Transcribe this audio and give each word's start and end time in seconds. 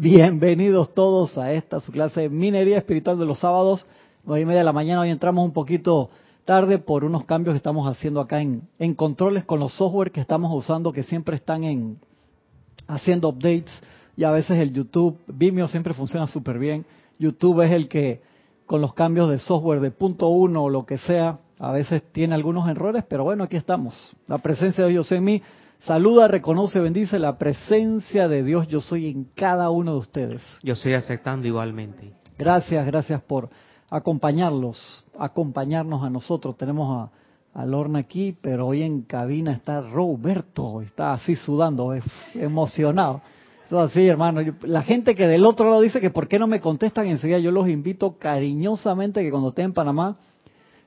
Bienvenidos 0.00 0.94
todos 0.94 1.36
a 1.38 1.50
esta 1.50 1.80
su 1.80 1.90
clase 1.90 2.20
de 2.20 2.28
minería 2.28 2.78
espiritual 2.78 3.18
de 3.18 3.26
los 3.26 3.40
sábados, 3.40 3.84
nueve 4.22 4.42
y 4.42 4.44
media 4.44 4.60
de 4.60 4.64
la 4.64 4.72
mañana. 4.72 5.00
Hoy 5.00 5.10
entramos 5.10 5.44
un 5.44 5.52
poquito 5.52 6.08
tarde 6.44 6.78
por 6.78 7.02
unos 7.02 7.24
cambios 7.24 7.54
que 7.54 7.56
estamos 7.56 7.88
haciendo 7.88 8.20
acá 8.20 8.40
en, 8.40 8.62
en 8.78 8.94
controles 8.94 9.44
con 9.44 9.58
los 9.58 9.72
software 9.72 10.12
que 10.12 10.20
estamos 10.20 10.54
usando, 10.54 10.92
que 10.92 11.02
siempre 11.02 11.34
están 11.34 11.64
en 11.64 11.98
haciendo 12.86 13.28
updates 13.30 13.72
y 14.16 14.22
a 14.22 14.30
veces 14.30 14.60
el 14.60 14.72
YouTube, 14.72 15.18
Vimeo 15.26 15.66
siempre 15.66 15.92
funciona 15.94 16.28
súper 16.28 16.60
bien. 16.60 16.86
YouTube 17.18 17.60
es 17.62 17.72
el 17.72 17.88
que 17.88 18.22
con 18.66 18.80
los 18.80 18.94
cambios 18.94 19.28
de 19.28 19.40
software 19.40 19.80
de 19.80 19.90
punto 19.90 20.28
uno 20.28 20.62
o 20.62 20.70
lo 20.70 20.86
que 20.86 20.98
sea, 20.98 21.40
a 21.58 21.72
veces 21.72 22.04
tiene 22.12 22.36
algunos 22.36 22.68
errores, 22.68 23.02
pero 23.08 23.24
bueno, 23.24 23.42
aquí 23.42 23.56
estamos. 23.56 24.14
La 24.28 24.38
presencia 24.38 24.84
de 24.84 24.90
Dios 24.90 25.10
en 25.10 25.24
mí 25.24 25.42
Saluda, 25.80 26.26
reconoce, 26.26 26.80
bendice 26.80 27.18
la 27.18 27.38
presencia 27.38 28.26
de 28.26 28.42
Dios. 28.42 28.66
Yo 28.68 28.80
soy 28.80 29.08
en 29.08 29.24
cada 29.34 29.70
uno 29.70 29.92
de 29.92 29.98
ustedes. 29.98 30.42
Yo 30.62 30.74
estoy 30.74 30.94
aceptando 30.94 31.46
igualmente. 31.46 32.12
Gracias, 32.36 32.84
gracias 32.84 33.22
por 33.22 33.48
acompañarlos, 33.88 35.04
acompañarnos 35.18 36.02
a 36.02 36.10
nosotros. 36.10 36.56
Tenemos 36.56 37.10
a, 37.54 37.60
a 37.60 37.64
Lorna 37.64 38.00
aquí, 38.00 38.36
pero 38.40 38.66
hoy 38.66 38.82
en 38.82 39.02
cabina 39.02 39.52
está 39.52 39.80
Roberto, 39.80 40.82
está 40.82 41.12
así 41.12 41.36
sudando, 41.36 41.94
es 41.94 42.04
emocionado. 42.34 43.22
Eso 43.64 43.80
así, 43.80 44.06
hermano. 44.06 44.40
la 44.62 44.82
gente 44.82 45.14
que 45.14 45.26
del 45.26 45.44
otro 45.44 45.70
lado 45.70 45.82
dice 45.82 46.00
que 46.00 46.10
por 46.10 46.26
qué 46.26 46.38
no 46.38 46.46
me 46.46 46.60
contestan 46.60 47.06
enseguida, 47.06 47.38
yo 47.38 47.52
los 47.52 47.68
invito 47.68 48.18
cariñosamente 48.18 49.22
que 49.22 49.30
cuando 49.30 49.50
estén 49.50 49.66
en 49.66 49.74
Panamá 49.74 50.16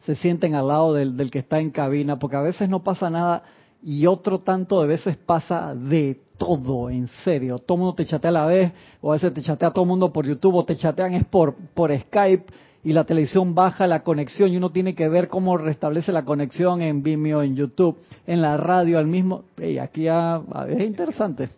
se 0.01 0.15
sienten 0.15 0.55
al 0.55 0.67
lado 0.67 0.93
del, 0.93 1.15
del 1.15 1.31
que 1.31 1.39
está 1.39 1.59
en 1.59 1.69
cabina, 1.69 2.19
porque 2.19 2.35
a 2.35 2.41
veces 2.41 2.67
no 2.67 2.83
pasa 2.83 3.09
nada 3.09 3.43
y 3.83 4.05
otro 4.05 4.39
tanto 4.39 4.81
de 4.81 4.87
veces 4.87 5.17
pasa 5.17 5.73
de 5.75 6.19
todo, 6.37 6.89
en 6.89 7.07
serio. 7.23 7.59
Todo 7.59 7.75
el 7.75 7.79
mundo 7.79 7.95
te 7.95 8.05
chatea 8.05 8.29
a 8.29 8.33
la 8.33 8.45
vez, 8.45 8.71
o 9.01 9.11
a 9.11 9.15
veces 9.15 9.33
te 9.33 9.41
chatea 9.41 9.71
todo 9.71 9.83
el 9.83 9.89
mundo 9.89 10.11
por 10.11 10.25
YouTube, 10.25 10.55
o 10.55 10.65
te 10.65 10.75
chatean 10.75 11.13
es 11.13 11.25
por, 11.25 11.55
por 11.73 11.97
Skype, 11.97 12.45
y 12.83 12.93
la 12.93 13.03
televisión 13.03 13.53
baja 13.53 13.85
la 13.85 14.03
conexión, 14.03 14.51
y 14.51 14.57
uno 14.57 14.71
tiene 14.71 14.95
que 14.95 15.07
ver 15.07 15.27
cómo 15.27 15.57
restablece 15.57 16.11
la 16.11 16.25
conexión 16.25 16.81
en 16.81 17.03
Vimeo, 17.03 17.43
en 17.43 17.55
YouTube, 17.55 17.97
en 18.25 18.41
la 18.41 18.57
radio, 18.57 18.97
al 18.97 19.07
mismo... 19.07 19.43
Y 19.57 19.77
aquí 19.77 20.03
ya, 20.03 20.41
es 20.67 20.81
interesante. 20.81 21.49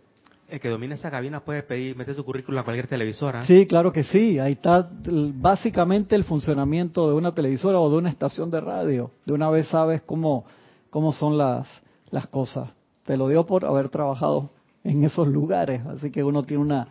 El 0.48 0.60
que 0.60 0.68
domina 0.68 0.94
esa 0.94 1.10
cabina 1.10 1.40
puede 1.40 1.62
pedir, 1.62 1.96
meter 1.96 2.14
su 2.14 2.24
currículum 2.24 2.60
a 2.60 2.64
cualquier 2.64 2.86
televisora. 2.86 3.44
Sí, 3.44 3.66
claro 3.66 3.90
que 3.90 4.04
sí. 4.04 4.38
Ahí 4.38 4.52
está 4.52 4.88
básicamente 5.08 6.14
el 6.14 6.24
funcionamiento 6.24 7.08
de 7.08 7.14
una 7.14 7.34
televisora 7.34 7.80
o 7.80 7.90
de 7.90 7.96
una 7.96 8.10
estación 8.10 8.50
de 8.50 8.60
radio. 8.60 9.10
De 9.24 9.32
una 9.32 9.48
vez 9.48 9.66
sabes 9.68 10.02
cómo, 10.02 10.44
cómo 10.90 11.12
son 11.12 11.38
las, 11.38 11.66
las 12.14 12.28
cosas. 12.28 12.70
Te 13.04 13.16
lo 13.16 13.28
digo 13.28 13.44
por 13.44 13.64
haber 13.64 13.88
trabajado 13.88 14.48
en 14.84 15.04
esos 15.04 15.26
lugares, 15.28 15.84
así 15.86 16.10
que 16.10 16.22
uno 16.22 16.44
tiene 16.44 16.86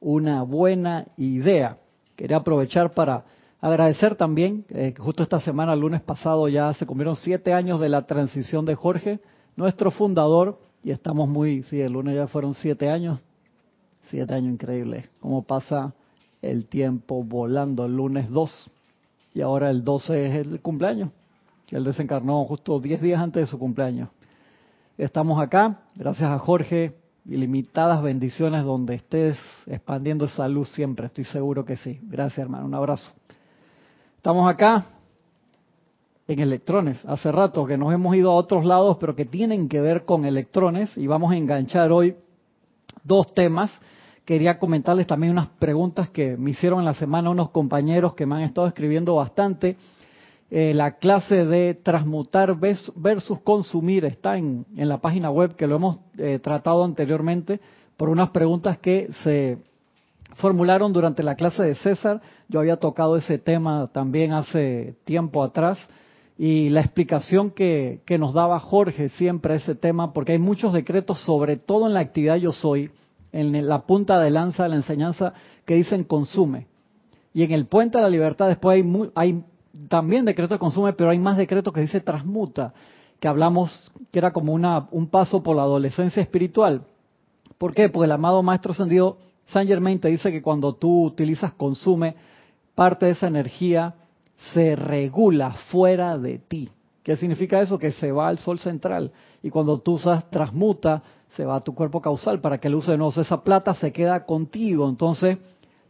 una, 0.00 0.42
buena 0.42 1.06
idea. 1.18 1.76
Quería 2.16 2.38
aprovechar 2.38 2.94
para 2.94 3.24
agradecer 3.60 4.16
también, 4.16 4.64
eh, 4.70 4.94
justo 4.98 5.22
esta 5.22 5.40
semana, 5.40 5.74
el 5.74 5.80
lunes 5.80 6.00
pasado, 6.00 6.48
ya 6.48 6.72
se 6.74 6.86
cumplieron 6.86 7.16
siete 7.16 7.52
años 7.52 7.80
de 7.80 7.90
la 7.90 8.06
transición 8.06 8.64
de 8.64 8.74
Jorge, 8.74 9.20
nuestro 9.54 9.90
fundador, 9.90 10.58
y 10.82 10.90
estamos 10.90 11.28
muy, 11.28 11.62
sí, 11.64 11.80
el 11.80 11.92
lunes 11.92 12.16
ya 12.16 12.26
fueron 12.26 12.54
siete 12.54 12.88
años, 12.88 13.20
siete 14.08 14.34
años 14.34 14.54
increíbles, 14.54 15.08
cómo 15.20 15.42
pasa 15.42 15.92
el 16.40 16.66
tiempo 16.66 17.22
volando, 17.22 17.84
el 17.84 17.94
lunes 17.94 18.30
2, 18.30 18.70
y 19.34 19.42
ahora 19.42 19.70
el 19.70 19.84
12 19.84 20.26
es 20.26 20.46
el 20.46 20.60
cumpleaños, 20.60 21.10
que 21.66 21.76
él 21.76 21.84
desencarnó 21.84 22.44
justo 22.46 22.80
diez 22.80 23.00
días 23.00 23.20
antes 23.20 23.42
de 23.42 23.46
su 23.46 23.58
cumpleaños. 23.58 24.08
Estamos 24.98 25.40
acá, 25.40 25.78
gracias 25.96 26.30
a 26.30 26.38
Jorge, 26.38 26.94
ilimitadas 27.24 28.02
bendiciones 28.02 28.62
donde 28.62 28.96
estés 28.96 29.38
expandiendo 29.66 30.26
esa 30.26 30.46
luz 30.48 30.68
siempre, 30.68 31.06
estoy 31.06 31.24
seguro 31.24 31.64
que 31.64 31.78
sí. 31.78 31.98
Gracias 32.02 32.40
hermano, 32.40 32.66
un 32.66 32.74
abrazo. 32.74 33.10
Estamos 34.18 34.46
acá 34.46 34.84
en 36.28 36.40
electrones, 36.40 37.02
hace 37.06 37.32
rato 37.32 37.64
que 37.64 37.78
nos 37.78 37.94
hemos 37.94 38.14
ido 38.14 38.32
a 38.32 38.34
otros 38.34 38.66
lados, 38.66 38.98
pero 39.00 39.16
que 39.16 39.24
tienen 39.24 39.66
que 39.66 39.80
ver 39.80 40.04
con 40.04 40.26
electrones 40.26 40.94
y 40.98 41.06
vamos 41.06 41.32
a 41.32 41.38
enganchar 41.38 41.90
hoy 41.90 42.14
dos 43.02 43.32
temas. 43.32 43.72
Quería 44.26 44.58
comentarles 44.58 45.06
también 45.06 45.32
unas 45.32 45.48
preguntas 45.48 46.10
que 46.10 46.36
me 46.36 46.50
hicieron 46.50 46.80
en 46.80 46.84
la 46.84 46.94
semana 46.94 47.30
unos 47.30 47.48
compañeros 47.48 48.12
que 48.12 48.26
me 48.26 48.34
han 48.34 48.42
estado 48.42 48.66
escribiendo 48.66 49.14
bastante 49.14 49.78
eh, 50.54 50.74
la 50.74 50.98
clase 50.98 51.46
de 51.46 51.72
transmutar 51.72 52.54
versus 52.58 53.40
consumir 53.40 54.04
está 54.04 54.36
en, 54.36 54.66
en 54.76 54.86
la 54.86 54.98
página 54.98 55.30
web 55.30 55.56
que 55.56 55.66
lo 55.66 55.76
hemos 55.76 56.00
eh, 56.18 56.40
tratado 56.40 56.84
anteriormente 56.84 57.58
por 57.96 58.10
unas 58.10 58.28
preguntas 58.32 58.76
que 58.76 59.08
se 59.24 59.56
formularon 60.36 60.92
durante 60.92 61.22
la 61.22 61.36
clase 61.36 61.62
de 61.62 61.74
César. 61.76 62.20
Yo 62.50 62.60
había 62.60 62.76
tocado 62.76 63.16
ese 63.16 63.38
tema 63.38 63.86
también 63.86 64.34
hace 64.34 64.94
tiempo 65.04 65.42
atrás 65.42 65.78
y 66.36 66.68
la 66.68 66.80
explicación 66.80 67.50
que, 67.50 68.02
que 68.04 68.18
nos 68.18 68.34
daba 68.34 68.58
Jorge 68.58 69.08
siempre 69.08 69.54
a 69.54 69.56
ese 69.56 69.74
tema, 69.74 70.12
porque 70.12 70.32
hay 70.32 70.38
muchos 70.38 70.74
decretos, 70.74 71.24
sobre 71.24 71.56
todo 71.56 71.86
en 71.86 71.94
la 71.94 72.00
actividad 72.00 72.36
yo 72.36 72.52
soy, 72.52 72.90
en 73.32 73.66
la 73.66 73.86
punta 73.86 74.20
de 74.20 74.30
lanza 74.30 74.64
de 74.64 74.68
la 74.68 74.76
enseñanza, 74.76 75.32
que 75.64 75.76
dicen 75.76 76.04
consume. 76.04 76.66
Y 77.32 77.42
en 77.42 77.52
el 77.52 77.64
puente 77.64 77.96
de 77.96 78.04
la 78.04 78.10
libertad 78.10 78.48
después 78.48 78.74
hay, 78.74 79.10
hay 79.14 79.44
también 79.88 80.24
decreto 80.24 80.54
de 80.54 80.58
consumo, 80.58 80.92
pero 80.96 81.10
hay 81.10 81.18
más 81.18 81.36
decretos 81.36 81.72
que 81.72 81.80
dice 81.80 82.00
transmuta, 82.00 82.74
que 83.18 83.28
hablamos 83.28 83.90
que 84.10 84.18
era 84.18 84.32
como 84.32 84.52
una, 84.52 84.88
un 84.90 85.06
paso 85.08 85.42
por 85.42 85.56
la 85.56 85.62
adolescencia 85.62 86.22
espiritual. 86.22 86.82
¿Por 87.58 87.74
qué? 87.74 87.88
Porque 87.88 88.06
el 88.06 88.12
amado 88.12 88.42
Maestro 88.42 88.72
Ascendido 88.72 89.18
Saint 89.46 89.68
Germain 89.68 90.00
te 90.00 90.08
dice 90.08 90.32
que 90.32 90.42
cuando 90.42 90.74
tú 90.74 91.04
utilizas 91.04 91.52
consume, 91.52 92.14
parte 92.74 93.06
de 93.06 93.12
esa 93.12 93.28
energía 93.28 93.94
se 94.52 94.76
regula 94.76 95.52
fuera 95.70 96.18
de 96.18 96.38
ti. 96.38 96.68
¿Qué 97.02 97.16
significa 97.16 97.60
eso? 97.60 97.78
Que 97.78 97.92
se 97.92 98.12
va 98.12 98.28
al 98.28 98.38
sol 98.38 98.58
central. 98.58 99.12
Y 99.42 99.50
cuando 99.50 99.78
tú 99.78 99.94
usas 99.94 100.28
transmuta, 100.30 101.02
se 101.36 101.44
va 101.44 101.56
a 101.56 101.60
tu 101.60 101.74
cuerpo 101.74 102.00
causal 102.00 102.40
para 102.40 102.58
que 102.58 102.68
el 102.68 102.74
uso 102.74 102.92
de 102.92 102.98
nuevo 102.98 103.20
esa 103.20 103.42
plata 103.42 103.74
se 103.74 103.92
queda 103.92 104.24
contigo. 104.24 104.88
Entonces, 104.88 105.38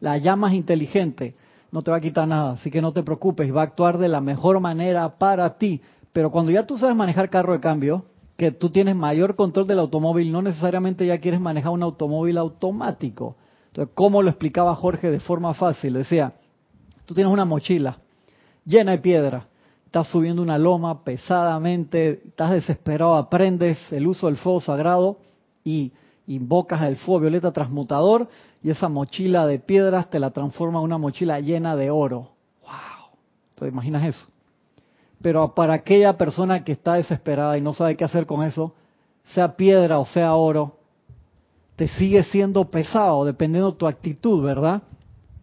la 0.01 0.19
llama 0.19 0.49
es 0.51 0.55
inteligente 0.55 1.35
no 1.73 1.83
te 1.83 1.91
va 1.91 1.97
a 1.97 2.01
quitar 2.01 2.29
nada, 2.29 2.53
así 2.53 2.71
que 2.71 2.83
no 2.83 2.93
te 2.93 3.03
preocupes, 3.03 3.55
va 3.55 3.63
a 3.63 3.65
actuar 3.65 3.99
de 3.99 4.09
la 4.09 4.21
mejor 4.21 4.61
manera 4.61 5.19
para 5.19 5.57
ti. 5.57 5.81
Pero 6.13 6.31
cuando 6.31 6.53
ya 6.53 6.67
tú 6.67 6.77
sabes 6.79 6.95
manejar 6.95 7.31
carro 7.31 7.55
de 7.55 7.61
cambio, 7.61 8.05
que 8.37 8.53
tú 8.53 8.71
tienes 8.71 8.95
mayor 8.95 9.35
control 9.35 9.67
del 9.67 9.79
automóvil, 9.79 10.31
no 10.31 10.43
necesariamente 10.43 11.07
ya 11.07 11.19
quieres 11.19 11.41
manejar 11.41 11.73
un 11.73 11.83
automóvil 11.83 12.37
automático. 12.37 13.37
Entonces, 13.69 13.93
¿cómo 13.95 14.23
lo 14.23 14.29
explicaba 14.29 14.75
Jorge 14.75 15.11
de 15.11 15.21
forma 15.21 15.55
fácil? 15.55 15.95
Decía, 15.95 16.35
tú 17.07 17.15
tienes 17.15 17.33
una 17.33 17.47
mochila 17.47 17.99
llena 18.65 18.93
de 18.93 18.99
piedra, 18.99 19.47
estás 19.87 20.09
subiendo 20.09 20.43
una 20.43 20.59
loma 20.59 21.05
pesadamente, 21.05 22.23
estás 22.29 22.51
desesperado, 22.53 23.17
aprendes 23.17 23.79
el 23.93 24.07
uso 24.07 24.27
del 24.27 24.37
fuego 24.37 24.61
sagrado 24.61 25.19
y 25.65 25.93
invocas 26.27 26.83
el 26.83 26.97
fuego 26.97 27.21
violeta 27.21 27.53
transmutador 27.53 28.29
y 28.63 28.71
esa 28.71 28.89
mochila 28.89 29.47
de 29.47 29.59
piedras 29.59 30.09
te 30.11 30.19
la 30.19 30.31
transforma 30.31 30.79
en 30.79 30.85
una 30.85 30.99
mochila 30.99 31.41
llena 31.41 31.75
de 31.77 31.91
oro. 31.91 32.31
¡Wow! 32.63 33.17
¿Te 33.57 33.67
imaginas 33.67 34.05
eso? 34.05 34.27
Pero 35.21 35.55
para 35.55 35.75
aquella 35.75 36.17
persona 36.17 36.65
que 36.65 36.73
está 36.73 36.95
desesperada 36.95 37.57
y 37.59 37.61
no 37.61 37.73
sabe 37.73 37.97
qué 37.97 38.05
hacer 38.05 38.27
con 38.27 38.43
eso, 38.45 38.75
sea 39.27 39.57
piedra 39.57 39.99
o 39.99 40.07
sea 40.07 40.35
oro, 40.35 40.77
te 41.77 41.89
sigue 41.89 42.25
siendo 42.25 42.71
pesado, 42.71 43.25
dependiendo 43.25 43.73
de 43.73 43.79
tu 43.79 43.87
actitud, 43.87 44.43
¿verdad? 44.43 44.83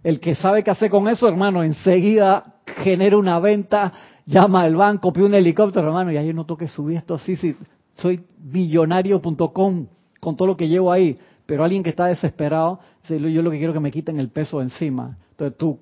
El 0.03 0.19
que 0.19 0.35
sabe 0.35 0.63
qué 0.63 0.71
hacer 0.71 0.89
con 0.89 1.07
eso, 1.07 1.27
hermano, 1.27 1.63
enseguida 1.63 2.55
genera 2.65 3.17
una 3.17 3.39
venta, 3.39 3.91
llama 4.25 4.61
al 4.61 4.75
banco, 4.75 5.11
pide 5.11 5.25
un 5.25 5.33
helicóptero, 5.33 5.87
hermano, 5.87 6.11
y 6.11 6.17
ahí 6.17 6.33
no 6.33 6.45
toque 6.45 6.67
subir 6.67 6.97
esto 6.97 7.15
así, 7.15 7.35
si 7.35 7.55
soy 7.95 8.23
billonario.com 8.37 9.87
con 10.19 10.35
todo 10.35 10.47
lo 10.47 10.57
que 10.57 10.67
llevo 10.67 10.91
ahí. 10.91 11.17
Pero 11.49 11.63
alguien 11.63 11.81
que 11.81 11.89
está 11.89 12.05
desesperado, 12.05 12.79
yo 13.07 13.41
lo 13.41 13.49
que 13.49 13.57
quiero 13.57 13.71
es 13.71 13.75
que 13.75 13.79
me 13.79 13.89
quiten 13.89 14.19
el 14.19 14.29
peso 14.29 14.61
encima. 14.61 15.17
Entonces 15.31 15.57
tú 15.57 15.79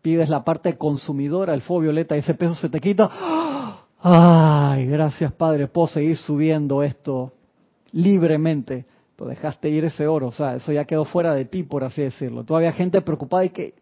pides 0.00 0.28
la 0.28 0.44
parte 0.44 0.78
consumidora, 0.78 1.54
el 1.54 1.60
fuego 1.60 1.82
violeta, 1.82 2.14
y 2.14 2.20
ese 2.20 2.34
peso 2.34 2.54
se 2.54 2.68
te 2.68 2.80
quita. 2.80 3.10
Ay, 4.00 4.86
gracias 4.86 5.32
Padre, 5.32 5.66
puedo 5.66 5.88
seguir 5.88 6.16
subiendo 6.16 6.84
esto 6.84 7.32
libremente. 7.90 8.86
Pues 9.16 9.30
dejaste 9.30 9.68
ir 9.68 9.86
ese 9.86 10.06
oro, 10.06 10.28
o 10.28 10.32
sea, 10.32 10.54
eso 10.54 10.70
ya 10.70 10.84
quedó 10.84 11.04
fuera 11.04 11.34
de 11.34 11.46
ti, 11.46 11.64
por 11.64 11.82
así 11.82 12.00
decirlo. 12.02 12.44
Todavía 12.44 12.70
gente 12.70 13.00
preocupada 13.00 13.44
y 13.44 13.50
que, 13.50 13.74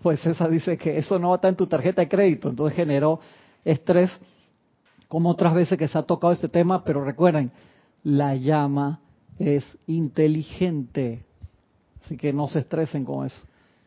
pues 0.00 0.24
esa 0.24 0.46
dice 0.46 0.76
que 0.76 0.96
eso 0.96 1.18
no 1.18 1.30
va 1.30 1.34
a 1.34 1.38
estar 1.38 1.48
en 1.48 1.56
tu 1.56 1.66
tarjeta 1.66 2.02
de 2.02 2.08
crédito, 2.08 2.48
entonces 2.48 2.76
generó 2.76 3.18
estrés, 3.64 4.12
como 5.08 5.30
otras 5.30 5.54
veces 5.54 5.76
que 5.76 5.88
se 5.88 5.98
ha 5.98 6.02
tocado 6.02 6.32
este 6.32 6.48
tema, 6.48 6.84
pero 6.84 7.04
recuerden, 7.04 7.50
la 8.04 8.36
llama 8.36 9.00
es 9.38 9.78
inteligente. 9.86 11.24
Así 12.04 12.16
que 12.16 12.32
no 12.32 12.48
se 12.48 12.60
estresen 12.60 13.04
con 13.04 13.26
eso. 13.26 13.44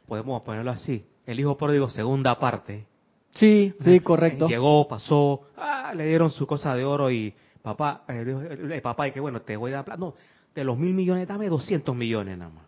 Podemos 0.08 0.42
ponerlo 0.42 0.72
así. 0.72 1.06
El 1.26 1.40
hijo 1.40 1.58
pródigo, 1.58 1.90
segunda 1.90 2.40
parte. 2.40 2.86
Sí, 3.34 3.74
sí, 3.84 4.00
correcto. 4.00 4.48
Llegó, 4.48 4.88
pasó, 4.88 5.42
ah, 5.58 5.94
le 5.96 6.08
dieron 6.08 6.32
su 6.32 6.48
cosa 6.48 6.76
de 6.76 6.84
oro 6.84 7.12
y 7.12 7.34
papá, 7.62 8.04
el, 8.08 8.82
papá, 8.82 9.08
y 9.10 9.12
que 9.12 9.20
bueno, 9.20 9.42
te 9.42 9.56
voy 9.58 9.74
a 9.74 9.84
dar 9.84 10.00
No, 10.00 10.16
de 10.56 10.64
los 10.64 10.78
mil 10.78 10.94
millones, 10.94 11.28
dame 11.28 11.48
200 11.48 11.96
millones 11.96 12.38
nada 12.38 12.50
más. 12.52 12.64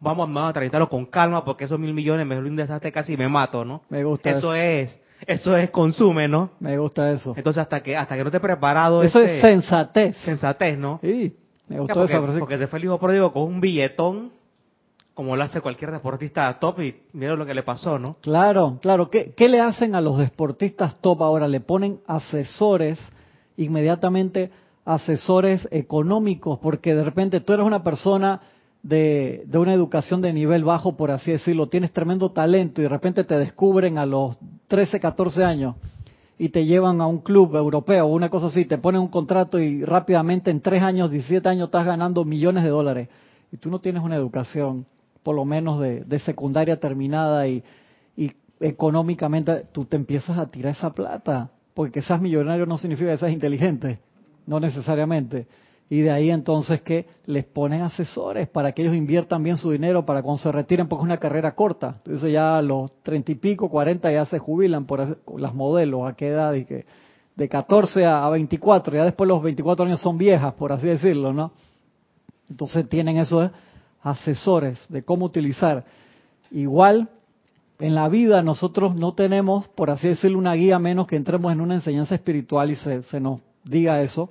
vamos, 0.00 0.26
vamos 0.32 0.48
a 0.50 0.52
tramitarlo 0.54 0.88
con 0.88 1.04
calma 1.06 1.44
porque 1.44 1.64
esos 1.64 1.78
mil 1.78 1.92
millones 1.92 2.26
me 2.26 2.38
un 2.38 2.56
desastre 2.56 2.92
casi 2.92 3.12
y 3.12 3.16
me 3.18 3.28
mato, 3.28 3.64
¿no? 3.64 3.82
Me 3.90 4.04
gusta 4.04 4.30
eso. 4.30 4.54
es, 4.54 4.98
eso 5.26 5.54
es 5.56 5.70
consume, 5.70 6.28
¿no? 6.28 6.52
Me 6.60 6.78
gusta 6.78 7.10
eso. 7.10 7.34
Entonces 7.36 7.60
hasta 7.60 7.82
que 7.82 7.94
hasta 7.96 8.16
que 8.16 8.22
no 8.22 8.28
esté 8.28 8.40
preparado 8.40 9.02
Eso 9.02 9.20
este- 9.20 9.36
es 9.36 9.42
sensatez. 9.42 10.16
sensatez, 10.18 10.78
¿no? 10.78 10.98
Sí, 11.02 11.36
me 11.68 11.80
gustó 11.80 11.94
porque, 11.94 12.12
esa 12.12 12.22
frase. 12.22 12.38
porque 12.38 12.58
se 12.58 12.66
fue 12.66 12.78
el 12.78 12.84
hijo 12.84 12.98
pródigo 12.98 13.32
con 13.32 13.42
un 13.42 13.60
billetón, 13.60 14.30
como 15.14 15.36
lo 15.36 15.42
hace 15.42 15.60
cualquier 15.60 15.90
deportista 15.90 16.58
top, 16.58 16.80
y 16.80 16.96
mira 17.12 17.34
lo 17.34 17.46
que 17.46 17.54
le 17.54 17.62
pasó, 17.62 17.98
¿no? 17.98 18.16
Claro, 18.20 18.78
claro. 18.80 19.08
¿Qué, 19.08 19.32
¿Qué 19.36 19.48
le 19.48 19.60
hacen 19.60 19.94
a 19.94 20.00
los 20.00 20.18
deportistas 20.18 21.00
top 21.00 21.22
ahora? 21.22 21.48
Le 21.48 21.60
ponen 21.60 22.00
asesores, 22.06 22.98
inmediatamente 23.56 24.50
asesores 24.84 25.66
económicos, 25.72 26.58
porque 26.60 26.94
de 26.94 27.04
repente 27.04 27.40
tú 27.40 27.52
eres 27.52 27.66
una 27.66 27.82
persona 27.82 28.40
de, 28.82 29.42
de 29.46 29.58
una 29.58 29.74
educación 29.74 30.20
de 30.20 30.32
nivel 30.32 30.62
bajo, 30.62 30.96
por 30.96 31.10
así 31.10 31.32
decirlo, 31.32 31.68
tienes 31.68 31.92
tremendo 31.92 32.30
talento 32.30 32.80
y 32.80 32.84
de 32.84 32.90
repente 32.90 33.24
te 33.24 33.36
descubren 33.36 33.98
a 33.98 34.06
los 34.06 34.36
13, 34.68 35.00
14 35.00 35.42
años 35.42 35.74
y 36.38 36.50
te 36.50 36.64
llevan 36.64 37.00
a 37.00 37.06
un 37.06 37.18
club 37.18 37.56
europeo 37.56 38.06
una 38.06 38.28
cosa 38.28 38.46
así, 38.46 38.64
te 38.64 38.78
ponen 38.78 39.00
un 39.00 39.08
contrato 39.08 39.58
y 39.58 39.84
rápidamente 39.84 40.50
en 40.50 40.60
3 40.60 40.82
años, 40.82 41.10
17 41.10 41.48
años 41.48 41.66
estás 41.66 41.86
ganando 41.86 42.24
millones 42.24 42.64
de 42.64 42.70
dólares 42.70 43.08
y 43.50 43.56
tú 43.56 43.70
no 43.70 43.78
tienes 43.80 44.02
una 44.02 44.16
educación 44.16 44.86
por 45.22 45.34
lo 45.34 45.44
menos 45.44 45.80
de, 45.80 46.04
de 46.04 46.18
secundaria 46.20 46.78
terminada 46.78 47.48
y, 47.48 47.64
y 48.16 48.32
económicamente 48.60 49.66
tú 49.72 49.84
te 49.84 49.96
empiezas 49.96 50.38
a 50.38 50.46
tirar 50.46 50.72
esa 50.72 50.92
plata, 50.92 51.50
porque 51.74 51.92
que 51.92 52.02
seas 52.02 52.20
millonario 52.20 52.66
no 52.66 52.78
significa 52.78 53.10
que 53.10 53.18
seas 53.18 53.32
inteligente, 53.32 53.98
no 54.46 54.60
necesariamente. 54.60 55.46
Y 55.88 56.00
de 56.00 56.10
ahí 56.10 56.30
entonces 56.30 56.82
que 56.82 57.06
les 57.26 57.44
ponen 57.44 57.82
asesores 57.82 58.48
para 58.48 58.72
que 58.72 58.82
ellos 58.82 58.96
inviertan 58.96 59.42
bien 59.44 59.56
su 59.56 59.70
dinero 59.70 60.04
para 60.04 60.22
cuando 60.22 60.42
se 60.42 60.50
retiren, 60.50 60.88
porque 60.88 61.02
es 61.02 61.06
una 61.06 61.18
carrera 61.18 61.54
corta. 61.54 62.00
Entonces 62.04 62.32
ya 62.32 62.58
a 62.58 62.62
los 62.62 62.90
treinta 63.02 63.30
y 63.30 63.36
pico, 63.36 63.70
cuarenta 63.70 64.10
ya 64.10 64.24
se 64.24 64.38
jubilan 64.40 64.84
por 64.84 65.18
las 65.38 65.54
modelos, 65.54 66.08
a 66.08 66.16
qué 66.16 66.28
edad 66.28 66.54
y 66.54 66.64
que 66.64 66.86
de 67.36 67.48
14 67.48 68.04
a 68.04 68.26
a 68.26 68.30
24, 68.30 68.96
ya 68.96 69.04
después 69.04 69.28
los 69.28 69.42
24 69.42 69.84
años 69.84 70.00
son 70.00 70.18
viejas, 70.18 70.54
por 70.54 70.72
así 70.72 70.86
decirlo, 70.86 71.32
¿no? 71.32 71.52
Entonces 72.50 72.88
tienen 72.88 73.18
esos 73.18 73.50
asesores 74.02 74.84
de 74.88 75.04
cómo 75.04 75.26
utilizar. 75.26 75.84
Igual, 76.50 77.10
en 77.78 77.94
la 77.94 78.08
vida 78.08 78.42
nosotros 78.42 78.96
no 78.96 79.14
tenemos, 79.14 79.68
por 79.68 79.90
así 79.90 80.08
decirlo, 80.08 80.38
una 80.38 80.54
guía 80.54 80.78
menos 80.78 81.06
que 81.06 81.16
entremos 81.16 81.52
en 81.52 81.60
una 81.60 81.74
enseñanza 81.74 82.14
espiritual 82.14 82.70
y 82.70 82.76
se 82.76 83.20
nos 83.20 83.40
diga 83.64 84.00
eso. 84.00 84.30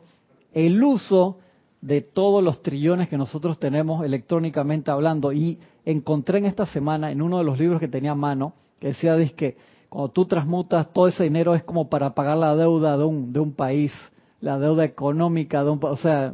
El 0.52 0.84
uso 0.84 1.38
de 1.82 2.02
todos 2.02 2.44
los 2.44 2.62
trillones 2.62 3.08
que 3.10 3.18
nosotros 3.18 3.60
tenemos 3.60 4.04
electrónicamente 4.04 4.92
hablando. 4.92 5.32
Y 5.32 5.60
encontré 5.86 6.40
en 6.40 6.46
esta 6.46 6.66
semana, 6.66 7.12
en 7.12 7.22
uno 7.22 7.38
de 7.38 7.44
los 7.44 7.60
libros 7.60 7.80
que 7.80 7.88
tenía 7.88 8.12
a 8.12 8.16
mano, 8.16 8.54
que 8.80 8.90
decía, 8.90 9.16
que 9.36 9.58
cuando 9.90 10.10
tú 10.10 10.26
transmutas 10.26 10.92
todo 10.92 11.08
ese 11.08 11.24
dinero 11.24 11.56
es 11.56 11.64
como 11.64 11.90
para 11.90 12.14
pagar 12.14 12.38
la 12.38 12.56
deuda 12.56 12.98
de 12.98 13.04
un, 13.04 13.32
de 13.32 13.40
un 13.40 13.54
país, 13.54 13.94
la 14.42 14.58
deuda 14.58 14.84
económica 14.84 15.64
de 15.64 15.70
un 15.70 15.80
país. 15.80 15.94
O 15.94 16.02
sea, 16.02 16.34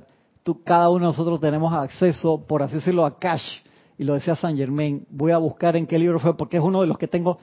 cada 0.63 0.89
uno 0.89 0.99
de 0.99 1.11
nosotros 1.11 1.39
tenemos 1.39 1.73
acceso, 1.73 2.45
por 2.47 2.63
así 2.63 2.75
decirlo, 2.75 3.05
a 3.05 3.19
cash. 3.19 3.61
Y 3.97 4.03
lo 4.03 4.15
decía 4.15 4.35
San 4.35 4.57
Germain. 4.57 5.05
Voy 5.09 5.31
a 5.31 5.37
buscar 5.37 5.75
en 5.75 5.85
qué 5.85 5.99
libro 5.99 6.19
fue, 6.19 6.35
porque 6.35 6.57
es 6.57 6.63
uno 6.63 6.81
de 6.81 6.87
los 6.87 6.97
que 6.97 7.07
tengo 7.07 7.37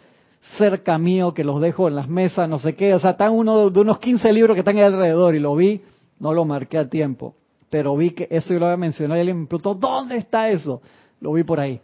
cerca 0.56 0.99
mío, 0.99 1.35
que 1.35 1.44
los 1.44 1.61
dejo 1.61 1.89
en 1.89 1.94
las 1.94 2.09
mesas, 2.09 2.49
no 2.49 2.59
sé 2.59 2.75
qué. 2.75 2.94
O 2.94 2.99
sea, 2.99 3.11
están 3.11 3.33
uno 3.33 3.67
de, 3.67 3.71
de 3.71 3.81
unos 3.81 3.99
15 3.99 4.33
libros 4.33 4.55
que 4.55 4.61
están 4.61 4.77
ahí 4.77 4.83
alrededor 4.83 5.35
y 5.35 5.41
lo 5.41 5.55
vi, 5.55 5.83
no 6.19 6.33
lo 6.33 6.44
marqué 6.44 6.79
a 6.79 6.89
tiempo. 6.89 7.35
Pero 7.70 7.97
vi 7.97 8.11
que 8.11 8.29
eso 8.31 8.53
yo 8.53 8.61
lo 8.61 8.67
había 8.67 8.76
mencionado 8.76 9.19
y 9.19 9.20
alguien 9.20 9.41
me 9.41 9.47
preguntó, 9.47 9.75
¿dónde 9.75 10.17
está 10.17 10.49
eso? 10.49 10.81
Lo 11.20 11.32
vi 11.32 11.44
por 11.44 11.61
ahí. 11.61 11.81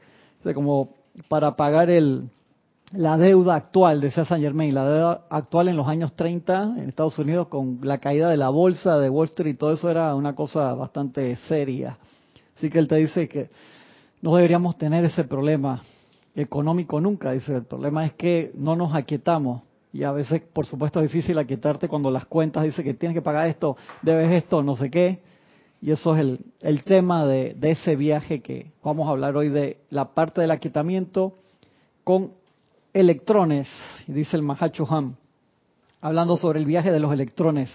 Como 0.54 0.90
para 1.28 1.56
pagar 1.56 1.90
el, 1.90 2.28
la 2.92 3.16
deuda 3.16 3.54
actual, 3.54 4.00
decía 4.00 4.24
San 4.24 4.40
Germain, 4.40 4.74
la 4.74 4.88
deuda 4.88 5.24
actual 5.30 5.68
en 5.68 5.76
los 5.76 5.88
años 5.88 6.14
30 6.14 6.74
en 6.78 6.88
Estados 6.88 7.18
Unidos 7.18 7.48
con 7.48 7.80
la 7.82 7.98
caída 7.98 8.28
de 8.28 8.36
la 8.36 8.50
bolsa 8.50 8.98
de 8.98 9.10
Wall 9.10 9.26
Street 9.26 9.54
y 9.54 9.56
todo 9.56 9.72
eso 9.72 9.90
era 9.90 10.14
una 10.14 10.34
cosa 10.34 10.74
bastante 10.74 11.36
seria. 11.48 11.98
Así 12.56 12.70
que 12.70 12.78
él 12.78 12.88
te 12.88 12.96
dice 12.96 13.28
que 13.28 13.50
no 14.22 14.36
deberíamos 14.36 14.78
tener 14.78 15.04
ese 15.04 15.24
problema 15.24 15.82
económico 16.34 17.00
nunca, 17.00 17.32
dice, 17.32 17.56
el 17.56 17.64
problema 17.64 18.06
es 18.06 18.14
que 18.14 18.52
no 18.54 18.74
nos 18.74 18.94
aquietamos 18.94 19.62
y 19.92 20.02
a 20.02 20.10
veces, 20.10 20.42
por 20.52 20.66
supuesto, 20.66 21.00
es 21.00 21.10
difícil 21.10 21.38
aquietarte 21.38 21.86
cuando 21.86 22.10
las 22.10 22.26
cuentas 22.26 22.64
dice 22.64 22.82
que 22.82 22.94
tienes 22.94 23.14
que 23.14 23.22
pagar 23.22 23.46
esto, 23.46 23.76
debes 24.02 24.30
esto, 24.32 24.60
no 24.60 24.74
sé 24.74 24.90
qué. 24.90 25.20
Y 25.84 25.90
eso 25.90 26.14
es 26.14 26.22
el, 26.22 26.40
el 26.60 26.82
tema 26.82 27.26
de, 27.26 27.52
de 27.52 27.72
ese 27.72 27.94
viaje 27.94 28.40
que 28.40 28.72
vamos 28.82 29.06
a 29.06 29.10
hablar 29.10 29.36
hoy 29.36 29.50
de 29.50 29.82
la 29.90 30.14
parte 30.14 30.40
del 30.40 30.50
aquietamiento 30.50 31.34
con 32.04 32.30
electrones, 32.94 33.68
dice 34.06 34.34
el 34.38 34.42
Mahacho 34.42 34.86
Ham, 34.88 35.16
hablando 36.00 36.38
sobre 36.38 36.58
el 36.58 36.64
viaje 36.64 36.90
de 36.90 37.00
los 37.00 37.12
electrones. 37.12 37.70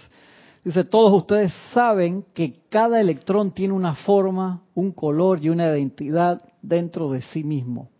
Dice, 0.64 0.82
todos 0.82 1.12
ustedes 1.12 1.52
saben 1.72 2.24
que 2.34 2.56
cada 2.68 3.00
electrón 3.00 3.52
tiene 3.52 3.74
una 3.74 3.94
forma, 3.94 4.60
un 4.74 4.90
color 4.90 5.38
y 5.40 5.48
una 5.48 5.68
identidad 5.68 6.42
dentro 6.62 7.12
de 7.12 7.22
sí 7.22 7.44
mismo. 7.44 7.90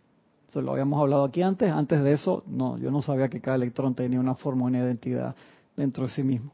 Eso 0.49 0.61
lo 0.61 0.73
habíamos 0.73 0.99
hablado 0.99 1.23
aquí 1.23 1.41
antes. 1.41 1.71
Antes 1.71 2.03
de 2.03 2.11
eso, 2.11 2.43
no, 2.47 2.77
yo 2.77 2.91
no 2.91 3.01
sabía 3.01 3.29
que 3.29 3.39
cada 3.39 3.55
electrón 3.55 3.95
tenía 3.95 4.19
una 4.19 4.35
forma, 4.35 4.65
una 4.65 4.79
identidad 4.79 5.33
dentro 5.77 6.05
de 6.05 6.09
sí 6.11 6.21
mismo. 6.21 6.51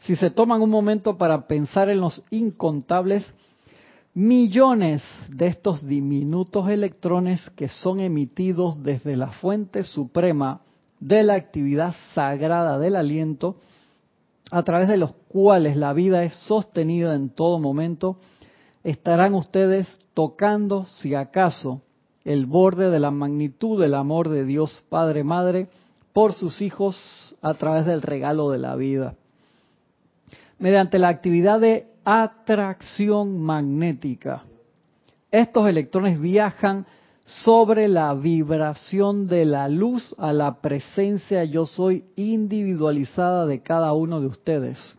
Si 0.00 0.16
se 0.16 0.30
toman 0.30 0.62
un 0.62 0.70
momento 0.70 1.16
para 1.16 1.46
pensar 1.46 1.88
en 1.88 2.00
los 2.00 2.22
incontables 2.30 3.34
millones 4.14 5.02
de 5.28 5.46
estos 5.46 5.86
diminutos 5.86 6.68
electrones 6.68 7.50
que 7.50 7.68
son 7.68 8.00
emitidos 8.00 8.82
desde 8.82 9.16
la 9.16 9.28
fuente 9.28 9.84
suprema 9.84 10.62
de 11.00 11.22
la 11.22 11.34
actividad 11.34 11.94
sagrada 12.14 12.78
del 12.78 12.96
aliento, 12.96 13.56
a 14.50 14.62
través 14.62 14.88
de 14.88 14.96
los 14.96 15.12
cuales 15.28 15.76
la 15.76 15.92
vida 15.92 16.22
es 16.24 16.34
sostenida 16.46 17.14
en 17.14 17.30
todo 17.30 17.58
momento, 17.58 18.18
estarán 18.84 19.34
ustedes 19.34 19.86
tocando, 20.14 20.86
si 20.86 21.14
acaso, 21.14 21.82
el 22.24 22.46
borde 22.46 22.90
de 22.90 23.00
la 23.00 23.10
magnitud 23.10 23.80
del 23.80 23.94
amor 23.94 24.28
de 24.28 24.44
Dios 24.44 24.82
Padre 24.88 25.24
Madre 25.24 25.68
por 26.12 26.32
sus 26.32 26.62
hijos 26.62 27.36
a 27.42 27.54
través 27.54 27.84
del 27.84 28.02
regalo 28.02 28.50
de 28.50 28.58
la 28.58 28.76
vida. 28.76 29.16
Mediante 30.58 30.98
la 30.98 31.08
actividad 31.08 31.60
de 31.60 31.86
atracción 32.04 33.40
magnética, 33.40 34.44
estos 35.30 35.68
electrones 35.68 36.20
viajan 36.20 36.86
sobre 37.24 37.88
la 37.88 38.14
vibración 38.14 39.26
de 39.26 39.44
la 39.44 39.68
luz 39.68 40.14
a 40.16 40.32
la 40.32 40.60
presencia 40.60 41.44
yo 41.44 41.66
soy 41.66 42.04
individualizada 42.14 43.46
de 43.46 43.60
cada 43.60 43.92
uno 43.92 44.20
de 44.20 44.28
ustedes. 44.28 44.96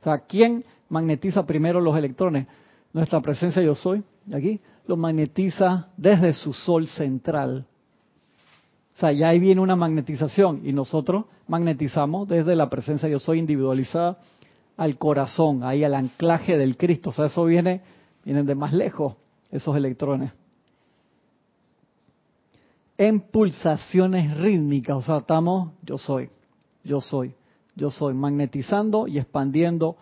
O 0.00 0.04
sea, 0.04 0.20
¿quién 0.20 0.64
magnetiza 0.88 1.44
primero 1.44 1.80
los 1.80 1.98
electrones? 1.98 2.46
Nuestra 2.92 3.20
presencia 3.20 3.60
yo 3.60 3.74
soy, 3.74 4.04
aquí, 4.32 4.60
lo 4.86 4.96
magnetiza 4.96 5.88
desde 5.96 6.32
su 6.32 6.52
sol 6.52 6.86
central. 6.86 7.66
O 8.96 9.00
sea, 9.00 9.10
ya 9.10 9.30
ahí 9.30 9.40
viene 9.40 9.60
una 9.60 9.74
magnetización 9.74 10.60
y 10.64 10.72
nosotros 10.72 11.24
magnetizamos 11.48 12.28
desde 12.28 12.54
la 12.54 12.70
presencia 12.70 13.08
yo 13.08 13.18
soy 13.18 13.40
individualizada 13.40 14.18
al 14.76 14.98
corazón, 14.98 15.62
ahí 15.64 15.84
al 15.84 15.94
anclaje 15.94 16.56
del 16.56 16.76
Cristo. 16.76 17.10
O 17.10 17.12
sea, 17.12 17.26
eso 17.26 17.44
viene, 17.44 17.82
vienen 18.24 18.46
de 18.46 18.54
más 18.54 18.72
lejos, 18.72 19.14
esos 19.50 19.76
electrones 19.76 20.32
en 22.98 23.20
pulsaciones 23.20 24.36
rítmicas, 24.38 24.96
o 24.96 25.02
sea, 25.02 25.16
estamos, 25.18 25.72
yo 25.82 25.98
soy, 25.98 26.30
yo 26.84 27.00
soy, 27.00 27.34
yo 27.74 27.90
soy, 27.90 28.14
magnetizando 28.14 29.08
y 29.08 29.18
expandiendo 29.18 29.96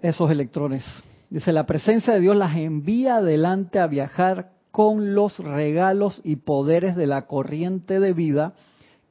esos 0.00 0.30
electrones. 0.30 0.84
Dice, 1.28 1.52
la 1.52 1.66
presencia 1.66 2.14
de 2.14 2.20
Dios 2.20 2.36
las 2.36 2.56
envía 2.56 3.16
adelante 3.16 3.78
a 3.78 3.86
viajar 3.86 4.52
con 4.70 5.14
los 5.14 5.38
regalos 5.38 6.20
y 6.24 6.36
poderes 6.36 6.96
de 6.96 7.06
la 7.06 7.26
corriente 7.26 8.00
de 8.00 8.12
vida 8.12 8.54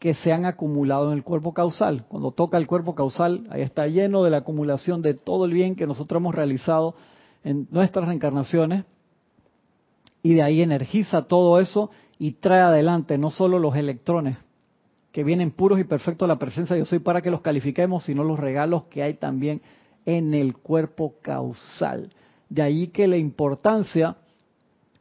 que 0.05 0.13
se 0.13 0.31
han 0.31 0.45
acumulado 0.45 1.12
en 1.12 1.17
el 1.17 1.24
cuerpo 1.24 1.51
causal. 1.51 2.05
Cuando 2.07 2.29
toca 2.29 2.59
el 2.59 2.67
cuerpo 2.67 2.93
causal, 2.93 3.47
ahí 3.50 3.63
está 3.63 3.88
lleno 3.88 4.21
de 4.21 4.29
la 4.29 4.38
acumulación 4.38 5.01
de 5.01 5.15
todo 5.15 5.45
el 5.45 5.51
bien 5.51 5.75
que 5.75 5.88
nosotros 5.88 6.19
hemos 6.19 6.35
realizado 6.35 6.93
en 7.43 7.67
nuestras 7.71 8.05
reencarnaciones 8.05 8.85
y 10.21 10.35
de 10.35 10.43
ahí 10.43 10.62
energiza 10.62 11.24
todo 11.24 11.59
eso 11.59 11.89
y 12.19 12.33
trae 12.33 12.62
adelante 12.62 13.17
no 13.17 13.31
solo 13.31 13.57
los 13.57 13.75
electrones 13.75 14.38
que 15.12 15.24
vienen 15.24 15.50
puros 15.50 15.79
y 15.79 15.85
perfectos 15.85 16.27
a 16.27 16.33
la 16.33 16.38
presencia 16.38 16.75
de 16.75 16.83
yo 16.83 16.85
soy 16.85 17.00
para 17.00 17.24
que 17.24 17.31
los 17.31 17.41
califiquemos, 17.41 18.03
sino 18.03 18.24
los 18.24 18.38
regalos 18.38 18.83
que 18.83 19.01
hay 19.01 19.15
también 19.15 19.63
en 20.05 20.35
el 20.35 20.55
cuerpo 20.55 21.15
causal. 21.24 22.12
De 22.47 22.62
ahí 22.62 22.89
que 22.89 23.07
la 23.07 23.17
importancia 23.17 24.17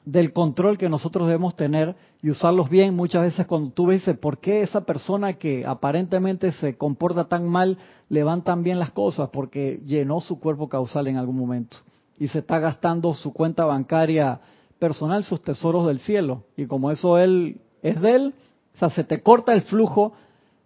del 0.05 0.33
control 0.33 0.77
que 0.77 0.89
nosotros 0.89 1.27
debemos 1.27 1.57
tener 1.57 1.97
y 2.23 2.31
usarlos 2.31 2.69
bien 2.69 2.95
muchas 2.95 3.23
veces 3.23 3.47
cuando 3.47 3.71
tú 3.71 3.87
ves 3.87 4.05
por 4.21 4.39
qué 4.39 4.63
esa 4.63 4.83
persona 4.83 5.35
que 5.35 5.65
aparentemente 5.67 6.53
se 6.53 6.77
comporta 6.77 7.25
tan 7.25 7.49
mal 7.49 7.79
le 8.11 8.23
van 8.23 8.43
tan 8.43 8.63
bien 8.63 8.79
las 8.79 8.91
cosas 8.91 9.31
porque 9.33 9.81
llenó 9.87 10.21
su 10.21 10.39
cuerpo 10.39 10.69
causal 10.69 11.07
en 11.09 11.17
algún 11.17 11.37
momento 11.37 11.79
y 12.19 12.29
se 12.29 12.41
está 12.41 12.59
gastando 12.59 13.15
su 13.15 13.33
cuenta 13.33 13.65
bancaria 13.65 14.41
personal 14.79 15.25
sus 15.25 15.41
tesoros 15.43 15.87
del 15.87 15.99
cielo. 15.99 16.45
Y 16.57 16.67
como 16.67 16.91
eso 16.91 17.19
él 17.19 17.61
es 17.83 18.01
de 18.01 18.15
él, 18.15 18.35
o 18.75 18.79
sea, 18.79 18.91
se 18.91 19.05
te 19.05 19.23
corta 19.23 19.53
el 19.53 19.63
flujo 19.63 20.13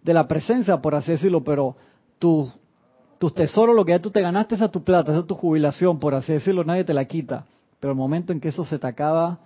de 0.03 0.13
la 0.13 0.27
presencia, 0.27 0.81
por 0.81 0.95
así 0.95 1.11
decirlo, 1.11 1.43
pero 1.43 1.75
tu, 2.17 2.49
tus 3.17 3.33
tesoros, 3.33 3.75
lo 3.75 3.85
que 3.85 3.91
ya 3.91 3.99
tú 3.99 4.11
te 4.11 4.21
ganaste, 4.21 4.55
esa 4.55 4.65
es 4.65 4.71
tu 4.71 4.83
plata, 4.83 5.11
esa 5.11 5.21
es 5.21 5.27
tu 5.27 5.35
jubilación, 5.35 5.99
por 5.99 6.15
así 6.15 6.33
decirlo, 6.33 6.63
nadie 6.63 6.83
te 6.83 6.93
la 6.93 7.05
quita. 7.05 7.45
Pero 7.79 7.91
el 7.91 7.97
momento 7.97 8.33
en 8.33 8.39
que 8.39 8.49
eso 8.49 8.65
se 8.65 8.79
te 8.79 8.87
acaba, 8.87 9.39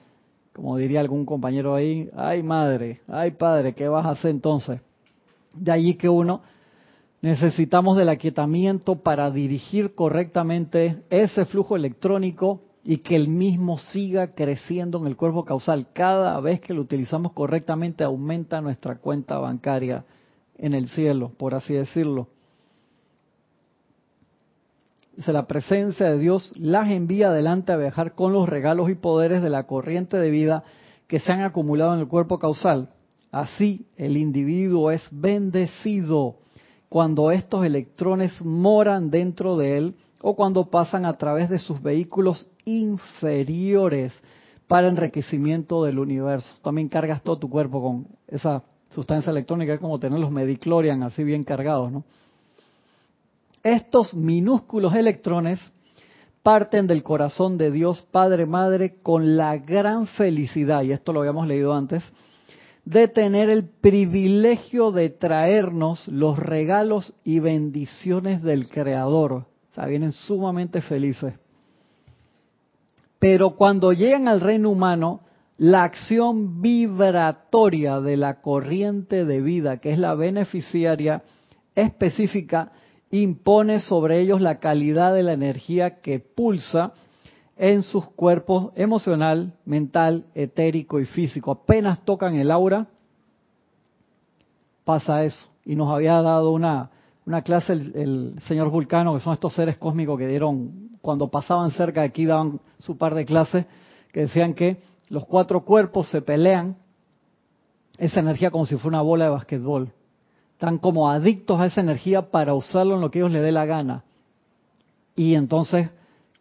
como 0.53 0.77
diría 0.77 0.99
algún 0.99 1.25
compañero 1.25 1.75
ahí, 1.75 2.09
ay 2.15 2.43
madre, 2.43 3.01
ay 3.07 3.31
padre, 3.31 3.73
¿qué 3.73 3.87
vas 3.87 4.05
a 4.05 4.11
hacer 4.11 4.31
entonces? 4.31 4.81
De 5.55 5.71
allí 5.71 5.95
que 5.95 6.09
uno 6.09 6.41
necesitamos 7.21 7.95
del 7.95 8.09
aquietamiento 8.09 8.95
para 8.95 9.31
dirigir 9.31 9.95
correctamente 9.95 11.03
ese 11.09 11.45
flujo 11.45 11.75
electrónico 11.75 12.61
y 12.83 12.97
que 12.97 13.15
el 13.15 13.29
mismo 13.29 13.77
siga 13.77 14.33
creciendo 14.33 14.97
en 14.99 15.07
el 15.07 15.15
cuerpo 15.15 15.45
causal. 15.45 15.87
Cada 15.93 16.39
vez 16.41 16.59
que 16.59 16.73
lo 16.73 16.81
utilizamos 16.81 17.31
correctamente 17.31 18.03
aumenta 18.03 18.61
nuestra 18.61 18.97
cuenta 18.97 19.37
bancaria 19.37 20.03
en 20.57 20.73
el 20.73 20.89
cielo, 20.89 21.31
por 21.37 21.55
así 21.55 21.73
decirlo. 21.73 22.27
Dice, 25.15 25.31
la 25.31 25.45
presencia 25.45 26.09
de 26.09 26.17
Dios 26.17 26.51
las 26.57 26.89
envía 26.89 27.27
adelante 27.27 27.71
a 27.71 27.77
viajar 27.77 28.15
con 28.15 28.33
los 28.33 28.49
regalos 28.49 28.89
y 28.89 28.95
poderes 28.95 29.43
de 29.43 29.49
la 29.49 29.67
corriente 29.67 30.17
de 30.17 30.31
vida 30.31 30.63
que 31.07 31.19
se 31.19 31.31
han 31.31 31.41
acumulado 31.41 31.93
en 31.93 31.99
el 31.99 32.07
cuerpo 32.07 32.39
causal. 32.39 32.89
Así 33.31 33.85
el 33.95 34.17
individuo 34.17 34.89
es 34.91 35.07
bendecido 35.11 36.37
cuando 36.89 37.31
estos 37.31 37.65
electrones 37.65 38.41
moran 38.43 39.11
dentro 39.11 39.57
de 39.57 39.77
él 39.77 39.95
o 40.21 40.35
cuando 40.35 40.69
pasan 40.69 41.05
a 41.05 41.17
través 41.17 41.49
de 41.49 41.59
sus 41.59 41.81
vehículos 41.81 42.47
inferiores 42.65 44.13
para 44.67 44.87
enriquecimiento 44.87 45.83
del 45.83 45.99
universo. 45.99 46.55
También 46.63 46.89
cargas 46.89 47.21
todo 47.21 47.37
tu 47.37 47.49
cuerpo 47.49 47.81
con 47.81 48.07
esa 48.27 48.63
sustancia 48.89 49.31
electrónica, 49.31 49.73
es 49.73 49.79
como 49.79 49.99
tener 49.99 50.19
los 50.19 50.31
mediclorian 50.31 51.03
así 51.03 51.23
bien 51.23 51.43
cargados, 51.43 51.91
¿no? 51.91 52.03
Estos 53.63 54.13
minúsculos 54.13 54.93
electrones 54.93 55.59
parten 56.43 56.85
del 56.85 57.01
corazón 57.01 57.57
de 57.57 57.71
Dios 57.71 58.05
Padre 58.11 58.45
Madre 58.45 58.97
con 59.01 59.37
la 59.37 59.55
gran 59.57 60.05
felicidad, 60.05 60.83
y 60.83 60.91
esto 60.91 61.13
lo 61.13 61.21
habíamos 61.21 61.47
leído 61.47 61.73
antes, 61.73 62.03
de 62.83 63.07
tener 63.07 63.49
el 63.49 63.69
privilegio 63.69 64.91
de 64.91 65.09
traernos 65.09 66.09
los 66.09 66.37
regalos 66.37 67.13
y 67.23 67.39
bendiciones 67.39 68.43
del 68.43 68.67
Creador. 68.67 69.31
O 69.31 69.45
sea, 69.73 69.85
vienen 69.85 70.11
sumamente 70.11 70.81
felices. 70.81 71.33
Pero 73.17 73.55
cuando 73.55 73.93
llegan 73.93 74.27
al 74.27 74.41
reino 74.41 74.69
humano, 74.69 75.21
la 75.57 75.83
acción 75.83 76.61
vibratoria 76.61 78.01
de 78.01 78.17
la 78.17 78.41
corriente 78.41 79.23
de 79.23 79.39
vida, 79.39 79.77
que 79.77 79.93
es 79.93 79.97
la 79.97 80.15
beneficiaria 80.15 81.23
específica, 81.73 82.73
impone 83.21 83.79
sobre 83.79 84.19
ellos 84.19 84.41
la 84.41 84.59
calidad 84.59 85.13
de 85.13 85.21
la 85.21 85.33
energía 85.33 86.01
que 86.01 86.19
pulsa 86.19 86.93
en 87.55 87.83
sus 87.83 88.05
cuerpos 88.09 88.71
emocional, 88.75 89.53
mental, 89.65 90.25
etérico 90.33 90.99
y 90.99 91.05
físico. 91.05 91.51
Apenas 91.51 92.03
tocan 92.03 92.35
el 92.35 92.49
aura, 92.49 92.87
pasa 94.83 95.23
eso. 95.23 95.47
Y 95.63 95.75
nos 95.75 95.93
había 95.93 96.19
dado 96.23 96.51
una, 96.51 96.89
una 97.27 97.43
clase 97.43 97.73
el, 97.73 98.35
señor 98.47 98.71
Vulcano, 98.71 99.13
que 99.13 99.19
son 99.19 99.33
estos 99.33 99.53
seres 99.53 99.77
cósmicos 99.77 100.17
que 100.17 100.27
dieron, 100.27 100.89
cuando 100.99 101.29
pasaban 101.29 101.69
cerca 101.69 102.01
de 102.01 102.07
aquí, 102.07 102.25
daban 102.25 102.59
su 102.79 102.97
par 102.97 103.13
de 103.13 103.25
clases, 103.25 103.67
que 104.11 104.21
decían 104.21 104.55
que 104.55 104.81
los 105.09 105.27
cuatro 105.27 105.63
cuerpos 105.63 106.09
se 106.09 106.23
pelean 106.23 106.77
esa 107.99 108.21
energía 108.21 108.49
como 108.49 108.65
si 108.65 108.75
fuera 108.75 108.97
una 108.97 109.01
bola 109.03 109.25
de 109.25 109.31
basquetbol 109.31 109.93
están 110.63 110.77
como 110.77 111.11
adictos 111.11 111.59
a 111.59 111.65
esa 111.65 111.81
energía 111.81 112.31
para 112.31 112.53
usarlo 112.53 112.95
en 112.95 113.01
lo 113.01 113.11
que 113.11 113.19
ellos 113.19 113.33
les 113.33 113.41
dé 113.41 113.51
la 113.51 113.65
gana. 113.65 114.05
Y 115.13 115.35
entonces, 115.35 115.89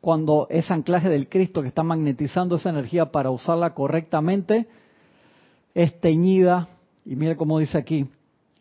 cuando 0.00 0.46
ese 0.48 0.72
anclaje 0.72 1.08
del 1.08 1.28
Cristo 1.28 1.60
que 1.60 1.66
está 1.66 1.82
magnetizando 1.82 2.54
esa 2.54 2.70
energía 2.70 3.10
para 3.10 3.30
usarla 3.30 3.74
correctamente, 3.74 4.68
es 5.74 6.00
teñida, 6.00 6.68
y 7.04 7.16
mire 7.16 7.34
cómo 7.34 7.58
dice 7.58 7.76
aquí, 7.76 8.06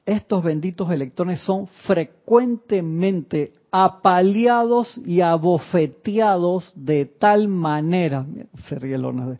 estos 0.03 0.43
benditos 0.43 0.89
electrones 0.89 1.41
son 1.41 1.67
frecuentemente 1.67 3.53
apaleados 3.69 4.99
y 5.05 5.21
abofeteados 5.21 6.73
de 6.75 7.05
tal 7.05 7.47
manera, 7.47 8.25
se 8.67 8.79
ríe 8.79 8.95
el 8.95 9.37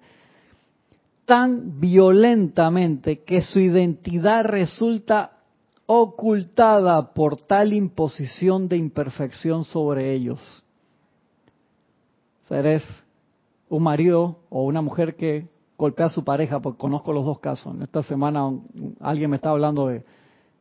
tan 1.26 1.80
violentamente 1.80 3.24
que 3.24 3.42
su 3.42 3.60
identidad 3.60 4.46
resulta 4.46 5.41
ocultada 5.86 7.14
por 7.14 7.38
tal 7.38 7.74
imposición 7.74 8.68
de 8.68 8.78
imperfección 8.78 9.64
sobre 9.64 10.14
ellos. 10.14 10.64
O 12.50 12.54
eres 12.54 12.84
un 13.70 13.84
marido 13.84 14.40
o 14.50 14.64
una 14.66 14.82
mujer 14.82 15.16
que 15.16 15.48
golpea 15.78 16.08
a 16.08 16.10
su 16.10 16.24
pareja, 16.24 16.60
porque 16.60 16.80
conozco 16.80 17.14
los 17.14 17.26
dos 17.26 17.40
casos. 17.40 17.74
En 17.74 17.82
esta 17.82 18.04
semana 18.04 18.52
alguien 19.00 19.30
me 19.30 19.38
estaba 19.38 19.54
hablando 19.54 19.88
de, 19.88 20.04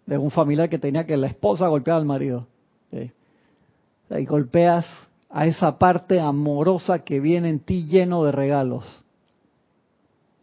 un 0.07 0.31
familiar 0.31 0.69
que 0.69 0.79
tenía 0.79 1.05
que 1.05 1.17
la 1.17 1.27
esposa 1.27 1.69
golpear 1.69 1.97
al 1.97 2.05
marido. 2.05 2.47
Y 2.91 4.25
golpeas 4.25 4.87
a 5.29 5.47
esa 5.47 5.79
parte 5.79 6.21
amorosa 6.21 7.01
que 7.01 7.21
viene 7.21 7.49
en 7.49 7.61
ti 7.61 7.87
lleno 7.87 8.25
de 8.25 8.33
regalos. 8.33 9.05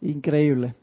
Increíble 0.00 0.74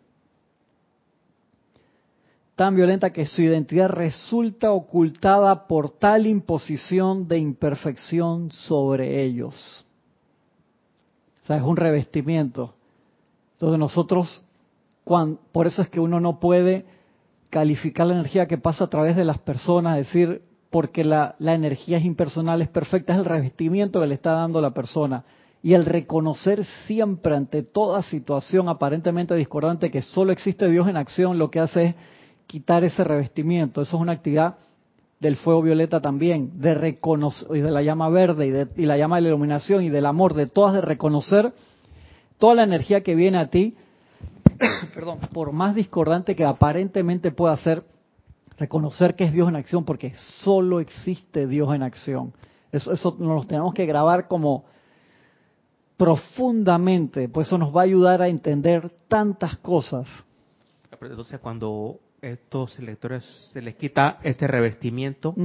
tan 2.56 2.76
violenta 2.76 3.12
que 3.12 3.26
su 3.26 3.42
identidad 3.42 3.90
resulta 3.90 4.72
ocultada 4.72 5.68
por 5.68 5.90
tal 5.90 6.26
imposición 6.26 7.28
de 7.28 7.38
imperfección 7.38 8.52
sobre 8.52 9.24
ellos. 9.24 9.86
O 11.44 11.48
sea, 11.48 11.58
es 11.58 11.64
un 11.64 11.76
revestimiento. 11.76 12.74
Entonces 13.54 13.78
nosotros, 13.78 14.42
por 15.52 15.68
eso 15.68 15.82
es 15.82 15.90
que 15.90 16.00
uno 16.00 16.20
no 16.20 16.40
puede 16.40 16.86
calificar 17.50 18.08
la 18.08 18.14
energía 18.14 18.48
que 18.48 18.58
pasa 18.58 18.86
a 18.86 18.90
través 18.90 19.16
de 19.16 19.26
las 19.26 19.38
personas, 19.40 19.98
decir, 19.98 20.42
porque 20.70 21.04
la, 21.04 21.36
la 21.40 21.54
energía 21.54 21.98
es 21.98 22.06
impersonal, 22.06 22.62
es 22.62 22.70
perfecta, 22.70 23.14
es 23.14 23.20
el 23.20 23.26
revestimiento 23.26 24.00
que 24.00 24.08
le 24.08 24.16
está 24.16 24.32
dando 24.32 24.62
la 24.62 24.72
persona. 24.72 25.24
Y 25.62 25.74
el 25.74 25.86
reconocer 25.86 26.64
siempre 26.86 27.36
ante 27.36 27.64
toda 27.64 28.04
situación 28.04 28.70
aparentemente 28.70 29.36
discordante 29.36 29.92
que 29.92 30.02
solo 30.02 30.32
existe 30.32 30.70
Dios 30.70 30.88
en 30.88 30.98
acción, 30.98 31.38
lo 31.38 31.50
que 31.50 31.60
hace 31.60 31.84
es 31.86 31.96
quitar 32.48 32.84
ese 32.84 33.04
revestimiento. 33.04 33.82
Eso 33.82 33.98
es 33.98 34.02
una 34.02 34.14
actividad 34.14 34.56
del 35.20 35.38
fuego 35.38 35.62
violeta 35.62 36.02
también, 36.02 36.60
de 36.60 36.74
reconocer, 36.74 37.50
la 37.50 37.82
llama 37.82 38.10
verde, 38.10 38.48
y, 38.48 38.52
de, 38.52 38.68
la 38.78 38.98
llama 38.98 39.16
de 39.16 39.24
la 39.24 39.28
iluminación, 39.30 39.84
y 39.84 39.90
del 39.90 40.06
amor, 40.06 40.34
de 40.34 40.48
todas, 40.48 40.74
de 40.74 40.82
reconocer 40.82 41.54
toda 42.38 42.56
la 42.56 42.64
energía 42.64 43.02
que 43.02 43.16
viene 43.16 43.40
a 43.40 43.50
ti, 43.50 43.76
perdón, 44.94 45.20
por 45.34 45.52
más 45.52 45.74
discordante 45.74 46.36
que 46.36 46.44
aparentemente 46.44 47.32
pueda 47.32 47.56
ser, 47.58 47.84
reconocer 48.58 49.16
que 49.16 49.24
es 49.24 49.34
Dios 49.34 49.48
en 49.48 49.56
acción, 49.56 49.86
porque 49.86 50.14
solo 50.42 50.80
existe 50.80 51.48
Dios 51.48 51.74
en 51.74 51.84
acción. 51.84 52.34
Eso, 52.72 52.92
eso 52.92 53.16
nos 53.20 53.48
tenemos 53.48 53.74
que 53.74 53.86
grabar 53.86 54.28
como 54.28 54.66
profundamente, 55.98 57.30
pues 57.30 57.48
eso 57.48 57.58
nos 57.58 57.76
va 57.76 57.82
a 57.82 57.86
ayudar 57.86 58.22
a 58.22 58.28
entender 58.28 58.92
tantas 59.08 59.58
cosas. 59.58 60.08
Entonces, 61.02 61.40
cuando 61.40 62.00
estos 62.22 62.80
lectores 62.80 63.24
se 63.52 63.62
les 63.62 63.76
quita 63.76 64.20
este 64.24 64.48
revestimiento, 64.48 65.36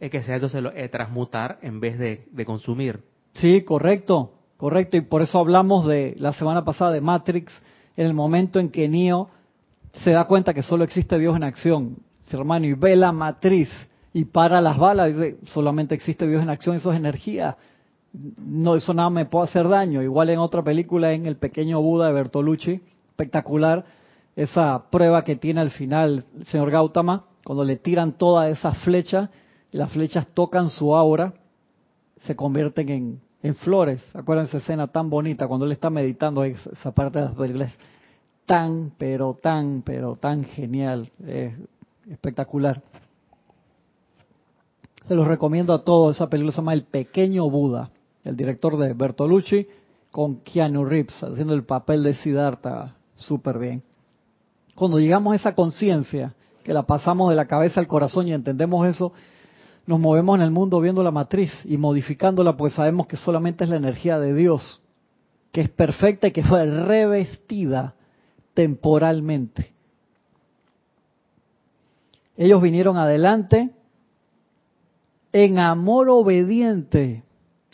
es 0.00 0.10
que 0.10 0.22
sea 0.22 0.36
entonces 0.36 0.62
lo, 0.62 0.72
eh, 0.72 0.88
transmutar 0.88 1.58
en 1.62 1.80
vez 1.80 1.98
de, 1.98 2.44
consumir. 2.44 3.00
Sí, 3.34 3.62
correcto, 3.62 4.32
correcto. 4.56 4.96
Y 4.96 5.02
por 5.02 5.22
eso 5.22 5.38
hablamos 5.38 5.86
de 5.86 6.14
la 6.18 6.32
semana 6.32 6.64
pasada 6.64 6.92
de 6.92 7.00
Matrix, 7.00 7.52
en 7.96 8.06
el 8.06 8.14
momento 8.14 8.60
en 8.60 8.70
que 8.70 8.88
Neo 8.88 9.28
se 10.04 10.10
da 10.10 10.24
cuenta 10.24 10.54
que 10.54 10.62
solo 10.62 10.84
existe 10.84 11.18
Dios 11.18 11.36
en 11.36 11.44
acción, 11.44 11.96
hermano, 12.30 12.66
y 12.66 12.74
ve 12.74 12.94
la 12.94 13.12
matriz 13.12 13.70
y 14.12 14.24
para 14.24 14.60
las 14.60 14.78
balas, 14.78 15.14
dice, 15.14 15.38
solamente 15.46 15.94
existe 15.94 16.26
Dios 16.26 16.42
en 16.42 16.50
acción, 16.50 16.76
eso 16.76 16.90
es 16.90 16.98
energía. 16.98 17.56
No, 18.12 18.74
eso 18.74 18.94
nada 18.94 19.10
me 19.10 19.26
puede 19.26 19.44
hacer 19.44 19.68
daño. 19.68 20.02
Igual 20.02 20.30
en 20.30 20.38
otra 20.38 20.62
película, 20.62 21.12
en 21.12 21.26
El 21.26 21.36
pequeño 21.36 21.80
Buda 21.80 22.08
de 22.08 22.14
Bertolucci, 22.14 22.80
espectacular, 23.10 23.84
esa 24.38 24.84
prueba 24.88 25.24
que 25.24 25.34
tiene 25.34 25.60
al 25.60 25.70
final 25.72 26.24
el 26.38 26.46
señor 26.46 26.70
Gautama, 26.70 27.24
cuando 27.44 27.64
le 27.64 27.74
tiran 27.74 28.12
todas 28.12 28.56
esas 28.56 28.78
flechas, 28.84 29.30
y 29.72 29.76
las 29.76 29.90
flechas 29.90 30.28
tocan 30.32 30.70
su 30.70 30.94
aura, 30.94 31.34
se 32.22 32.36
convierten 32.36 33.20
en, 33.42 33.54
flores. 33.56 34.00
Acuérdense 34.14 34.58
escena 34.58 34.86
tan 34.86 35.10
bonita 35.10 35.48
cuando 35.48 35.66
él 35.66 35.72
está 35.72 35.90
meditando 35.90 36.44
esa 36.44 36.92
parte 36.92 37.18
de 37.18 37.24
las 37.24 37.34
películas. 37.34 37.76
Tan, 38.46 38.92
pero 38.96 39.36
tan, 39.42 39.82
pero 39.82 40.14
tan 40.14 40.44
genial. 40.44 41.10
espectacular. 42.08 42.80
Se 45.08 45.14
los 45.14 45.26
recomiendo 45.26 45.72
a 45.72 45.82
todos. 45.82 46.16
Esa 46.16 46.28
película 46.28 46.52
se 46.52 46.58
llama 46.58 46.74
El 46.74 46.84
Pequeño 46.84 47.50
Buda. 47.50 47.90
El 48.22 48.36
director 48.36 48.76
de 48.76 48.92
Bertolucci 48.92 49.66
con 50.12 50.36
Keanu 50.40 50.84
Reeves 50.84 51.22
haciendo 51.22 51.54
el 51.54 51.64
papel 51.64 52.04
de 52.04 52.14
Siddhartha 52.14 52.94
súper 53.16 53.58
bien. 53.58 53.87
Cuando 54.78 55.00
llegamos 55.00 55.32
a 55.32 55.36
esa 55.36 55.54
conciencia, 55.56 56.34
que 56.62 56.72
la 56.72 56.84
pasamos 56.84 57.30
de 57.30 57.36
la 57.36 57.46
cabeza 57.46 57.80
al 57.80 57.88
corazón 57.88 58.28
y 58.28 58.32
entendemos 58.32 58.86
eso, 58.86 59.12
nos 59.86 59.98
movemos 59.98 60.36
en 60.36 60.42
el 60.42 60.52
mundo 60.52 60.80
viendo 60.80 61.02
la 61.02 61.10
matriz 61.10 61.50
y 61.64 61.76
modificándola, 61.78 62.56
pues 62.56 62.74
sabemos 62.74 63.08
que 63.08 63.16
solamente 63.16 63.64
es 63.64 63.70
la 63.70 63.76
energía 63.76 64.20
de 64.20 64.34
Dios, 64.34 64.80
que 65.50 65.62
es 65.62 65.68
perfecta 65.68 66.28
y 66.28 66.30
que 66.30 66.44
fue 66.44 66.64
revestida 66.64 67.96
temporalmente. 68.54 69.72
Ellos 72.36 72.62
vinieron 72.62 72.98
adelante 72.98 73.70
en 75.32 75.58
amor 75.58 76.08
obediente. 76.08 77.24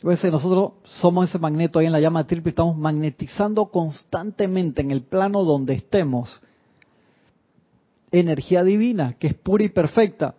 nosotros 0.03 0.73
somos 0.85 1.29
ese 1.29 1.39
magneto 1.39 1.81
ahí 1.81 1.87
en 1.87 1.93
la 1.93 2.01
llama 2.01 2.27
triple, 2.27 2.49
estamos 2.49 2.79
magnetizando 2.79 3.67
constantemente 3.67 4.81
en 4.81 4.91
el 4.91 5.03
plano 5.03 5.45
donde 5.45 5.75
estemos 5.75 6.41
energía 8.21 8.63
divina, 8.63 9.15
que 9.19 9.29
es 9.29 9.35
pura 9.35 9.65
y 9.65 9.69
perfecta. 9.69 10.35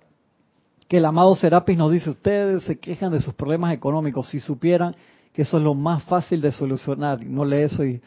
Que 0.87 0.97
el 0.97 1.05
amado 1.05 1.35
Serapis 1.35 1.77
nos 1.77 1.91
dice, 1.91 2.09
ustedes 2.09 2.63
se 2.63 2.77
quejan 2.77 3.11
de 3.11 3.19
sus 3.19 3.33
problemas 3.33 3.73
económicos, 3.73 4.29
si 4.29 4.39
supieran 4.39 4.95
que 5.33 5.41
eso 5.41 5.57
es 5.57 5.63
lo 5.63 5.73
más 5.73 6.03
fácil 6.03 6.41
de 6.41 6.51
solucionar. 6.51 7.23
No 7.25 7.43
lee 7.43 7.63
eso 7.63 7.83
y, 7.83 8.01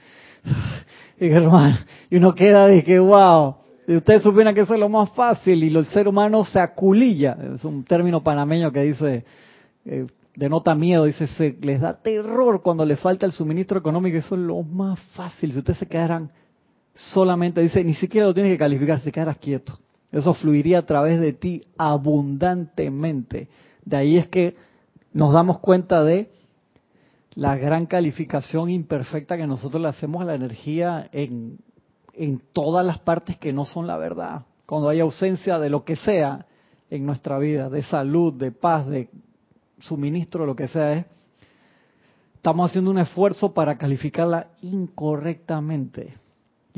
y 1.21 1.27
hermano, 1.27 1.77
y 2.11 2.17
uno 2.17 2.35
queda 2.35 2.67
de 2.67 2.83
que, 2.83 2.99
wow, 2.99 3.57
si 3.87 3.97
ustedes 3.97 4.23
supieran 4.23 4.55
que 4.55 4.63
eso 4.63 4.75
es 4.75 4.81
lo 4.81 4.89
más 4.89 5.11
fácil 5.11 5.65
y 5.65 5.75
el 5.75 5.85
ser 5.87 6.09
humano 6.09 6.45
se 6.45 6.61
aculilla, 6.61 7.37
es 7.55 7.65
un 7.65 7.85
término 7.85 8.23
panameño 8.23 8.71
que 8.71 8.83
dice, 8.83 9.25
eh, 9.85 10.07
denota 10.37 10.75
miedo, 10.75 11.05
dice, 11.05 11.27
se 11.27 11.57
les 11.61 11.81
da 11.81 11.95
terror 11.95 12.63
cuando 12.63 12.85
les 12.85 13.01
falta 13.01 13.27
el 13.27 13.33
suministro 13.33 13.79
económico, 13.79 14.17
eso 14.17 14.35
es 14.35 14.41
lo 14.41 14.63
más 14.63 15.01
fácil, 15.15 15.53
si 15.53 15.59
ustedes 15.59 15.79
se 15.79 15.87
quedaran 15.87 16.31
solamente, 17.13 17.61
dice, 17.61 17.83
ni 17.85 17.95
siquiera 17.95 18.27
lo 18.27 18.35
tienes 18.35 18.53
que 18.53 18.59
calificar, 18.59 18.99
si 18.99 19.07
te 19.07 19.13
quedaras 19.13 19.39
quieto, 19.39 19.79
eso 20.13 20.35
fluiría 20.35 20.79
a 20.79 20.87
través 20.87 21.21
de 21.21 21.33
ti 21.33 21.63
abundantemente. 21.77 23.49
De 23.85 23.97
ahí 23.97 24.17
es 24.17 24.29
que 24.29 24.57
nos 25.13 25.33
damos 25.33 25.59
cuenta 25.59 26.03
de 26.03 26.31
la 27.35 27.57
gran 27.57 27.87
calificación 27.87 28.71
imperfecta 28.71 29.37
que 29.37 29.47
nosotros 29.47 29.81
le 29.81 29.89
hacemos 29.89 30.23
a 30.23 30.27
la 30.27 30.35
energía 30.35 31.09
en 31.13 31.59
en 32.19 32.43
todas 32.53 32.85
las 32.85 32.99
partes 32.99 33.39
que 33.39 33.53
no 33.53 33.65
son 33.65 33.87
la 33.87 33.97
verdad. 33.97 34.43
Cuando 34.67 34.89
hay 34.89 35.01
ausencia 35.01 35.59
de 35.59 35.71
lo 35.71 35.85
que 35.85 35.97
sea 35.97 36.47
en 36.91 37.07
nuestra 37.07 37.39
vida, 37.39 37.71
de 37.71 37.83
salud, 37.85 38.35
de 38.35 38.51
paz, 38.51 38.87
de 38.89 39.09
suministro, 39.79 40.45
lo 40.45 40.57
que 40.57 40.67
sea, 40.69 40.95
¿eh? 40.95 41.07
estamos 42.35 42.69
haciendo 42.69 42.91
un 42.91 42.99
esfuerzo 42.99 43.55
para 43.55 43.79
calificarla 43.79 44.49
incorrectamente. 44.63 46.15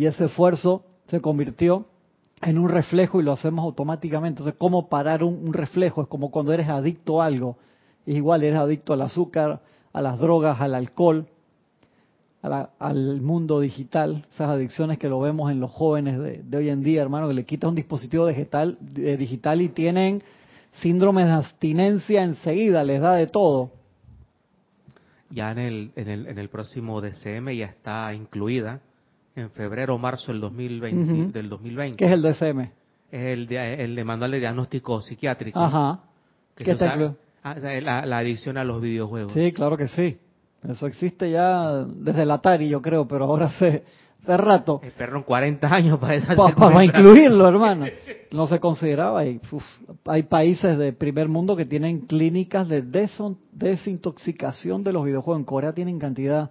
Y 0.01 0.07
ese 0.07 0.25
esfuerzo 0.25 0.83
se 1.09 1.21
convirtió 1.21 1.85
en 2.41 2.59
un 2.59 2.71
reflejo 2.71 3.21
y 3.21 3.23
lo 3.23 3.33
hacemos 3.33 3.67
automáticamente. 3.67 4.41
Entonces, 4.41 4.55
¿cómo 4.57 4.89
parar 4.89 5.23
un, 5.23 5.53
reflejo? 5.53 6.01
Es 6.01 6.09
como 6.09 6.31
cuando 6.31 6.55
eres 6.55 6.71
adicto 6.71 7.21
a 7.21 7.27
algo. 7.27 7.59
Es 8.07 8.17
igual, 8.17 8.43
eres 8.43 8.59
adicto 8.59 8.95
al 8.95 9.03
azúcar, 9.03 9.61
a 9.93 10.01
las 10.01 10.19
drogas, 10.19 10.59
al 10.59 10.75
alcohol, 10.75 11.27
al 12.41 13.21
mundo 13.21 13.61
digital, 13.61 14.25
esas 14.33 14.49
adicciones 14.49 14.97
que 14.97 15.11
lo 15.11 15.21
vemos 15.21 15.51
en 15.51 15.61
los 15.61 15.71
jóvenes 15.71 16.19
de, 16.19 16.57
hoy 16.57 16.71
en 16.71 16.83
día, 16.83 17.03
hermano, 17.03 17.29
que 17.29 17.35
le 17.35 17.45
quitas 17.45 17.69
un 17.69 17.75
dispositivo 17.75 18.27
digital, 18.27 18.79
digital 18.81 19.61
y 19.61 19.69
tienen 19.69 20.23
síndrome 20.81 21.27
de 21.27 21.33
abstinencia 21.33 22.23
enseguida, 22.23 22.83
les 22.85 23.03
da 23.03 23.17
de 23.17 23.27
todo. 23.27 23.71
Ya 25.29 25.53
en 25.53 25.59
el, 25.59 25.91
en 25.95 26.09
el, 26.09 26.27
en 26.27 26.39
el 26.39 26.49
próximo 26.49 27.03
DCM 27.03 27.51
ya 27.51 27.67
está 27.67 28.15
incluida, 28.15 28.81
en 29.37 29.51
febrero 29.51 29.95
o 29.95 29.99
marzo 29.99 30.33
del 30.33 30.41
2020, 30.41 31.33
del 31.33 31.49
2020. 31.49 31.97
¿Qué 31.97 32.07
es 32.07 32.13
el 32.13 32.23
DCM? 32.23 32.61
Es 33.11 33.23
el 33.23 33.47
de, 33.47 33.85
el 33.85 33.95
de 33.95 34.05
manual 34.05 34.31
de 34.31 34.41
diagnóstico 34.41 35.01
psiquiátrico. 35.01 35.59
Ajá. 35.59 36.01
¿Qué 36.55 36.71
está 36.73 37.15
ah, 37.43 37.55
la, 37.55 38.07
la 38.07 38.19
adicción 38.19 38.59
a 38.59 38.65
los 38.65 38.81
videojuegos. 38.81 39.33
Sí, 39.33 39.53
claro 39.53 39.77
que 39.77 39.89
sí. 39.89 40.19
Eso 40.69 40.87
existe 40.87 41.31
ya 41.31 41.85
desde 41.87 42.23
el 42.23 42.31
Atari, 42.31 42.69
yo 42.69 42.83
creo, 42.83 43.09
pero 43.09 43.25
ahora 43.25 43.47
hace, 43.47 43.85
hace 44.23 44.37
rato. 44.37 44.81
Esperaron 44.85 45.23
40 45.23 45.75
años 45.75 45.99
para, 45.99 46.55
para, 46.55 46.85
incluirlo, 46.85 47.49
hermano. 47.49 47.87
No 48.31 48.47
se 48.47 48.61
consideraba. 48.61 49.25
Y, 49.25 49.41
hay 50.05 50.25
países 50.25 50.77
de 50.77 50.93
primer 50.93 51.29
mundo 51.29 51.57
que 51.57 51.65
tienen 51.65 52.01
clínicas 52.01 52.69
de 52.69 52.83
desintoxicación 53.53 54.85
de 54.85 54.93
los 54.93 55.05
videojuegos. 55.05 55.41
En 55.41 55.47
Corea 55.47 55.73
tienen 55.73 55.99
cantidad, 55.99 56.51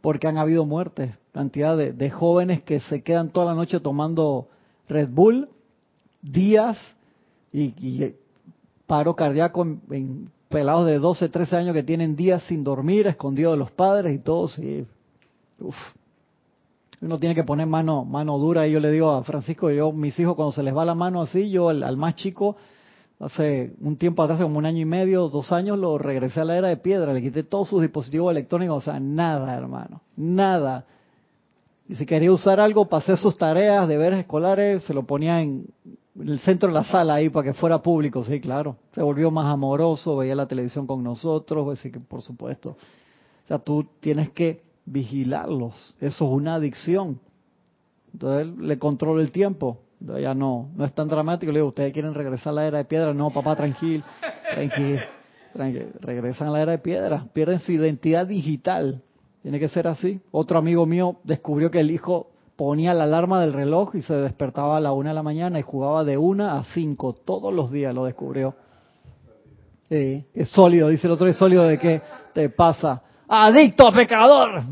porque 0.00 0.26
han 0.26 0.38
habido 0.38 0.64
muertes, 0.64 1.18
cantidad 1.32 1.76
de, 1.76 2.10
jóvenes 2.10 2.62
que 2.62 2.80
se 2.80 3.02
quedan 3.02 3.30
toda 3.30 3.46
la 3.46 3.54
noche 3.54 3.80
tomando 3.80 4.48
Red 4.88 5.08
Bull, 5.10 5.48
días 6.22 6.78
y, 7.52 8.14
paro 8.86 9.14
cardíaco 9.14 9.62
en 9.90 10.30
pelados 10.50 10.86
de 10.86 10.98
12, 10.98 11.28
13 11.28 11.56
años 11.56 11.74
que 11.74 11.84
tienen 11.84 12.16
días 12.16 12.42
sin 12.42 12.64
dormir, 12.64 13.06
escondidos 13.06 13.52
de 13.52 13.58
los 13.58 13.70
padres 13.70 14.14
y 14.14 14.18
todo, 14.18 14.48
sí. 14.48 14.84
Uf. 15.60 15.76
Uno 17.00 17.18
tiene 17.18 17.34
que 17.34 17.44
poner 17.44 17.66
mano, 17.66 18.04
mano 18.04 18.36
dura 18.36 18.66
y 18.66 18.72
yo 18.72 18.80
le 18.80 18.90
digo 18.90 19.10
a 19.10 19.22
Francisco, 19.22 19.70
yo, 19.70 19.90
mis 19.92 20.18
hijos 20.18 20.34
cuando 20.34 20.52
se 20.52 20.62
les 20.62 20.76
va 20.76 20.84
la 20.84 20.94
mano 20.94 21.22
así, 21.22 21.50
yo 21.50 21.70
al, 21.70 21.96
más 21.96 22.16
chico, 22.16 22.56
hace 23.20 23.72
un 23.80 23.96
tiempo 23.96 24.22
atrás, 24.22 24.42
como 24.42 24.58
un 24.58 24.66
año 24.66 24.80
y 24.80 24.84
medio, 24.84 25.28
dos 25.28 25.50
años, 25.52 25.78
lo 25.78 25.96
regresé 25.96 26.40
a 26.40 26.44
la 26.44 26.58
era 26.58 26.68
de 26.68 26.76
piedra, 26.76 27.14
le 27.14 27.22
quité 27.22 27.42
todos 27.42 27.68
sus 27.68 27.80
dispositivos 27.80 28.32
electrónicos, 28.32 28.78
o 28.78 28.80
sea, 28.90 29.00
nada, 29.00 29.54
hermano, 29.54 30.02
nada. 30.16 30.84
Y 31.90 31.96
si 31.96 32.06
quería 32.06 32.30
usar 32.30 32.60
algo, 32.60 32.84
pasé 32.84 33.16
sus 33.16 33.36
tareas, 33.36 33.88
deberes 33.88 34.20
escolares, 34.20 34.84
se 34.84 34.94
lo 34.94 35.02
ponía 35.02 35.40
en, 35.40 35.66
el 36.20 36.38
centro 36.38 36.68
de 36.68 36.74
la 36.74 36.84
sala 36.84 37.14
ahí 37.14 37.30
para 37.30 37.46
que 37.46 37.52
fuera 37.52 37.82
público, 37.82 38.22
sí, 38.22 38.40
claro. 38.40 38.76
Se 38.92 39.02
volvió 39.02 39.32
más 39.32 39.52
amoroso, 39.52 40.16
veía 40.18 40.36
la 40.36 40.46
televisión 40.46 40.86
con 40.86 41.02
nosotros, 41.02 41.76
así 41.76 41.90
que 41.90 41.98
por 41.98 42.22
supuesto. 42.22 42.70
O 42.70 43.48
sea, 43.48 43.58
tú 43.58 43.88
tienes 43.98 44.30
que 44.30 44.62
vigilarlos. 44.84 45.96
Eso 46.00 46.26
es 46.26 46.30
una 46.30 46.54
adicción. 46.54 47.18
Entonces 48.12 48.56
le 48.56 48.78
controla 48.78 49.20
el 49.20 49.32
tiempo. 49.32 49.80
Ya 49.98 50.32
no, 50.32 50.68
no 50.76 50.84
es 50.84 50.92
tan 50.92 51.08
dramático. 51.08 51.50
Le 51.50 51.58
digo, 51.58 51.70
¿ustedes 51.70 51.92
quieren 51.92 52.14
regresar 52.14 52.52
a 52.52 52.54
la 52.54 52.66
era 52.68 52.78
de 52.78 52.84
piedra? 52.84 53.12
No, 53.12 53.30
papá, 53.30 53.56
tranquilo, 53.56 54.04
tranquilo, 54.48 55.00
tranquilo. 55.52 55.86
Regresan 56.00 56.46
a 56.46 56.50
la 56.52 56.62
era 56.62 56.70
de 56.70 56.78
piedra. 56.78 57.26
Pierden 57.32 57.58
su 57.58 57.72
identidad 57.72 58.28
digital. 58.28 59.02
Tiene 59.42 59.58
que 59.58 59.68
ser 59.68 59.88
así. 59.88 60.20
Otro 60.30 60.58
amigo 60.58 60.86
mío 60.86 61.16
descubrió 61.24 61.70
que 61.70 61.80
el 61.80 61.90
hijo 61.90 62.30
ponía 62.56 62.92
la 62.92 63.04
alarma 63.04 63.40
del 63.40 63.54
reloj 63.54 63.94
y 63.94 64.02
se 64.02 64.14
despertaba 64.14 64.76
a 64.76 64.80
la 64.80 64.92
una 64.92 65.10
de 65.10 65.14
la 65.14 65.22
mañana 65.22 65.58
y 65.58 65.62
jugaba 65.62 66.04
de 66.04 66.18
una 66.18 66.58
a 66.58 66.64
cinco 66.64 67.14
todos 67.14 67.54
los 67.54 67.70
días, 67.70 67.94
lo 67.94 68.04
descubrió. 68.04 68.54
es 69.88 70.48
sólido, 70.50 70.88
dice 70.88 71.06
el 71.06 71.14
otro, 71.14 71.26
es 71.26 71.36
sólido 71.36 71.64
de 71.64 71.78
qué 71.78 72.02
te 72.34 72.50
pasa. 72.50 73.02
Adicto 73.26 73.90
pecador. 73.92 74.62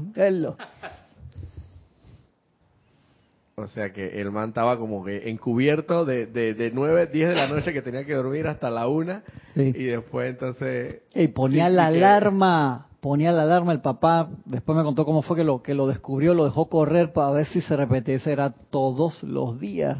O 3.54 3.66
sea 3.68 3.90
que 3.92 4.20
el 4.20 4.30
man 4.30 4.50
estaba 4.50 4.78
como 4.78 5.02
que 5.02 5.30
encubierto 5.30 6.04
de, 6.04 6.26
de, 6.26 6.52
de 6.52 6.70
9, 6.70 7.06
10 7.06 7.28
de 7.30 7.34
la 7.34 7.48
noche 7.48 7.72
que 7.72 7.80
tenía 7.80 8.04
que 8.04 8.14
dormir 8.14 8.46
hasta 8.46 8.68
la 8.68 8.86
una 8.86 9.24
y 9.56 9.84
después 9.84 10.28
entonces... 10.28 11.00
Y 11.14 11.28
ponía 11.28 11.70
la 11.70 11.86
alarma 11.86 12.87
ponía 13.00 13.32
la 13.32 13.42
alarma 13.42 13.72
el 13.72 13.80
papá, 13.80 14.28
después 14.44 14.76
me 14.76 14.84
contó 14.84 15.04
cómo 15.04 15.22
fue 15.22 15.36
que 15.36 15.44
lo 15.44 15.62
que 15.62 15.74
lo 15.74 15.86
descubrió, 15.86 16.34
lo 16.34 16.44
dejó 16.44 16.68
correr 16.68 17.12
para 17.12 17.30
ver 17.30 17.46
si 17.46 17.60
se 17.60 17.76
repetía, 17.76 18.16
ese 18.16 18.32
era 18.32 18.50
todos 18.50 19.22
los 19.22 19.60
días. 19.60 19.98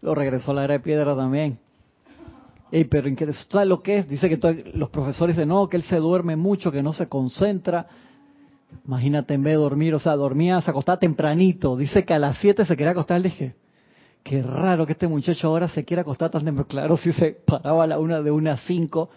Lo 0.00 0.14
regresó 0.14 0.52
a 0.52 0.54
la 0.54 0.64
era 0.64 0.74
de 0.74 0.80
piedra 0.80 1.16
también. 1.16 1.58
Ey, 2.70 2.84
pero 2.84 3.08
¿sabes 3.48 3.68
lo 3.68 3.82
que 3.82 3.98
es? 3.98 4.08
Dice 4.08 4.28
que 4.28 4.70
los 4.74 4.90
profesores 4.90 5.36
dicen, 5.36 5.48
no, 5.48 5.68
que 5.68 5.76
él 5.76 5.82
se 5.84 5.96
duerme 5.96 6.36
mucho, 6.36 6.70
que 6.70 6.82
no 6.82 6.92
se 6.92 7.08
concentra. 7.08 7.86
Imagínate 8.86 9.34
en 9.34 9.42
vez 9.42 9.54
de 9.54 9.58
dormir, 9.58 9.94
o 9.94 9.98
sea, 9.98 10.14
dormía, 10.16 10.60
se 10.60 10.70
acostaba 10.70 10.98
tempranito. 10.98 11.76
Dice 11.76 12.04
que 12.04 12.12
a 12.12 12.18
las 12.18 12.38
7 12.38 12.66
se 12.66 12.76
quería 12.76 12.92
acostar. 12.92 13.20
Le 13.20 13.30
dije, 13.30 13.54
qué 14.22 14.42
raro 14.42 14.84
que 14.84 14.92
este 14.92 15.08
muchacho 15.08 15.48
ahora 15.48 15.68
se 15.68 15.84
quiera 15.84 16.02
acostar 16.02 16.30
tan 16.30 16.44
temprano. 16.44 16.68
Claro, 16.68 16.96
si 16.98 17.12
se 17.12 17.32
paraba 17.46 17.84
a 17.84 17.86
la 17.86 17.98
una 17.98 18.20
de 18.20 18.30
una 18.30 18.52
a 18.52 18.56
5 18.58 19.08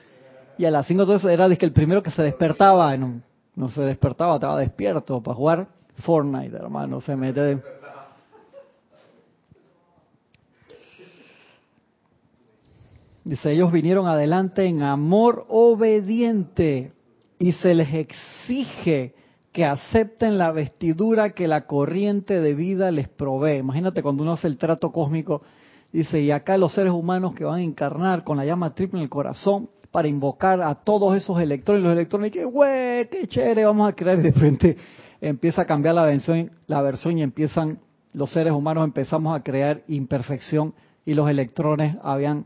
y 0.62 0.66
a 0.68 0.70
las 0.70 0.86
5 0.86 1.02
entonces 1.02 1.32
era 1.32 1.50
que 1.56 1.66
el 1.66 1.74
primero 1.74 2.04
que 2.04 2.12
se 2.12 2.22
despertaba, 2.22 2.96
no, 2.96 3.24
no 3.56 3.70
se 3.70 3.82
despertaba, 3.82 4.36
estaba 4.36 4.60
despierto 4.60 5.20
para 5.24 5.36
jugar 5.36 5.68
Fortnite, 6.04 6.56
hermano, 6.56 7.02
se 7.02 7.16
mete... 7.16 7.60
Dice, 13.24 13.52
ellos 13.52 13.72
vinieron 13.72 14.06
adelante 14.08 14.66
en 14.66 14.84
amor 14.84 15.48
obediente 15.50 16.94
y 17.40 17.54
se 17.54 17.74
les 17.74 17.92
exige 17.96 19.16
que 19.52 19.66
acepten 19.66 20.38
la 20.38 20.52
vestidura 20.52 21.32
que 21.32 21.48
la 21.48 21.66
corriente 21.66 22.40
de 22.40 22.54
vida 22.54 22.92
les 22.92 23.10
provee. 23.10 23.58
Imagínate 23.58 24.04
cuando 24.04 24.22
uno 24.22 24.34
hace 24.34 24.46
el 24.46 24.60
trato 24.60 24.92
cósmico, 24.92 25.42
dice, 25.92 26.22
y 26.22 26.30
acá 26.30 26.56
los 26.58 26.76
seres 26.76 26.94
humanos 26.94 27.34
que 27.34 27.46
van 27.46 27.62
a 27.62 27.64
encarnar 27.64 28.24
con 28.24 28.38
la 28.38 28.46
llama 28.46 28.76
triple 28.76 29.00
en 29.00 29.04
el 29.04 29.10
corazón, 29.10 29.68
para 29.92 30.08
invocar 30.08 30.62
a 30.62 30.76
todos 30.76 31.16
esos 31.16 31.40
electrones. 31.42 31.84
Los 31.84 31.94
electrones, 31.94 32.32
que 32.32 32.46
güey, 32.46 33.08
qué 33.10 33.28
chévere, 33.28 33.66
vamos 33.66 33.90
a 33.90 33.94
crear 33.94 34.22
de 34.22 34.32
frente. 34.32 34.78
empieza 35.22 35.62
a 35.62 35.66
cambiar 35.66 35.96
la 35.96 36.04
versión, 36.04 36.52
la 36.68 36.82
versión 36.82 37.18
y 37.18 37.24
empiezan 37.24 37.80
los 38.14 38.32
seres 38.32 38.54
humanos 38.54 38.84
empezamos 38.84 39.36
a 39.36 39.44
crear 39.44 39.84
imperfección 39.88 40.74
y 41.06 41.14
los 41.14 41.30
electrones 41.30 41.96
habían 42.04 42.46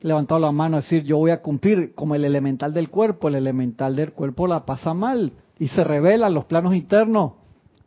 levantado 0.00 0.40
la 0.40 0.52
mano 0.52 0.76
a 0.76 0.80
decir 0.80 1.04
yo 1.04 1.18
voy 1.18 1.30
a 1.30 1.42
cumplir 1.42 1.94
como 1.94 2.14
el 2.14 2.24
elemental 2.24 2.72
del 2.72 2.88
cuerpo, 2.88 3.28
el 3.28 3.34
elemental 3.34 3.94
del 3.96 4.12
cuerpo 4.12 4.46
la 4.46 4.64
pasa 4.64 4.94
mal 4.94 5.32
y 5.58 5.68
se 5.68 5.84
revelan 5.84 6.34
los 6.34 6.46
planos 6.46 6.74
internos, 6.74 7.34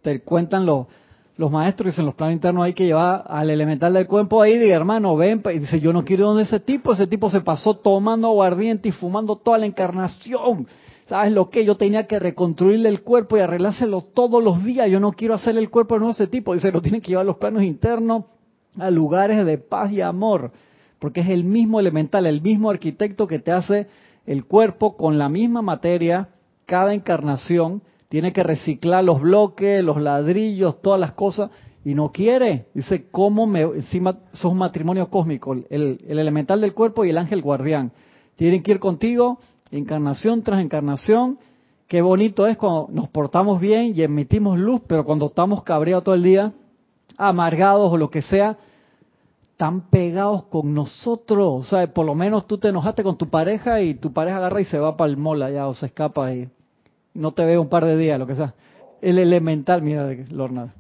te 0.01 0.21
cuentan 0.21 0.65
los, 0.65 0.87
los 1.37 1.51
maestros, 1.51 1.91
dicen 1.91 2.05
los 2.05 2.15
planos 2.15 2.33
internos 2.33 2.65
hay 2.65 2.73
que 2.73 2.85
llevar 2.85 3.25
al 3.27 3.49
elemental 3.49 3.93
del 3.93 4.07
cuerpo 4.07 4.41
ahí, 4.41 4.53
y 4.53 4.69
hermano, 4.69 5.15
ven, 5.15 5.41
y 5.53 5.59
dice 5.59 5.79
yo 5.79 5.91
no 5.91 6.05
quiero 6.05 6.23
ir 6.23 6.27
donde 6.27 6.43
ese 6.43 6.59
tipo, 6.59 6.93
ese 6.93 7.07
tipo 7.07 7.29
se 7.29 7.41
pasó 7.41 7.75
tomando 7.75 8.27
aguardiente 8.27 8.89
y 8.89 8.91
fumando 8.91 9.35
toda 9.35 9.57
la 9.57 9.65
encarnación, 9.65 10.67
¿sabes 11.07 11.33
lo 11.33 11.49
que? 11.49 11.65
Yo 11.65 11.75
tenía 11.75 12.07
que 12.07 12.19
reconstruirle 12.19 12.89
el 12.89 13.01
cuerpo 13.01 13.37
y 13.37 13.41
arreglárselo 13.41 14.01
todos 14.01 14.43
los 14.43 14.63
días, 14.63 14.89
yo 14.89 14.99
no 14.99 15.11
quiero 15.11 15.33
hacer 15.33 15.57
el 15.57 15.69
cuerpo 15.69 15.99
de 15.99 16.09
ese 16.09 16.27
tipo, 16.27 16.53
dice 16.53 16.71
lo 16.71 16.81
tienen 16.81 17.01
que 17.01 17.09
llevar 17.09 17.25
los 17.25 17.37
planos 17.37 17.63
internos 17.63 18.25
a 18.77 18.89
lugares 18.91 19.45
de 19.45 19.57
paz 19.57 19.91
y 19.91 20.01
amor 20.01 20.51
porque 20.99 21.21
es 21.21 21.29
el 21.29 21.43
mismo 21.43 21.79
elemental, 21.79 22.25
el 22.25 22.41
mismo 22.41 22.69
arquitecto 22.69 23.27
que 23.27 23.39
te 23.39 23.51
hace 23.51 23.87
el 24.25 24.45
cuerpo 24.45 24.97
con 24.97 25.17
la 25.17 25.29
misma 25.29 25.61
materia, 25.61 26.29
cada 26.65 26.93
encarnación, 26.93 27.83
tiene 28.09 28.33
que 28.33 28.43
reciclar 28.43 29.03
los 29.03 29.21
bloques, 29.21 29.83
los 29.83 30.01
ladrillos, 30.01 30.81
todas 30.81 30.99
las 30.99 31.13
cosas, 31.13 31.51
y 31.83 31.93
no 31.93 32.11
quiere. 32.11 32.67
Dice, 32.73 33.07
¿cómo 33.11 33.45
me, 33.45 33.61
encima 33.61 34.17
sos 34.33 34.51
un 34.51 34.57
matrimonio 34.57 35.09
cósmico, 35.09 35.53
el, 35.53 35.65
el 35.69 36.19
elemental 36.19 36.61
del 36.61 36.73
cuerpo 36.73 37.05
y 37.05 37.09
el 37.09 37.17
ángel 37.17 37.41
guardián. 37.41 37.91
Tienen 38.35 38.63
que 38.63 38.71
ir 38.71 38.79
contigo, 38.79 39.39
encarnación 39.71 40.41
tras 40.41 40.61
encarnación. 40.61 41.37
Qué 41.87 42.01
bonito 42.01 42.47
es 42.47 42.57
cuando 42.57 42.87
nos 42.91 43.09
portamos 43.09 43.59
bien 43.59 43.93
y 43.95 44.01
emitimos 44.01 44.59
luz, 44.59 44.81
pero 44.87 45.03
cuando 45.05 45.27
estamos 45.27 45.63
cabreados 45.63 46.03
todo 46.03 46.15
el 46.15 46.23
día, 46.23 46.53
amargados 47.17 47.91
o 47.93 47.97
lo 47.97 48.09
que 48.09 48.21
sea, 48.23 48.57
tan 49.57 49.89
pegados 49.89 50.45
con 50.45 50.73
nosotros. 50.73 51.47
O 51.47 51.63
sea, 51.63 51.93
por 51.93 52.05
lo 52.05 52.15
menos 52.15 52.47
tú 52.47 52.57
te 52.57 52.69
enojaste 52.69 53.03
con 53.03 53.17
tu 53.17 53.29
pareja 53.29 53.81
y 53.81 53.93
tu 53.93 54.11
pareja 54.11 54.37
agarra 54.37 54.61
y 54.61 54.65
se 54.65 54.79
va 54.79 54.97
para 54.97 55.09
el 55.09 55.17
mola 55.17 55.51
ya 55.51 55.67
o 55.67 55.75
se 55.75 55.85
escapa 55.85 56.33
y 56.33 56.49
no 57.15 57.31
te 57.33 57.43
ve 57.43 57.57
un 57.57 57.69
par 57.69 57.85
de 57.85 57.97
días, 57.97 58.19
lo 58.19 58.27
que 58.27 58.35
sea. 58.35 58.53
El 59.01 59.17
elemental, 59.17 59.81
mira, 59.81 60.07
Lorna, 60.29 60.73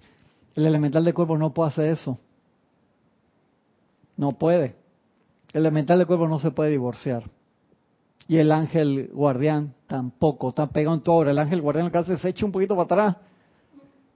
el 0.55 0.65
elemental 0.65 1.03
del 1.03 1.13
cuerpo 1.13 1.37
no 1.37 1.53
puede 1.53 1.69
hacer 1.69 1.85
eso. 1.85 2.17
No 4.17 4.33
puede. 4.33 4.75
El 5.53 5.61
elemental 5.61 5.97
del 5.97 6.07
cuerpo 6.07 6.27
no 6.27 6.39
se 6.39 6.51
puede 6.51 6.71
divorciar. 6.71 7.23
Y 8.27 8.37
el 8.37 8.51
ángel 8.51 9.09
guardián 9.13 9.73
tampoco. 9.87 10.49
Está 10.49 10.67
pegado 10.67 10.95
en 10.95 11.01
tu 11.01 11.11
obra. 11.11 11.31
El 11.31 11.39
ángel 11.39 11.61
guardián 11.61 11.89
casi 11.89 12.15
se 12.17 12.29
echa 12.29 12.45
un 12.45 12.51
poquito 12.51 12.75
para 12.75 12.85
atrás 12.85 13.15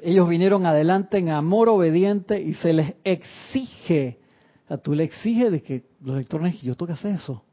Ellos 0.03 0.29
vinieron 0.29 0.65
adelante 0.65 1.19
en 1.19 1.31
amor 1.31 1.69
obediente 1.69 2.41
y 2.41 2.55
se 2.55 2.73
les 2.73 2.95
exige, 3.03 4.19
a 4.69 4.77
tú 4.77 4.95
le 4.95 5.05
exiges 5.05 5.51
de 5.51 5.63
que 5.63 5.85
los 6.01 6.15
electrones, 6.15 6.61
yo 6.63 6.75
tengo 6.77 6.87
que 6.87 6.93
hacer 6.93 7.15
eso 7.15 7.46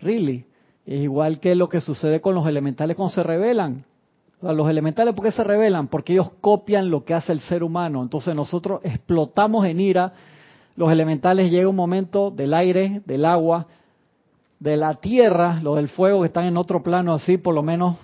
Really. 0.00 0.46
Es 0.86 1.00
igual 1.00 1.40
que 1.40 1.54
lo 1.54 1.68
que 1.68 1.80
sucede 1.80 2.20
con 2.20 2.34
los 2.34 2.46
elementales 2.46 2.96
cuando 2.96 3.14
se 3.14 3.22
revelan. 3.22 3.84
Los 4.42 4.68
elementales, 4.68 5.14
¿por 5.14 5.24
qué 5.24 5.32
se 5.32 5.42
revelan? 5.42 5.88
Porque 5.88 6.12
ellos 6.12 6.30
copian 6.42 6.90
lo 6.90 7.04
que 7.04 7.14
hace 7.14 7.32
el 7.32 7.40
ser 7.40 7.62
humano. 7.62 8.02
Entonces 8.02 8.34
nosotros 8.34 8.80
explotamos 8.84 9.64
en 9.64 9.80
ira. 9.80 10.12
Los 10.76 10.92
elementales 10.92 11.50
llega 11.50 11.68
un 11.68 11.76
momento 11.76 12.30
del 12.30 12.52
aire, 12.52 13.00
del 13.06 13.24
agua, 13.24 13.66
de 14.60 14.76
la 14.76 14.96
tierra, 14.96 15.60
los 15.62 15.76
del 15.76 15.88
fuego 15.88 16.20
que 16.20 16.26
están 16.26 16.44
en 16.44 16.58
otro 16.58 16.82
plano 16.82 17.14
así, 17.14 17.38
por 17.38 17.54
lo 17.54 17.62
menos. 17.62 17.96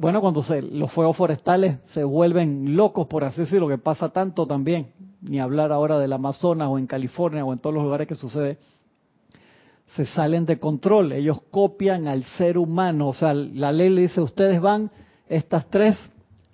bueno, 0.00 0.22
cuando 0.22 0.42
se, 0.42 0.62
los 0.62 0.90
fuegos 0.90 1.16
forestales 1.16 1.78
se 1.86 2.02
vuelven 2.04 2.74
locos, 2.76 3.06
por 3.06 3.24
así 3.24 3.42
decirlo, 3.42 3.68
que 3.68 3.76
pasa 3.76 4.08
tanto 4.08 4.46
también. 4.46 4.88
Ni 5.20 5.38
hablar 5.38 5.70
ahora 5.72 5.98
del 5.98 6.12
Amazonas 6.14 6.68
o 6.70 6.78
en 6.78 6.86
California 6.86 7.44
o 7.44 7.52
en 7.52 7.58
todos 7.58 7.74
los 7.74 7.84
lugares 7.84 8.08
que 8.08 8.14
sucede 8.14 8.58
se 9.96 10.06
salen 10.06 10.44
de 10.44 10.58
control, 10.58 11.12
ellos 11.12 11.38
copian 11.50 12.08
al 12.08 12.24
ser 12.24 12.58
humano, 12.58 13.08
o 13.08 13.12
sea, 13.12 13.32
la 13.32 13.70
ley 13.70 13.90
le 13.90 14.02
dice, 14.02 14.20
ustedes 14.20 14.60
van, 14.60 14.90
estas 15.28 15.70
tres, 15.70 15.96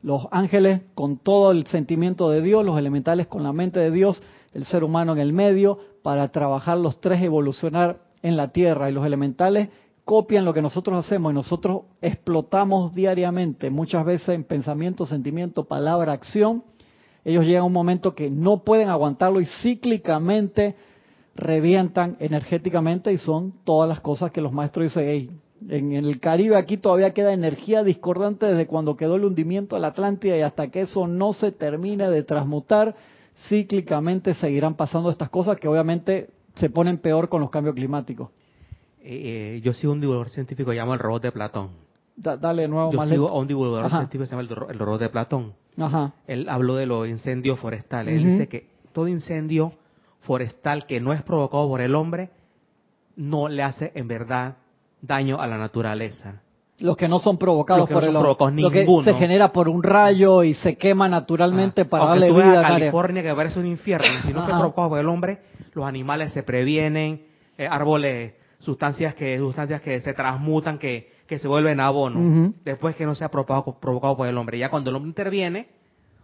los 0.02 0.26
ángeles 0.30 0.82
con 0.94 1.16
todo 1.18 1.50
el 1.50 1.66
sentimiento 1.66 2.28
de 2.30 2.42
Dios, 2.42 2.64
los 2.64 2.78
elementales 2.78 3.26
con 3.26 3.42
la 3.42 3.52
mente 3.52 3.80
de 3.80 3.90
Dios, 3.90 4.22
el 4.52 4.64
ser 4.66 4.84
humano 4.84 5.12
en 5.12 5.18
el 5.20 5.32
medio, 5.32 5.78
para 6.02 6.28
trabajar 6.28 6.76
los 6.76 7.00
tres, 7.00 7.22
evolucionar 7.22 8.00
en 8.22 8.36
la 8.36 8.48
tierra, 8.48 8.90
y 8.90 8.92
los 8.92 9.06
elementales 9.06 9.70
copian 10.04 10.44
lo 10.44 10.52
que 10.52 10.62
nosotros 10.62 11.04
hacemos 11.04 11.32
y 11.32 11.34
nosotros 11.34 11.82
explotamos 12.02 12.94
diariamente, 12.94 13.70
muchas 13.70 14.04
veces 14.04 14.30
en 14.30 14.44
pensamiento, 14.44 15.06
sentimiento, 15.06 15.64
palabra, 15.64 16.12
acción, 16.12 16.62
ellos 17.24 17.44
llegan 17.44 17.62
a 17.62 17.66
un 17.66 17.72
momento 17.72 18.14
que 18.14 18.30
no 18.30 18.64
pueden 18.64 18.88
aguantarlo 18.88 19.40
y 19.40 19.46
cíclicamente 19.62 20.74
revientan 21.40 22.16
energéticamente 22.20 23.12
y 23.12 23.18
son 23.18 23.52
todas 23.64 23.88
las 23.88 24.00
cosas 24.00 24.30
que 24.30 24.40
los 24.40 24.52
maestros 24.52 24.94
dicen, 24.94 25.40
en 25.68 25.92
el 25.92 26.20
Caribe 26.20 26.56
aquí 26.56 26.76
todavía 26.76 27.12
queda 27.12 27.32
energía 27.32 27.82
discordante 27.82 28.46
desde 28.46 28.66
cuando 28.66 28.96
quedó 28.96 29.16
el 29.16 29.24
hundimiento 29.24 29.76
de 29.76 29.82
la 29.82 29.88
Atlántida 29.88 30.36
y 30.36 30.42
hasta 30.42 30.70
que 30.70 30.82
eso 30.82 31.06
no 31.06 31.32
se 31.32 31.52
termine 31.52 32.08
de 32.08 32.22
transmutar, 32.22 32.94
cíclicamente 33.48 34.34
seguirán 34.34 34.74
pasando 34.74 35.10
estas 35.10 35.28
cosas 35.28 35.58
que 35.58 35.68
obviamente 35.68 36.30
se 36.54 36.70
ponen 36.70 36.98
peor 36.98 37.28
con 37.28 37.40
los 37.40 37.50
cambios 37.50 37.74
climáticos. 37.74 38.30
Eh, 39.02 39.56
eh, 39.56 39.60
yo 39.62 39.72
sigo 39.72 39.92
un 39.92 40.00
divulgador 40.00 40.30
científico 40.30 40.72
llamado 40.72 40.94
el 40.94 41.00
robot 41.00 41.22
de 41.22 41.32
Platón. 41.32 41.70
dale 42.16 42.68
nuevo, 42.68 42.92
Yo 42.92 43.06
sigo 43.06 43.28
a 43.28 43.38
un 43.38 43.46
divulgador 43.46 43.90
científico 43.90 44.24
que 44.24 44.26
se 44.26 44.36
llama 44.36 44.42
el, 44.70 44.78
robot 44.78 45.00
de 45.00 45.08
Platón. 45.08 45.54
Ajá. 45.78 46.12
Él 46.26 46.48
habló 46.48 46.76
de 46.76 46.86
los 46.86 47.08
incendios 47.08 47.58
forestales. 47.58 48.20
Él 48.20 48.30
dice 48.30 48.48
que 48.48 48.68
todo 48.92 49.08
incendio 49.08 49.72
forestal 50.20 50.86
que 50.86 51.00
no 51.00 51.12
es 51.12 51.22
provocado 51.22 51.68
por 51.68 51.80
el 51.80 51.94
hombre, 51.94 52.30
no 53.16 53.48
le 53.48 53.62
hace 53.62 53.92
en 53.94 54.08
verdad 54.08 54.56
daño 55.02 55.40
a 55.40 55.46
la 55.46 55.58
naturaleza. 55.58 56.42
Los 56.78 56.96
que 56.96 57.08
no 57.08 57.18
son 57.18 57.36
provocados 57.36 57.86
que 57.86 57.92
por 57.92 58.02
no 58.02 58.08
el 58.08 58.14
son 58.14 58.22
provocados, 58.22 58.54
lo 58.60 58.70
que 58.70 58.86
se 59.04 59.14
genera 59.14 59.52
por 59.52 59.68
un 59.68 59.82
rayo 59.82 60.42
y 60.42 60.54
se 60.54 60.76
quema 60.76 61.08
naturalmente 61.08 61.82
Ah, 61.82 61.90
para 61.90 62.04
darle 62.06 62.28
tú 62.28 62.36
vida 62.36 62.60
a 62.60 62.62
California 62.62 63.22
que 63.22 63.34
parece 63.34 63.58
un 63.58 63.66
infierno, 63.66 64.06
si 64.22 64.32
no 64.32 64.42
fue 64.42 64.52
Ajá. 64.52 64.60
provocado 64.60 64.88
por 64.90 64.98
el 64.98 65.08
hombre, 65.08 65.40
los 65.74 65.84
animales 65.84 66.32
se 66.32 66.42
previenen, 66.42 67.26
eh, 67.58 67.68
árboles, 67.70 68.32
sustancias 68.60 69.14
que 69.14 69.36
sustancias 69.38 69.82
que 69.82 70.00
se 70.00 70.14
transmutan, 70.14 70.78
que, 70.78 71.12
que 71.26 71.38
se 71.38 71.48
vuelven 71.48 71.80
abono, 71.80 72.54
después 72.64 72.96
que 72.96 73.04
no 73.04 73.14
sea 73.14 73.30
provocado, 73.30 73.78
provocado 73.78 74.16
por 74.16 74.26
el 74.26 74.38
hombre. 74.38 74.58
Ya 74.58 74.70
cuando 74.70 74.88
el 74.88 74.96
hombre 74.96 75.10
interviene, 75.10 75.68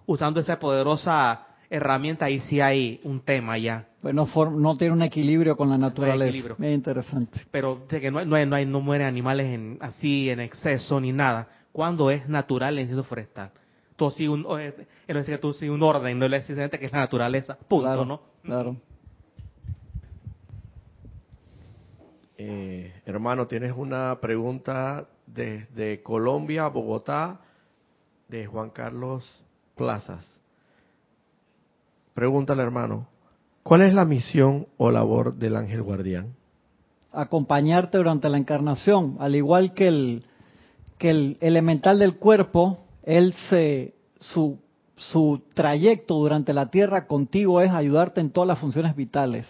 usando 0.06 0.40
esa 0.40 0.58
poderosa 0.58 1.46
herramienta, 1.70 2.26
ahí 2.26 2.40
sí 2.40 2.60
hay 2.60 3.00
un 3.04 3.20
tema 3.20 3.58
ya. 3.58 3.88
Pues 4.00 4.14
no, 4.14 4.26
no 4.50 4.76
tiene 4.76 4.92
un 4.94 5.02
equilibrio 5.02 5.56
con 5.56 5.68
la 5.68 5.78
naturaleza. 5.78 6.54
Muy 6.58 6.68
interesante. 6.72 7.40
Pero 7.50 7.86
de 7.88 8.00
que 8.00 8.10
no, 8.10 8.18
hay- 8.20 8.26
no, 8.26 8.36
hay- 8.36 8.46
no, 8.46 8.56
hay- 8.56 8.66
no 8.66 8.80
mueren 8.80 9.06
animales 9.06 9.46
en, 9.46 9.78
así 9.80 10.30
en 10.30 10.40
exceso 10.40 11.00
ni 11.00 11.12
nada, 11.12 11.48
cuando 11.72 12.10
es 12.10 12.28
natural 12.28 12.74
el 12.74 12.80
incendio 12.82 13.04
forestal. 13.04 13.50
Todo 13.96 14.10
sigue 14.10 14.28
un, 14.28 14.44
o, 14.46 14.58
eh, 14.58 14.74
es 15.08 15.14
decir, 15.16 15.34
que 15.34 15.38
tú 15.40 15.52
sigue 15.54 15.70
un 15.70 15.82
orden, 15.82 16.18
no 16.18 16.26
es 16.26 16.44
simplemente 16.44 16.78
que 16.78 16.86
es 16.86 16.92
la 16.92 16.98
naturaleza, 17.00 17.56
punto, 17.68 17.84
claro, 17.86 18.04
¿no? 18.04 18.20
Claro. 18.42 18.76
Eh, 22.38 22.92
hermano, 23.06 23.46
tienes 23.46 23.72
una 23.74 24.18
pregunta 24.20 25.06
desde 25.26 26.02
Colombia, 26.02 26.68
Bogotá, 26.68 27.40
de 28.28 28.46
Juan 28.46 28.70
Carlos 28.70 29.24
Plazas. 29.74 30.24
Pregúntale, 32.16 32.62
hermano, 32.62 33.06
¿cuál 33.62 33.82
es 33.82 33.92
la 33.92 34.06
misión 34.06 34.66
o 34.78 34.90
labor 34.90 35.34
del 35.34 35.54
ángel 35.54 35.82
guardián? 35.82 36.34
acompañarte 37.12 37.98
durante 37.98 38.28
la 38.28 38.38
encarnación, 38.38 39.16
al 39.20 39.34
igual 39.36 39.74
que 39.74 39.88
el 39.88 40.24
que 40.98 41.10
el 41.10 41.36
elemental 41.40 41.98
del 41.98 42.16
cuerpo, 42.16 42.78
él 43.02 43.34
se 43.50 43.94
su 44.18 44.58
su 44.96 45.42
trayecto 45.52 46.14
durante 46.14 46.54
la 46.54 46.70
tierra 46.70 47.06
contigo 47.06 47.60
es 47.60 47.70
ayudarte 47.70 48.22
en 48.22 48.30
todas 48.30 48.48
las 48.48 48.58
funciones 48.58 48.96
vitales 48.96 49.46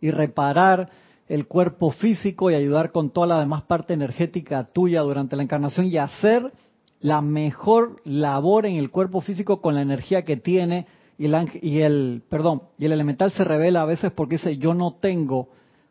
y 0.00 0.10
reparar 0.10 0.90
el 1.28 1.46
cuerpo 1.46 1.92
físico 1.92 2.50
y 2.50 2.54
ayudar 2.54 2.90
con 2.90 3.10
toda 3.10 3.28
la 3.28 3.38
demás 3.38 3.62
parte 3.62 3.94
energética 3.94 4.64
tuya 4.64 5.02
durante 5.02 5.36
la 5.36 5.44
encarnación 5.44 5.86
y 5.86 5.96
hacer 5.96 6.52
la 7.00 7.22
mejor 7.22 8.00
labor 8.04 8.66
en 8.66 8.76
el 8.76 8.90
cuerpo 8.90 9.20
físico 9.20 9.60
con 9.60 9.76
la 9.76 9.82
energía 9.82 10.22
que 10.22 10.36
tiene 10.36 10.86
y 11.18 11.80
el, 11.80 12.22
perdón 12.28 12.62
y 12.78 12.86
el 12.86 12.92
elemental 12.92 13.30
se 13.30 13.44
revela 13.44 13.82
a 13.82 13.86
veces 13.86 14.12
porque 14.12 14.36
dice 14.36 14.56
yo 14.56 14.74
no 14.74 14.94
tengo 14.94 15.48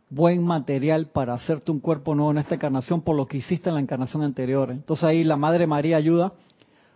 buen 0.10 0.44
material 0.44 1.08
para 1.08 1.34
hacerte 1.34 1.72
un 1.72 1.80
cuerpo 1.80 2.14
nuevo 2.14 2.32
en 2.32 2.38
esta 2.38 2.56
encarnación 2.56 3.02
por 3.02 3.16
lo 3.16 3.26
que 3.26 3.38
hiciste 3.38 3.70
en 3.70 3.76
la 3.76 3.82
encarnación 3.82 4.22
anterior. 4.22 4.70
Entonces 4.70 5.04
ahí 5.04 5.24
la 5.24 5.38
Madre 5.38 5.66
María 5.66 5.98
ayuda 5.98 6.34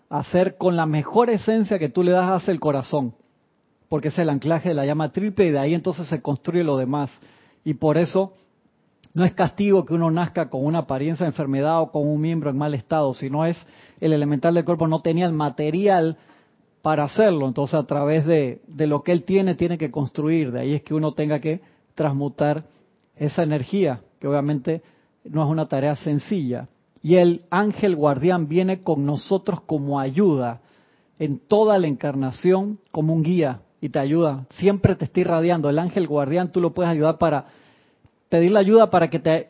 a 0.09 0.19
hacer 0.19 0.57
con 0.57 0.75
la 0.75 0.85
mejor 0.85 1.29
esencia 1.29 1.79
que 1.79 1.89
tú 1.89 2.03
le 2.03 2.11
das 2.11 2.29
hacia 2.29 2.51
el 2.51 2.59
corazón, 2.59 3.15
porque 3.89 4.09
es 4.09 4.19
el 4.19 4.29
anclaje 4.29 4.69
de 4.69 4.75
la 4.75 4.85
llama 4.85 5.11
triple 5.11 5.47
y 5.47 5.51
de 5.51 5.59
ahí 5.59 5.73
entonces 5.73 6.07
se 6.07 6.21
construye 6.21 6.63
lo 6.63 6.77
demás. 6.77 7.09
Y 7.63 7.73
por 7.73 7.97
eso 7.97 8.33
no 9.15 9.25
es 9.25 9.33
castigo 9.33 9.83
que 9.83 9.95
uno 9.95 10.11
nazca 10.11 10.49
con 10.49 10.63
una 10.63 10.79
apariencia 10.79 11.23
de 11.23 11.31
enfermedad 11.31 11.81
o 11.81 11.91
con 11.91 12.07
un 12.07 12.21
miembro 12.21 12.51
en 12.51 12.57
mal 12.57 12.75
estado, 12.75 13.15
sino 13.15 13.45
es 13.45 13.57
el 13.99 14.13
elemental 14.13 14.53
del 14.53 14.65
cuerpo 14.65 14.87
no 14.87 14.99
tenía 14.99 15.25
el 15.25 15.33
material 15.33 16.17
para 16.87 17.03
hacerlo. 17.03 17.49
Entonces 17.49 17.73
a 17.73 17.83
través 17.83 18.25
de, 18.25 18.61
de 18.65 18.87
lo 18.87 19.03
que 19.03 19.11
él 19.11 19.23
tiene, 19.23 19.55
tiene 19.55 19.77
que 19.77 19.91
construir. 19.91 20.53
De 20.53 20.61
ahí 20.61 20.73
es 20.73 20.83
que 20.83 20.93
uno 20.93 21.11
tenga 21.11 21.39
que 21.39 21.59
transmutar 21.95 22.63
esa 23.17 23.43
energía, 23.43 23.99
que 24.21 24.27
obviamente 24.29 24.81
no 25.25 25.43
es 25.43 25.49
una 25.49 25.67
tarea 25.67 25.97
sencilla. 25.97 26.69
Y 27.03 27.15
el 27.15 27.41
ángel 27.49 27.97
guardián 27.97 28.47
viene 28.47 28.83
con 28.83 29.05
nosotros 29.05 29.59
como 29.65 29.99
ayuda 29.99 30.61
en 31.19 31.39
toda 31.39 31.77
la 31.77 31.87
encarnación, 31.87 32.79
como 32.91 33.13
un 33.13 33.21
guía 33.21 33.59
y 33.81 33.89
te 33.89 33.99
ayuda. 33.99 34.45
Siempre 34.51 34.95
te 34.95 35.03
está 35.03 35.19
irradiando. 35.19 35.69
El 35.69 35.79
ángel 35.79 36.07
guardián 36.07 36.53
tú 36.53 36.61
lo 36.61 36.73
puedes 36.73 36.89
ayudar 36.89 37.17
para 37.17 37.47
pedirle 38.29 38.59
ayuda 38.59 38.89
para 38.89 39.09
que 39.09 39.19
te 39.19 39.49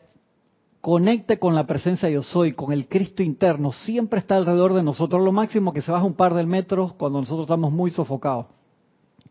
conecte 0.80 1.38
con 1.38 1.54
la 1.54 1.66
presencia 1.66 2.08
de 2.08 2.14
yo 2.14 2.22
soy, 2.22 2.52
con 2.52 2.72
el 2.72 2.88
Cristo 2.88 3.22
interno. 3.22 3.72
Siempre 3.72 4.20
está 4.20 4.36
alrededor 4.36 4.74
de 4.74 4.82
nosotros. 4.82 5.22
Lo 5.22 5.32
máximo 5.32 5.72
que 5.72 5.82
se 5.82 5.90
baja 5.92 6.04
un 6.04 6.14
par 6.14 6.34
de 6.34 6.46
metros 6.46 6.92
cuando 6.94 7.20
nosotros 7.20 7.46
estamos 7.46 7.72
muy 7.72 7.90
sofocados 7.90 8.46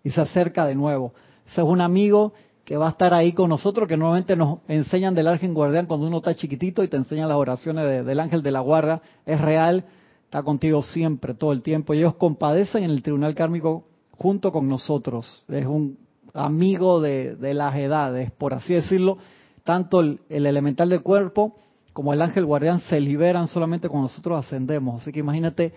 y 0.04 0.10
se 0.10 0.22
acerca 0.22 0.66
de 0.66 0.76
nuevo. 0.76 1.14
Ese 1.48 1.62
es 1.62 1.68
un 1.68 1.82
amigo 1.82 2.34
que 2.66 2.76
va 2.76 2.88
a 2.88 2.92
estar 2.92 3.14
ahí 3.14 3.32
con 3.32 3.50
nosotros, 3.50 3.88
que 3.88 3.96
normalmente 3.96 4.36
nos 4.36 4.60
enseñan 4.68 5.16
del 5.16 5.28
ángel 5.30 5.54
guardián 5.54 5.86
cuando 5.86 6.06
uno 6.08 6.18
está 6.18 6.36
chiquitito 6.36 6.84
y 6.84 6.90
te 6.90 6.98
enseñan 6.98 7.30
las 7.30 7.38
oraciones 7.38 7.86
de- 7.86 8.04
del 8.04 8.20
ángel 8.20 8.44
de 8.44 8.52
la 8.52 8.60
guarda. 8.60 9.02
Es 9.26 9.40
real, 9.40 9.86
está 10.26 10.44
contigo 10.44 10.82
siempre, 10.84 11.34
todo 11.34 11.54
el 11.54 11.62
tiempo. 11.62 11.94
Y 11.94 12.00
ellos 12.00 12.16
compadecen 12.16 12.84
en 12.84 12.92
el 12.92 13.02
tribunal 13.02 13.34
kármico 13.36 13.86
junto 14.12 14.52
con 14.52 14.68
nosotros. 14.68 15.46
Es 15.48 15.66
un 15.66 15.98
amigo 16.34 17.00
de, 17.00 17.38
de 17.38 17.54
las 17.54 17.74
edades, 17.78 18.32
por 18.32 18.54
así 18.54 18.74
decirlo. 18.74 19.18
Tanto 19.68 20.00
el, 20.00 20.22
el 20.30 20.46
elemental 20.46 20.88
del 20.88 21.02
cuerpo 21.02 21.58
como 21.92 22.14
el 22.14 22.22
ángel 22.22 22.46
guardián 22.46 22.80
se 22.80 23.02
liberan 23.02 23.50
solamente 23.50 23.90
cuando 23.90 24.08
nosotros 24.08 24.46
ascendemos. 24.46 25.02
Así 25.02 25.12
que 25.12 25.20
imagínate 25.20 25.74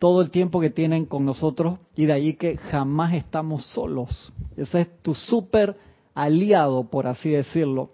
todo 0.00 0.22
el 0.22 0.32
tiempo 0.32 0.60
que 0.60 0.70
tienen 0.70 1.06
con 1.06 1.24
nosotros 1.24 1.78
y 1.94 2.06
de 2.06 2.14
ahí 2.14 2.34
que 2.34 2.56
jamás 2.56 3.14
estamos 3.14 3.64
solos. 3.66 4.32
Ese 4.56 4.80
es 4.80 5.02
tu 5.02 5.14
súper 5.14 5.76
aliado, 6.16 6.90
por 6.90 7.06
así 7.06 7.30
decirlo. 7.30 7.90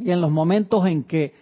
Y 0.00 0.10
en 0.10 0.20
los 0.20 0.30
momentos 0.30 0.86
en 0.86 1.04
que 1.04 1.32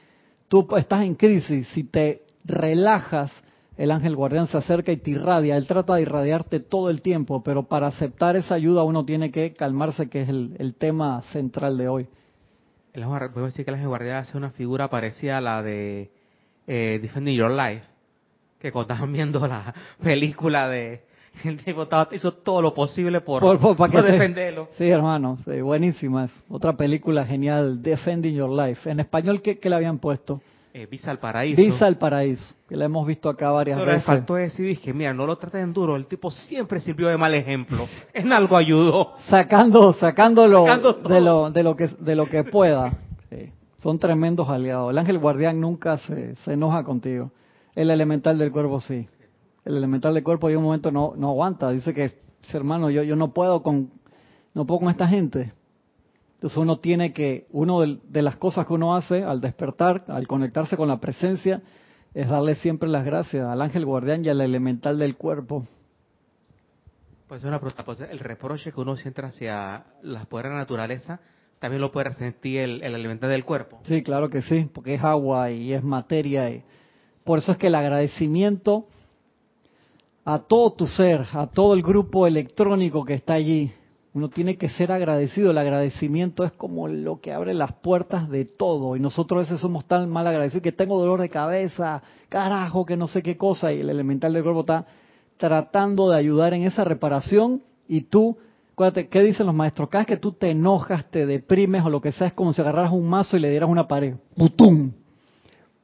tú 0.47 0.69
estás 0.77 1.03
en 1.03 1.17
crisis, 1.17 1.67
si 1.75 1.83
te 1.83 2.23
relajas, 2.45 3.33
el 3.77 3.91
ángel 3.91 4.15
guardián 4.15 4.47
se 4.47 4.59
acerca 4.59 4.93
y 4.93 4.99
te 4.99 5.11
irradia. 5.11 5.57
Él 5.57 5.67
trata 5.67 5.97
de 5.97 6.03
irradiarte 6.03 6.61
todo 6.61 6.91
el 6.91 7.03
tiempo, 7.03 7.43
pero 7.43 7.65
para 7.65 7.89
aceptar 7.89 8.37
esa 8.37 8.55
ayuda 8.55 8.85
uno 8.85 9.05
tiene 9.05 9.33
que 9.33 9.53
calmarse, 9.55 10.09
que 10.09 10.23
es 10.23 10.29
el 10.29 10.77
tema 10.79 11.23
central 11.33 11.77
de 11.77 11.89
hoy. 11.89 12.09
El 12.95 13.05
ángel 13.05 13.31
decir 13.47 13.65
que 13.65 13.71
el 13.71 13.77
ángel 13.77 13.89
guardián 13.89 14.17
hace 14.19 14.37
una 14.37 14.51
figura 14.51 14.89
parecida 14.89 15.39
a 15.39 15.41
la 15.41 15.63
de 15.63 16.11
eh, 16.67 16.99
Defending 17.01 17.37
Your 17.37 17.51
Life, 17.51 17.85
que 18.61 18.71
cuando 18.71 18.93
estaban 18.95 19.13
viendo 19.13 19.47
la 19.47 19.75
película 20.03 20.69
de 20.69 21.03
el 21.45 21.65
tipo 21.65 21.89
hizo 22.13 22.33
todo 22.33 22.61
lo 22.61 22.75
posible 22.75 23.23
por, 23.23 23.41
Por- 23.41 23.59
por- 23.59 23.77
para 23.77 23.91
por 23.93 24.03
que 24.03 24.07
te- 24.07 24.13
defenderlo. 24.13 24.69
Sí, 24.77 24.89
hermano, 24.91 25.39
sí, 25.47 25.63
buenísima. 25.63 26.25
es 26.25 26.45
Otra 26.51 26.75
película 26.75 27.25
genial, 27.25 27.83
Defending 27.83 28.35
Your 28.35 28.51
Life. 28.51 28.91
En 28.91 29.01
español, 29.01 29.41
¿qué, 29.41 29.59
qué 29.59 29.71
le 29.71 29.77
habían 29.77 29.99
puesto? 29.99 30.43
Eh, 30.75 30.87
Visa 30.91 31.11
al 31.11 31.19
paraíso. 31.19 31.61
Visa 31.61 31.87
al 31.87 31.99
Paraíso, 31.99 32.55
que 32.67 32.77
la 32.77 32.87
hemos 32.87 33.07
visto 33.07 33.29
acá 33.29 33.51
varias 33.51 33.79
le 33.79 33.85
veces. 33.85 34.05
faltó 34.05 34.37
decir, 34.37 34.67
dije, 34.67 34.95
mira, 34.95 35.13
no 35.13 35.27
lo 35.27 35.37
traten 35.37 35.73
duro, 35.75 35.97
el 35.97 36.07
tipo 36.07 36.31
siempre 36.31 36.81
sirvió 36.81 37.09
de 37.09 37.19
mal 37.19 37.35
ejemplo. 37.35 37.87
En 38.15 38.33
algo 38.33 38.57
ayudó. 38.57 39.13
Sacando, 39.29 39.93
sacándolo 39.93 40.65
Sacando 40.65 40.95
de 40.95 41.21
lo, 41.21 41.51
de 41.51 41.63
lo 41.63 41.77
que, 41.77 41.89
de 41.89 42.17
lo 42.17 42.27
que 42.27 42.45
pueda. 42.57 42.95
Sí, 43.29 43.51
Son 43.83 43.99
tremendos 43.99 44.49
aliados. 44.49 44.91
El 44.93 44.99
ángel 44.99 45.19
guardián 45.19 45.61
nunca 45.61 45.99
se, 45.99 46.35
se 46.37 46.55
enoja 46.55 46.83
contigo. 46.85 47.33
El 47.75 47.91
elemental 47.91 48.39
del 48.39 48.51
cuerpo 48.51 48.81
sí. 48.81 49.07
El 49.67 49.77
elemental 49.77 50.15
del 50.15 50.23
cuerpo 50.25 50.49
en 50.49 50.57
un 50.57 50.65
momento 50.65 50.91
no, 50.91 51.13
no 51.17 51.29
aguanta. 51.29 51.71
Dice 51.71 51.93
que, 51.93 52.13
hermano, 52.55 52.89
yo, 52.89 53.03
yo 53.03 53.15
no 53.15 53.33
puedo 53.33 53.63
con, 53.63 53.91
no 54.55 54.65
puedo 54.67 54.81
con 54.81 54.89
esta 54.91 55.07
gente. 55.07 55.53
Entonces 56.43 56.59
uno 56.59 56.81
tiene 56.81 57.13
que, 57.13 57.47
de, 57.53 57.99
de 58.03 58.21
las 58.21 58.37
cosas 58.37 58.67
que 58.67 58.73
uno 58.73 58.97
hace 58.97 59.23
al 59.23 59.41
despertar, 59.41 60.05
al 60.09 60.27
conectarse 60.27 60.77
con 60.77 60.89
la 60.89 60.99
presencia, 60.99 61.63
es 62.15 62.29
darle 62.29 62.57
siempre 62.57 62.89
las 62.89 63.05
gracias 63.05 63.47
al 63.47 63.63
ángel 63.63 63.87
guardián 63.87 64.25
y 64.25 64.29
al 64.29 64.41
elemental 64.41 64.99
del 64.99 65.17
cuerpo. 65.17 65.65
Pues 67.29 67.45
una 67.45 67.61
pregunta, 67.61 67.85
pues 67.85 68.01
el 68.01 68.19
reproche 68.19 68.73
que 68.73 68.81
uno 68.81 68.97
siente 68.97 69.25
hacia 69.25 69.85
las 70.03 70.27
poderes 70.27 70.51
de 70.51 70.55
la 70.57 70.63
naturaleza, 70.63 71.21
también 71.61 71.81
lo 71.81 71.93
puede 71.93 72.09
resentir 72.09 72.59
el, 72.59 72.83
el 72.83 72.97
elemental 72.97 73.31
del 73.31 73.45
cuerpo. 73.45 73.79
Sí, 73.85 74.03
claro 74.03 74.29
que 74.29 74.43
sí, 74.43 74.69
porque 74.75 74.95
es 74.95 75.05
agua 75.05 75.53
y 75.53 75.73
es 75.73 75.85
materia. 75.85 76.51
Y 76.51 76.65
por 77.23 77.39
eso 77.39 77.53
es 77.53 77.59
que 77.59 77.69
el 77.69 77.77
agradecimiento 77.77 78.89
a 80.25 80.41
todo 80.41 80.73
tu 80.73 80.89
ser, 80.89 81.25
a 81.35 81.47
todo 81.47 81.75
el 81.75 81.83
grupo 81.83 82.27
electrónico 82.27 83.05
que 83.05 83.15
está 83.15 83.35
allí, 83.35 83.73
uno 84.15 84.29
tiene 84.29 84.57
que 84.57 84.69
ser 84.69 84.93
agradecido. 84.93 85.51
El 85.51 85.59
agradecimiento 85.59 86.45
es 86.45 86.53
como 86.53 86.87
lo 86.87 87.21
que 87.21 87.33
abre 87.33 87.55
las 87.55 87.73
puertas 87.73 88.29
de 88.29 88.45
todo. 88.45 88.95
Y 88.95 89.01
nosotros 89.01 89.39
a 89.39 89.43
veces 89.43 89.61
somos 89.61 89.87
tan 89.87 90.09
mal 90.11 90.27
agradecidos 90.27 90.63
que 90.63 90.73
tengo 90.73 90.99
dolor 90.99 91.21
de 91.21 91.31
cabeza, 91.31 92.03
carajo, 92.29 92.85
que 92.85 92.97
no 92.97 93.09
sé 93.09 93.23
qué 93.23 93.37
cosa. 93.37 93.73
Y 93.73 93.81
el 93.81 93.89
elemental 93.89 94.35
del 94.35 94.43
cuerpo 94.43 94.61
está 94.61 94.87
tratando 95.39 96.11
de 96.11 96.19
ayudar 96.19 96.53
en 96.53 96.63
esa 96.63 96.85
reparación 96.85 97.63
y 97.89 98.03
tú, 98.03 98.37
acuérdate, 98.73 99.09
¿qué 99.09 99.23
dicen 99.23 99.47
los 99.47 99.55
maestros? 99.55 99.89
Cada 99.89 100.03
vez 100.03 100.09
que 100.09 100.17
tú 100.19 100.33
te 100.33 100.51
enojas, 100.51 101.11
te 101.11 101.25
deprimes 101.25 101.83
o 101.85 101.91
lo 101.91 102.01
que 102.01 102.13
sea, 102.13 102.27
es 102.27 102.33
como 102.35 102.53
si 102.53 102.61
agarraras 102.61 102.93
un 102.93 103.09
mazo 103.09 103.39
y 103.39 103.41
le 103.41 103.51
dieras 103.51 103.71
una 103.71 103.89
pared. 103.89 104.15
¡Putum! 104.37 104.93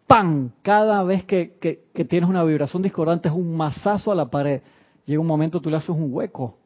¡Pam! 0.06 0.50
Cada 0.62 1.02
vez 1.02 1.24
que, 1.24 1.56
que, 1.58 1.84
que 1.94 2.04
tienes 2.04 2.28
una 2.28 2.44
vibración 2.44 2.82
discordante 2.82 3.28
es 3.28 3.34
un 3.34 3.56
mazazo 3.56 4.12
a 4.12 4.14
la 4.14 4.26
pared. 4.26 4.60
Llega 5.06 5.20
un 5.20 5.26
momento 5.26 5.60
tú 5.60 5.70
le 5.70 5.78
haces 5.78 5.90
un 5.90 6.12
hueco 6.12 6.58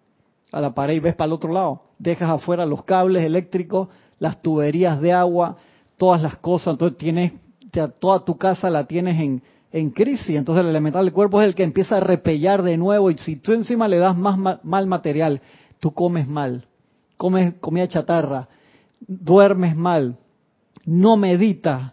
a 0.53 0.61
la 0.61 0.75
pared 0.75 0.95
y 0.95 1.01
ves 1.01 1.15
para 1.15 1.27
el 1.27 1.33
otro 1.33 1.53
lado. 1.53 1.83
Dejas 1.99 2.31
afuera 2.31 2.67
los 2.67 2.85
cables 2.85 3.25
eléctricos, 3.25 3.88
las 4.19 4.41
tuberías 4.43 5.01
de 5.01 5.12
agua, 5.12 5.57
todas 5.97 6.23
las 6.23 6.37
cosas. 6.37 6.75
Entonces 6.75 6.99
tienes 6.99 7.33
toda 7.99 8.21
tu 8.25 8.37
casa 8.37 8.71
la 8.71 8.87
tienes 8.87 9.21
en, 9.21 9.43
en 9.73 9.91
crisis, 9.91 10.37
entonces 10.37 10.62
el 10.62 10.71
elemental 10.71 11.05
del 11.05 11.15
cuerpo 11.15 11.41
es 11.41 11.49
el 11.49 11.55
que 11.55 11.62
empieza 11.62 11.97
a 11.97 12.01
repellar 12.01 12.62
de 12.62 12.77
nuevo. 12.77 13.11
Y 13.11 13.19
si 13.19 13.37
tú 13.37 13.53
encima 13.53 13.88
le 13.88 13.99
das 13.99 14.17
más 14.17 14.38
mal 14.62 14.87
material, 14.87 15.41
tú 15.81 15.93
comes 15.93 16.29
mal, 16.29 16.67
comes 17.17 17.55
comida 17.61 17.88
chatarra, 17.88 18.49
duermes 19.01 19.75
mal, 19.75 20.17
no 20.85 21.17
meditas, 21.17 21.93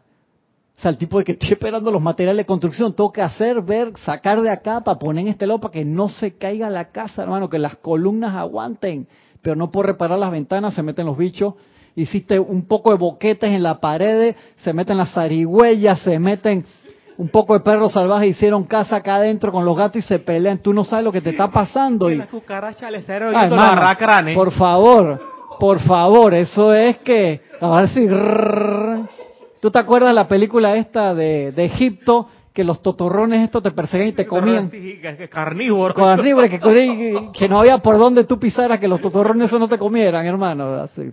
o 0.80 0.82
sea, 0.82 0.92
el 0.92 0.98
tipo 0.98 1.18
de 1.18 1.26
que 1.26 1.34
estoy 1.34 1.50
esperando 1.52 1.92
los 1.92 2.02
materiales 2.02 2.38
de 2.38 2.46
construcción, 2.46 2.94
tengo 2.94 3.12
que 3.12 3.22
hacer, 3.22 3.62
ver, 3.62 3.92
sacar 3.98 4.40
de 4.40 4.50
acá 4.50 4.80
para 4.80 4.98
poner 4.98 5.26
en 5.26 5.32
este 5.32 5.46
lado 5.46 5.60
para 5.60 5.74
que 5.74 5.84
no 5.84 6.08
se 6.08 6.38
caiga 6.38 6.70
la 6.70 6.86
casa, 6.86 7.24
hermano, 7.24 7.50
que 7.50 7.60
las 7.60 7.76
columnas 7.76 8.34
aguanten, 8.34 9.06
pero 9.42 9.58
no 9.58 9.72
por 9.72 9.88
reparar 9.88 10.18
las 10.18 10.32
ventanas, 10.32 10.74
se 10.74 10.82
meten 10.82 11.06
los 11.06 11.18
bichos. 11.18 11.56
Hiciste 11.98 12.40
un 12.40 12.66
poco 12.66 12.92
de 12.92 12.98
boquetes 12.98 13.52
en 13.52 13.62
la 13.62 13.82
pared, 13.82 14.34
se 14.56 14.72
meten 14.72 14.96
las 14.96 15.12
zarigüeyas, 15.12 16.00
se 16.00 16.18
meten 16.18 16.64
un 17.18 17.28
poco 17.28 17.56
de 17.56 17.60
perros 17.60 17.92
salvajes, 17.92 18.30
hicieron 18.30 18.64
casa 18.64 18.96
acá 18.96 19.16
adentro 19.16 19.52
con 19.52 19.66
los 19.66 19.76
gatos 19.76 19.98
y 19.98 20.08
se 20.08 20.20
pelean. 20.20 20.60
Tú 20.60 20.74
no 20.74 20.86
sabes 20.86 21.04
lo 21.04 21.12
que 21.12 21.20
te 21.20 21.32
está 21.32 21.52
pasando. 21.52 22.10
Y... 22.10 22.22
por 24.34 24.54
favor, 24.54 25.20
por 25.60 25.80
favor, 25.82 26.34
eso 26.34 26.74
es 26.74 27.00
que... 27.00 27.42
A 27.60 27.82
decir 27.82 28.10
¿Tú 29.62 29.72
te 29.72 29.80
acuerdas 29.80 30.10
de 30.12 30.16
la 30.16 30.28
película 30.28 30.76
esta 30.76 31.14
de, 31.14 31.52
de 31.52 31.66
Egipto? 31.66 32.28
que 32.54 32.64
los 32.66 32.82
totorrones 32.82 33.44
estos 33.44 33.64
te 33.64 33.72
perseguían 33.72 34.10
y 34.10 34.14
te 34.14 34.26
comían. 34.26 34.70
Carnívoro. 35.30 35.94
Carnívoro, 35.94 36.50
que, 36.50 37.30
que, 37.34 37.48
no 37.48 37.62
había 37.62 37.78
por 37.78 37.98
dónde 37.98 38.26
tú 38.26 38.38
pisaras 38.38 38.80
que 38.80 38.88
los 38.88 39.00
totorrones 39.00 39.48
eso 39.48 39.60
no 39.60 39.70
te 39.70 39.78
comieran, 39.78 40.26
hermano. 40.26 40.74
Así. 40.74 41.10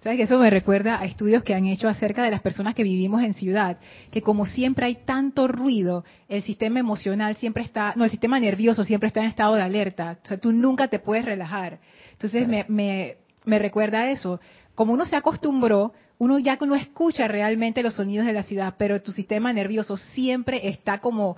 ¿Sabes 0.00 0.18
que 0.18 0.24
eso 0.24 0.38
me 0.38 0.50
recuerda 0.50 1.00
a 1.00 1.04
estudios 1.04 1.44
que 1.44 1.54
han 1.54 1.66
hecho 1.66 1.88
acerca 1.88 2.24
de 2.24 2.32
las 2.32 2.42
personas 2.42 2.74
que 2.74 2.82
vivimos 2.82 3.22
en 3.22 3.34
ciudad? 3.34 3.78
Que 4.10 4.20
como 4.20 4.46
siempre 4.46 4.84
hay 4.84 4.96
tanto 5.06 5.46
ruido, 5.46 6.04
el 6.28 6.42
sistema 6.42 6.80
emocional 6.80 7.36
siempre 7.36 7.62
está, 7.62 7.94
no, 7.94 8.04
el 8.04 8.10
sistema 8.10 8.40
nervioso 8.40 8.82
siempre 8.82 9.06
está 9.06 9.20
en 9.20 9.28
estado 9.28 9.54
de 9.54 9.62
alerta. 9.62 10.18
O 10.24 10.28
sea, 10.28 10.38
tú 10.38 10.50
nunca 10.50 10.88
te 10.88 10.98
puedes 10.98 11.24
relajar. 11.24 11.78
Entonces 12.10 12.48
me, 12.48 12.66
me, 12.68 13.16
me 13.44 13.60
recuerda 13.60 14.00
a 14.00 14.10
eso. 14.10 14.40
Como 14.74 14.92
uno 14.92 15.06
se 15.06 15.14
acostumbró, 15.14 15.92
uno 16.18 16.38
ya 16.38 16.56
no 16.60 16.74
escucha 16.74 17.26
realmente 17.26 17.82
los 17.82 17.94
sonidos 17.94 18.26
de 18.26 18.32
la 18.32 18.44
ciudad, 18.44 18.74
pero 18.78 19.02
tu 19.02 19.10
sistema 19.12 19.52
nervioso 19.52 19.96
siempre 19.96 20.68
está 20.68 20.98
como, 20.98 21.36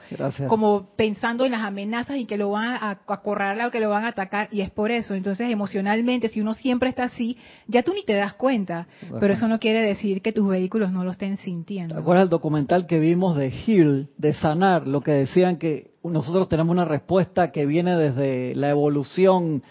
como 0.48 0.90
pensando 0.96 1.44
en 1.44 1.52
las 1.52 1.62
amenazas 1.62 2.18
y 2.18 2.26
que 2.26 2.37
lo 2.37 2.50
van 2.50 2.74
a 2.74 3.00
acorralar 3.06 3.68
o 3.68 3.70
que 3.70 3.80
lo 3.80 3.88
van 3.90 4.04
a 4.04 4.08
atacar, 4.08 4.48
y 4.50 4.60
es 4.60 4.70
por 4.70 4.90
eso. 4.90 5.14
Entonces, 5.14 5.50
emocionalmente, 5.50 6.28
si 6.28 6.40
uno 6.40 6.54
siempre 6.54 6.90
está 6.90 7.04
así, 7.04 7.38
ya 7.66 7.82
tú 7.82 7.92
ni 7.94 8.04
te 8.04 8.14
das 8.14 8.34
cuenta, 8.34 8.87
pero 9.20 9.32
eso 9.32 9.48
no 9.48 9.58
quiere 9.58 9.80
decir 9.80 10.20
que 10.20 10.32
tus 10.32 10.48
vehículos 10.48 10.92
no 10.92 11.04
lo 11.04 11.12
estén 11.12 11.38
sintiendo. 11.38 11.94
¿Te 11.94 12.00
acuerdas 12.00 12.24
el 12.24 12.30
documental 12.30 12.87
que 12.87 12.98
vimos 12.98 13.37
de 13.37 13.52
Hill, 13.66 14.08
de 14.18 14.34
sanar, 14.34 14.87
lo 14.87 15.00
que 15.00 15.12
decían 15.12 15.56
que 15.56 15.92
nosotros 16.02 16.48
tenemos 16.48 16.72
una 16.72 16.84
respuesta 16.84 17.52
que 17.52 17.64
viene 17.64 17.96
desde 17.96 18.54
la 18.54 18.68
evolución? 18.68 19.62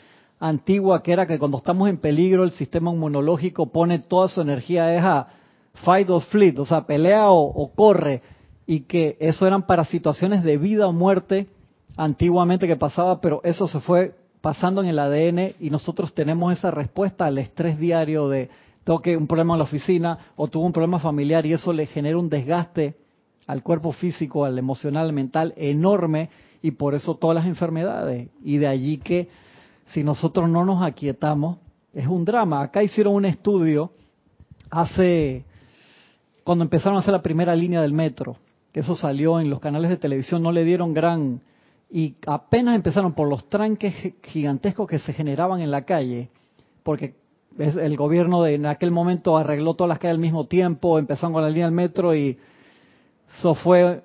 Antigua 0.43 1.01
que 1.01 1.13
era 1.13 1.25
que 1.25 1.39
cuando 1.39 1.58
estamos 1.58 1.89
en 1.89 1.97
peligro 1.97 2.43
el 2.43 2.51
sistema 2.51 2.91
inmunológico 2.91 3.67
pone 3.71 3.99
toda 3.99 4.27
su 4.27 4.41
energía 4.41 4.93
es 4.93 5.01
a 5.01 5.27
fight 5.86 6.10
or 6.10 6.21
fleet, 6.21 6.60
o 6.60 6.65
sea, 6.65 6.86
pelea 6.86 7.32
o, 7.32 7.71
corre, 7.73 8.21
y 8.65 8.82
que 8.82 9.15
eso 9.21 9.47
eran 9.47 9.65
para 9.65 9.86
situaciones 9.86 10.43
de 10.43 10.58
vida 10.58 10.86
o 10.88 10.91
muerte 10.91 11.47
antiguamente 11.95 12.67
que 12.67 12.75
pasaba, 12.75 13.21
pero 13.21 13.39
eso 13.45 13.67
se 13.67 13.79
fue 13.79 14.15
pasando 14.41 14.82
en 14.82 14.88
el 14.89 14.99
ADN 14.99 15.56
y 15.62 15.69
nosotros 15.69 16.13
tenemos 16.13 16.51
esa 16.51 16.71
respuesta 16.71 17.25
al 17.25 17.38
estrés 17.38 17.79
diario 17.79 18.27
de 18.27 18.49
tengo 18.84 18.99
que 18.99 19.15
un 19.15 19.27
problema 19.27 19.53
en 19.53 19.60
la 19.60 19.63
oficina 19.63 20.19
o 20.36 20.49
tuvo 20.49 20.65
un 20.65 20.73
problema 20.73 20.99
familiar 20.99 21.45
y 21.45 21.53
eso 21.53 21.71
le 21.71 21.86
genera 21.86 22.17
un 22.17 22.29
desgaste 22.29 22.95
al 23.47 23.63
cuerpo 23.63 23.93
físico, 23.93 24.43
al 24.43 24.60
emocional, 24.60 25.06
al 25.06 25.13
mental 25.13 25.53
enorme 25.56 26.29
y 26.62 26.71
por 26.71 26.95
eso 26.95 27.15
todas 27.15 27.36
las 27.36 27.45
enfermedades. 27.45 28.27
Y 28.43 28.58
de 28.58 28.67
allí 28.67 28.97
que 28.97 29.29
si 29.87 30.03
nosotros 30.03 30.49
no 30.49 30.65
nos 30.65 30.81
aquietamos, 30.83 31.57
es 31.93 32.07
un 32.07 32.25
drama. 32.25 32.61
Acá 32.61 32.83
hicieron 32.83 33.13
un 33.13 33.25
estudio 33.25 33.91
hace, 34.69 35.45
cuando 36.43 36.63
empezaron 36.63 36.97
a 36.97 37.01
hacer 37.01 37.13
la 37.13 37.21
primera 37.21 37.55
línea 37.55 37.81
del 37.81 37.93
metro, 37.93 38.37
que 38.71 38.79
eso 38.79 38.95
salió 38.95 39.39
en 39.39 39.49
los 39.49 39.59
canales 39.59 39.89
de 39.89 39.97
televisión, 39.97 40.41
no 40.41 40.51
le 40.51 40.63
dieron 40.63 40.93
gran, 40.93 41.41
y 41.89 42.15
apenas 42.25 42.75
empezaron 42.75 43.13
por 43.13 43.27
los 43.27 43.47
tranques 43.49 44.15
gigantescos 44.23 44.87
que 44.87 44.99
se 44.99 45.13
generaban 45.13 45.61
en 45.61 45.69
la 45.69 45.85
calle, 45.85 46.29
porque 46.81 47.15
el 47.57 47.95
gobierno 47.95 48.41
de 48.41 48.55
en 48.55 48.65
aquel 48.65 48.89
momento 48.89 49.37
arregló 49.37 49.75
todas 49.75 49.89
las 49.89 49.99
calles 49.99 50.15
al 50.15 50.21
mismo 50.21 50.47
tiempo, 50.47 50.97
empezaron 50.97 51.33
con 51.33 51.43
la 51.43 51.49
línea 51.49 51.65
del 51.65 51.75
metro 51.75 52.15
y 52.15 52.39
eso 53.37 53.53
fue 53.53 54.03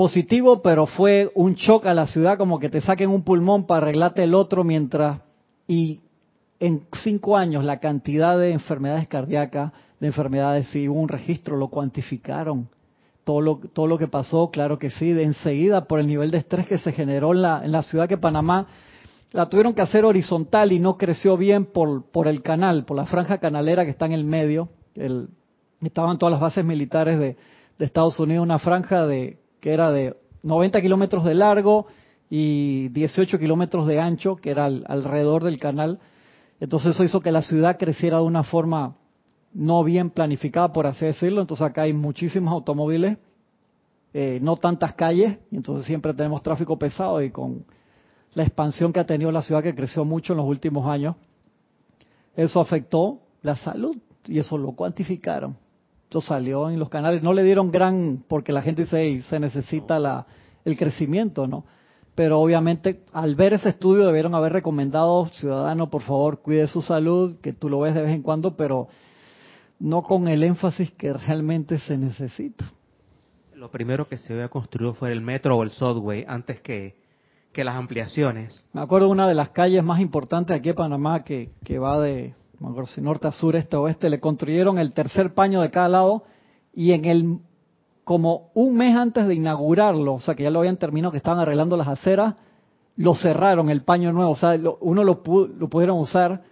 positivo, 0.00 0.62
pero 0.62 0.86
fue 0.86 1.30
un 1.34 1.56
shock 1.56 1.84
a 1.84 1.92
la 1.92 2.06
ciudad, 2.06 2.38
como 2.38 2.58
que 2.58 2.70
te 2.70 2.80
saquen 2.80 3.10
un 3.10 3.22
pulmón 3.22 3.66
para 3.66 3.82
arreglarte 3.82 4.22
el 4.22 4.32
otro 4.32 4.64
mientras... 4.64 5.20
Y 5.68 6.00
en 6.58 6.86
cinco 7.02 7.36
años 7.36 7.66
la 7.66 7.80
cantidad 7.80 8.38
de 8.38 8.52
enfermedades 8.52 9.06
cardíacas, 9.08 9.72
de 10.00 10.06
enfermedades, 10.06 10.68
si 10.68 10.88
hubo 10.88 10.98
un 10.98 11.08
registro, 11.10 11.58
lo 11.58 11.68
cuantificaron. 11.68 12.70
Todo 13.24 13.42
lo, 13.42 13.60
todo 13.74 13.86
lo 13.86 13.98
que 13.98 14.08
pasó, 14.08 14.50
claro 14.50 14.78
que 14.78 14.88
sí, 14.88 15.12
de 15.12 15.24
enseguida 15.24 15.84
por 15.84 16.00
el 16.00 16.06
nivel 16.06 16.30
de 16.30 16.38
estrés 16.38 16.66
que 16.66 16.78
se 16.78 16.92
generó 16.92 17.32
en 17.32 17.42
la, 17.42 17.62
en 17.62 17.70
la 17.70 17.82
ciudad 17.82 18.08
que 18.08 18.16
Panamá 18.16 18.68
la 19.32 19.50
tuvieron 19.50 19.74
que 19.74 19.82
hacer 19.82 20.06
horizontal 20.06 20.72
y 20.72 20.78
no 20.78 20.96
creció 20.96 21.36
bien 21.36 21.66
por, 21.66 22.10
por 22.10 22.26
el 22.26 22.40
canal, 22.40 22.86
por 22.86 22.96
la 22.96 23.04
franja 23.04 23.36
canalera 23.36 23.84
que 23.84 23.90
está 23.90 24.06
en 24.06 24.12
el 24.12 24.24
medio. 24.24 24.70
El, 24.94 25.28
estaban 25.82 26.16
todas 26.16 26.32
las 26.32 26.40
bases 26.40 26.64
militares 26.64 27.18
de, 27.18 27.36
de 27.78 27.84
Estados 27.84 28.18
Unidos, 28.18 28.42
una 28.42 28.58
franja 28.58 29.06
de 29.06 29.39
que 29.60 29.72
era 29.72 29.92
de 29.92 30.16
90 30.42 30.80
kilómetros 30.80 31.24
de 31.24 31.34
largo 31.34 31.86
y 32.28 32.88
18 32.88 33.38
kilómetros 33.38 33.86
de 33.86 34.00
ancho, 34.00 34.36
que 34.36 34.50
era 34.50 34.66
alrededor 34.66 35.44
del 35.44 35.58
canal. 35.58 35.98
Entonces 36.60 36.94
eso 36.94 37.04
hizo 37.04 37.20
que 37.20 37.32
la 37.32 37.42
ciudad 37.42 37.76
creciera 37.78 38.18
de 38.18 38.24
una 38.24 38.44
forma 38.44 38.96
no 39.52 39.82
bien 39.82 40.10
planificada, 40.10 40.72
por 40.72 40.86
así 40.86 41.04
decirlo. 41.04 41.40
Entonces 41.40 41.66
acá 41.66 41.82
hay 41.82 41.92
muchísimos 41.92 42.52
automóviles, 42.52 43.18
eh, 44.14 44.38
no 44.42 44.56
tantas 44.56 44.94
calles, 44.94 45.38
y 45.50 45.56
entonces 45.56 45.86
siempre 45.86 46.14
tenemos 46.14 46.42
tráfico 46.42 46.78
pesado 46.78 47.22
y 47.22 47.30
con 47.30 47.64
la 48.34 48.44
expansión 48.44 48.92
que 48.92 49.00
ha 49.00 49.06
tenido 49.06 49.32
la 49.32 49.42
ciudad, 49.42 49.62
que 49.62 49.74
creció 49.74 50.04
mucho 50.04 50.32
en 50.32 50.38
los 50.38 50.46
últimos 50.46 50.86
años, 50.86 51.16
eso 52.36 52.60
afectó 52.60 53.20
la 53.42 53.56
salud 53.56 53.96
y 54.26 54.38
eso 54.38 54.56
lo 54.56 54.72
cuantificaron. 54.72 55.56
Esto 56.10 56.22
salió 56.22 56.68
en 56.68 56.80
los 56.80 56.88
canales, 56.88 57.22
no 57.22 57.32
le 57.32 57.44
dieron 57.44 57.70
gran, 57.70 58.24
porque 58.26 58.50
la 58.50 58.62
gente 58.62 58.82
dice, 58.82 59.22
se 59.22 59.38
necesita 59.38 60.00
la, 60.00 60.26
el 60.64 60.76
crecimiento, 60.76 61.46
¿no? 61.46 61.64
Pero 62.16 62.40
obviamente 62.40 63.04
al 63.12 63.36
ver 63.36 63.52
ese 63.52 63.68
estudio 63.68 64.06
debieron 64.06 64.34
haber 64.34 64.52
recomendado, 64.52 65.26
ciudadano, 65.26 65.88
por 65.88 66.02
favor, 66.02 66.42
cuide 66.42 66.66
su 66.66 66.82
salud, 66.82 67.38
que 67.40 67.52
tú 67.52 67.68
lo 67.68 67.78
ves 67.78 67.94
de 67.94 68.02
vez 68.02 68.12
en 68.12 68.22
cuando, 68.22 68.56
pero 68.56 68.88
no 69.78 70.02
con 70.02 70.26
el 70.26 70.42
énfasis 70.42 70.90
que 70.90 71.12
realmente 71.12 71.78
se 71.78 71.96
necesita. 71.96 72.72
Lo 73.54 73.70
primero 73.70 74.08
que 74.08 74.18
se 74.18 74.32
había 74.32 74.48
construido 74.48 74.94
fue 74.94 75.12
el 75.12 75.20
metro 75.20 75.58
o 75.58 75.62
el 75.62 75.70
subway 75.70 76.24
antes 76.26 76.58
que, 76.58 76.96
que 77.52 77.62
las 77.62 77.76
ampliaciones. 77.76 78.68
Me 78.72 78.80
acuerdo 78.80 79.06
de 79.06 79.12
una 79.12 79.28
de 79.28 79.36
las 79.36 79.50
calles 79.50 79.84
más 79.84 80.00
importantes 80.00 80.56
aquí 80.56 80.70
en 80.70 80.74
Panamá 80.74 81.22
que, 81.22 81.52
que 81.62 81.78
va 81.78 82.00
de 82.00 82.34
si 82.86 83.00
norte 83.00 83.30
sur, 83.32 83.56
este 83.56 83.76
oeste, 83.76 84.10
le 84.10 84.20
construyeron 84.20 84.78
el 84.78 84.92
tercer 84.92 85.34
paño 85.34 85.62
de 85.62 85.70
cada 85.70 85.88
lado 85.88 86.24
y 86.74 86.92
en 86.92 87.04
el 87.04 87.38
como 88.04 88.50
un 88.54 88.76
mes 88.76 88.96
antes 88.96 89.26
de 89.26 89.34
inaugurarlo, 89.34 90.14
o 90.14 90.20
sea 90.20 90.34
que 90.34 90.42
ya 90.42 90.50
lo 90.50 90.58
habían 90.58 90.76
terminado, 90.76 91.12
que 91.12 91.18
estaban 91.18 91.38
arreglando 91.38 91.76
las 91.76 91.86
aceras, 91.86 92.34
lo 92.96 93.14
cerraron 93.14 93.70
el 93.70 93.82
paño 93.82 94.12
nuevo, 94.12 94.32
o 94.32 94.36
sea, 94.36 94.58
uno 94.80 95.04
lo, 95.04 95.22
lo 95.56 95.68
pudieron 95.68 95.98
usar 95.98 96.42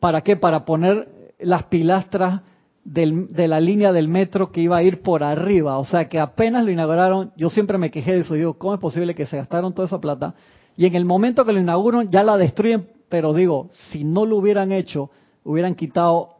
para 0.00 0.22
qué, 0.22 0.36
para 0.36 0.64
poner 0.64 1.32
las 1.38 1.64
pilastras 1.64 2.42
de 2.84 3.48
la 3.48 3.60
línea 3.60 3.92
del 3.92 4.08
metro 4.08 4.52
que 4.52 4.60
iba 4.60 4.76
a 4.76 4.82
ir 4.82 5.00
por 5.00 5.22
arriba, 5.22 5.78
o 5.78 5.84
sea 5.84 6.08
que 6.08 6.18
apenas 6.18 6.64
lo 6.64 6.70
inauguraron, 6.70 7.32
yo 7.36 7.50
siempre 7.50 7.78
me 7.78 7.90
quejé 7.90 8.12
de 8.12 8.20
eso, 8.20 8.34
digo, 8.34 8.54
¿cómo 8.54 8.74
es 8.74 8.80
posible 8.80 9.14
que 9.14 9.26
se 9.26 9.36
gastaron 9.36 9.72
toda 9.74 9.86
esa 9.86 10.00
plata? 10.00 10.34
Y 10.76 10.86
en 10.86 10.96
el 10.96 11.04
momento 11.04 11.44
que 11.44 11.52
lo 11.52 11.60
inauguran 11.60 12.10
ya 12.10 12.22
la 12.24 12.36
destruyen 12.36 12.88
pero 13.14 13.32
digo, 13.32 13.68
si 13.70 14.02
no 14.02 14.26
lo 14.26 14.38
hubieran 14.38 14.72
hecho, 14.72 15.08
hubieran 15.44 15.76
quitado 15.76 16.30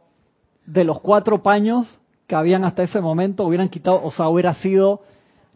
de 0.65 0.83
los 0.83 0.99
cuatro 0.99 1.41
paños 1.41 2.01
que 2.27 2.35
habían 2.35 2.65
hasta 2.65 2.83
ese 2.83 2.99
momento, 2.99 3.45
hubieran 3.45 3.69
quitado, 3.69 4.03
o 4.03 4.11
sea, 4.11 4.27
hubiera 4.27 4.53
sido, 4.55 4.99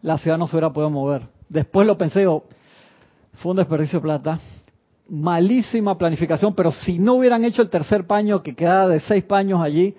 la 0.00 0.16
ciudad 0.16 0.38
no 0.38 0.46
se 0.46 0.56
hubiera 0.56 0.72
podido 0.72 0.88
mover. 0.88 1.24
Después 1.50 1.86
lo 1.86 1.98
pensé, 1.98 2.20
digo, 2.20 2.44
fue 3.34 3.50
un 3.50 3.58
desperdicio 3.58 3.98
de 3.98 4.02
plata, 4.02 4.40
malísima 5.10 5.98
planificación, 5.98 6.54
pero 6.54 6.72
si 6.72 6.98
no 6.98 7.16
hubieran 7.16 7.44
hecho 7.44 7.60
el 7.60 7.68
tercer 7.68 8.06
paño 8.06 8.42
que 8.42 8.54
quedaba 8.54 8.88
de 8.88 9.00
seis 9.00 9.22
paños 9.22 9.60
allí, 9.60 9.94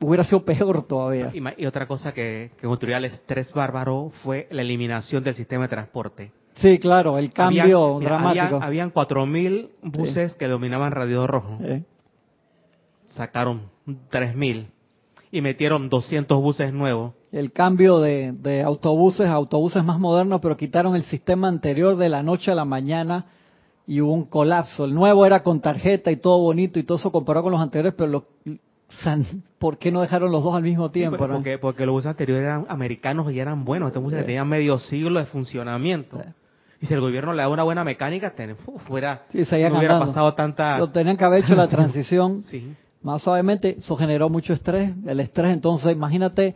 hubiera 0.00 0.24
sido 0.24 0.46
peor 0.46 0.82
todavía. 0.84 1.30
Y, 1.58 1.66
otra 1.66 1.86
cosa 1.86 2.14
que, 2.14 2.52
que 2.58 2.66
construía 2.66 2.96
el 2.96 3.04
estrés 3.04 3.52
bárbaro 3.52 4.12
fue 4.22 4.48
la 4.50 4.62
eliminación 4.62 5.22
del 5.22 5.34
sistema 5.34 5.64
de 5.64 5.68
transporte. 5.68 6.32
Sí, 6.56 6.78
claro, 6.78 7.18
el 7.18 7.32
cambio 7.32 7.98
dramático. 8.00 8.58
habían 8.62 8.92
4.000 8.92 9.70
buses 9.82 10.34
que 10.34 10.48
dominaban 10.48 10.92
Radio 10.92 11.26
Rojo. 11.26 11.58
Sacaron 13.08 13.62
3.000 13.86 14.66
y 15.30 15.40
metieron 15.40 15.88
200 15.88 16.40
buses 16.40 16.72
nuevos 16.72 17.12
el 17.36 17.52
cambio 17.52 18.00
de, 18.00 18.32
de 18.32 18.62
autobuses 18.62 19.26
a 19.26 19.34
autobuses 19.34 19.84
más 19.84 19.98
modernos, 19.98 20.40
pero 20.40 20.56
quitaron 20.56 20.96
el 20.96 21.04
sistema 21.04 21.48
anterior 21.48 21.96
de 21.96 22.08
la 22.08 22.22
noche 22.22 22.50
a 22.50 22.54
la 22.54 22.64
mañana 22.64 23.26
y 23.86 24.00
hubo 24.00 24.14
un 24.14 24.24
colapso. 24.24 24.86
El 24.86 24.94
nuevo 24.94 25.26
era 25.26 25.42
con 25.42 25.60
tarjeta 25.60 26.10
y 26.10 26.16
todo 26.16 26.38
bonito 26.38 26.78
y 26.78 26.84
todo 26.84 26.96
eso 26.96 27.12
comparado 27.12 27.44
con 27.44 27.52
los 27.52 27.60
anteriores, 27.60 27.94
pero 27.94 28.10
lo, 28.10 28.24
¿por 29.58 29.76
qué 29.76 29.92
no 29.92 30.00
dejaron 30.00 30.32
los 30.32 30.42
dos 30.42 30.54
al 30.54 30.62
mismo 30.62 30.90
tiempo? 30.90 31.18
Pues, 31.18 31.30
porque, 31.30 31.58
porque, 31.58 31.84
los 31.84 31.92
buses 31.92 32.10
anteriores 32.10 32.44
eran 32.44 32.64
americanos 32.70 33.30
y 33.30 33.38
eran 33.38 33.66
buenos. 33.66 33.88
Estos 33.88 34.02
buses 34.02 34.24
tenían 34.24 34.48
medio 34.48 34.78
siglo 34.78 35.20
de 35.20 35.26
funcionamiento. 35.26 36.18
Y 36.80 36.86
si 36.86 36.94
el 36.94 37.00
gobierno 37.00 37.32
le 37.32 37.42
da 37.42 37.48
una 37.48 37.62
buena 37.62 37.84
mecánica, 37.84 38.34
fuera, 38.86 39.22
no 39.32 39.78
hubiera 39.78 39.98
pasado 39.98 40.34
tanta... 40.34 40.78
Lo 40.78 40.90
tenían 40.90 41.16
que 41.16 41.24
haber 41.24 41.44
hecho 41.44 41.54
la 41.54 41.68
transición 41.68 42.44
más 43.02 43.22
suavemente. 43.22 43.76
Eso 43.78 43.96
generó 43.96 44.28
mucho 44.28 44.52
estrés. 44.52 44.92
El 45.06 45.20
estrés, 45.20 45.52
entonces, 45.52 45.92
imagínate, 45.92 46.54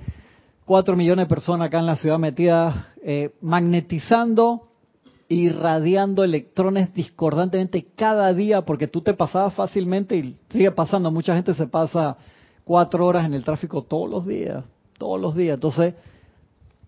cuatro 0.64 0.96
millones 0.96 1.26
de 1.26 1.28
personas 1.28 1.68
acá 1.68 1.78
en 1.78 1.86
la 1.86 1.96
ciudad 1.96 2.18
metidas, 2.18 2.74
eh, 3.02 3.30
magnetizando 3.40 4.70
irradiando 5.30 6.24
electrones 6.24 6.92
discordantemente 6.92 7.86
cada 7.94 8.34
día, 8.34 8.62
porque 8.62 8.88
tú 8.88 9.00
te 9.00 9.14
pasabas 9.14 9.54
fácilmente 9.54 10.16
y 10.16 10.36
sigue 10.48 10.72
pasando. 10.72 11.12
Mucha 11.12 11.36
gente 11.36 11.54
se 11.54 11.68
pasa 11.68 12.16
cuatro 12.64 13.06
horas 13.06 13.26
en 13.26 13.34
el 13.34 13.44
tráfico 13.44 13.82
todos 13.82 14.10
los 14.10 14.26
días, 14.26 14.64
todos 14.98 15.20
los 15.20 15.36
días. 15.36 15.54
Entonces, 15.54 15.94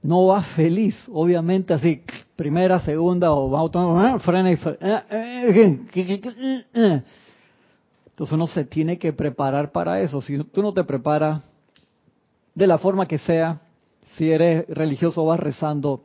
no 0.02 0.26
va 0.26 0.42
feliz, 0.42 0.96
obviamente 1.12 1.72
así, 1.74 2.02
primera, 2.36 2.80
segunda, 2.80 3.32
o 3.32 3.50
va 3.50 3.60
autónomo, 3.60 4.18
frena 4.18 4.50
y 4.50 4.56
frena. 4.56 5.04
Entonces 8.06 8.32
uno 8.32 8.46
se 8.46 8.64
tiene 8.64 8.98
que 8.98 9.12
preparar 9.12 9.70
para 9.72 10.00
eso. 10.00 10.20
Si 10.20 10.36
tú 10.44 10.62
no 10.62 10.72
te 10.72 10.84
preparas 10.84 11.42
de 12.54 12.66
la 12.66 12.78
forma 12.78 13.06
que 13.06 13.18
sea, 13.18 13.60
si 14.16 14.30
eres 14.30 14.66
religioso 14.68 15.24
vas 15.24 15.40
rezando, 15.40 16.04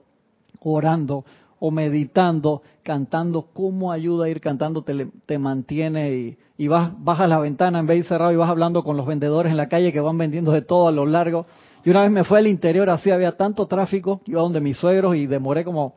orando, 0.61 1.25
o 1.59 1.71
meditando, 1.71 2.61
cantando, 2.83 3.47
cómo 3.53 3.91
ayuda 3.91 4.25
a 4.25 4.29
ir 4.29 4.39
cantando, 4.41 4.83
te, 4.83 5.07
te 5.25 5.39
mantiene 5.39 6.13
y, 6.13 6.37
y, 6.57 6.67
vas, 6.67 6.91
bajas 6.99 7.27
la 7.27 7.39
ventana 7.39 7.79
en 7.79 7.87
vez 7.87 8.03
de 8.03 8.09
cerrado 8.09 8.31
y 8.31 8.35
vas 8.35 8.49
hablando 8.49 8.83
con 8.83 8.95
los 8.95 9.07
vendedores 9.07 9.49
en 9.49 9.57
la 9.57 9.67
calle 9.67 9.91
que 9.91 9.99
van 9.99 10.17
vendiendo 10.17 10.51
de 10.51 10.61
todo 10.61 10.87
a 10.87 10.91
lo 10.91 11.05
largo. 11.05 11.47
Y 11.87 11.89
una 11.89 12.01
vez 12.01 12.11
me 12.11 12.25
fue 12.25 12.39
al 12.39 12.47
interior, 12.47 12.89
así 12.89 13.11
había 13.11 13.31
tanto 13.31 13.65
tráfico, 13.65 14.19
iba 14.25 14.41
donde 14.41 14.59
mis 14.59 14.75
suegros 14.75 15.15
y 15.15 15.25
demoré 15.25 15.63
como 15.63 15.95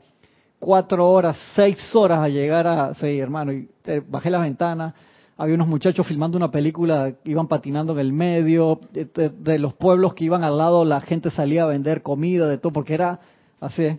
cuatro 0.61 1.11
horas, 1.11 1.37
seis 1.57 1.97
horas 1.97 2.21
a 2.21 2.29
llegar 2.29 2.65
a, 2.69 2.95
sí, 2.95 3.19
hermano, 3.19 3.53
y 3.53 3.69
bajé 4.07 4.31
la 4.31 4.39
ventana, 4.39 4.95
había 5.37 5.57
unos 5.57 5.67
muchachos 5.67 6.07
filmando 6.07 6.37
una 6.37 6.49
película, 6.49 7.13
iban 7.25 7.49
patinando 7.49 7.95
en 7.95 7.99
el 7.99 8.13
medio, 8.13 8.79
de, 8.93 9.59
los 9.59 9.75
pueblos 9.75 10.15
que 10.15 10.27
iban 10.27 10.45
al 10.45 10.59
lado, 10.59 10.85
la 10.85 11.01
gente 11.01 11.29
salía 11.29 11.65
a 11.65 11.67
vender 11.67 12.03
comida, 12.03 12.47
de 12.47 12.59
todo, 12.59 12.73
porque 12.73 12.95
era 12.95 13.19
así, 13.61 13.99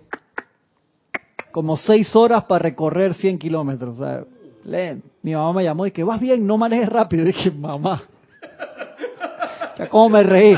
como 1.51 1.75
seis 1.75 2.15
horas 2.15 2.45
para 2.45 2.63
recorrer 2.63 3.15
100 3.15 3.37
kilómetros. 3.37 3.99
O 3.99 4.05
sea, 4.05 4.23
mi 5.23 5.33
mamá 5.35 5.51
me 5.51 5.65
llamó 5.65 5.85
y 5.85 5.91
que 5.91 6.05
vas 6.05 6.21
bien, 6.21 6.47
no 6.47 6.57
manejes 6.57 6.87
rápido. 6.87 7.23
Y 7.23 7.33
dije, 7.33 7.51
mamá, 7.51 8.01
ya 9.77 9.89
cómo 9.89 10.07
me 10.07 10.23
reí. 10.23 10.57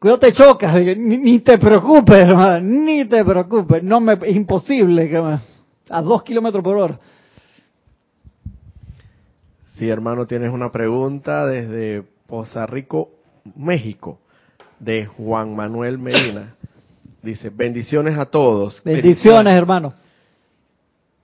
Cuidado 0.00 0.18
te 0.18 0.32
chocas, 0.32 0.74
ni, 0.96 1.38
te 1.40 1.58
preocupes, 1.58 2.16
hermano, 2.16 2.60
ni 2.60 3.04
te 3.04 3.24
preocupes. 3.24 3.82
No 3.84 4.00
me, 4.00 4.14
es 4.14 4.34
imposible 4.34 5.08
que 5.08 5.20
me, 5.20 5.38
a 5.90 6.02
dos 6.02 6.24
kilómetros 6.24 6.64
por 6.64 6.76
hora. 6.76 6.98
Sí, 9.76 9.88
hermano, 9.88 10.26
tienes 10.26 10.50
una 10.50 10.72
pregunta 10.72 11.46
desde 11.46 12.02
Poza 12.26 12.66
Rico, 12.66 13.10
México, 13.54 14.18
de 14.80 15.06
Juan 15.06 15.54
Manuel 15.54 15.98
Medina. 15.98 16.56
Dice, 17.22 17.50
bendiciones 17.50 18.18
a 18.18 18.24
todos. 18.24 18.82
Bendiciones, 18.82 19.54
hermano 19.54 19.94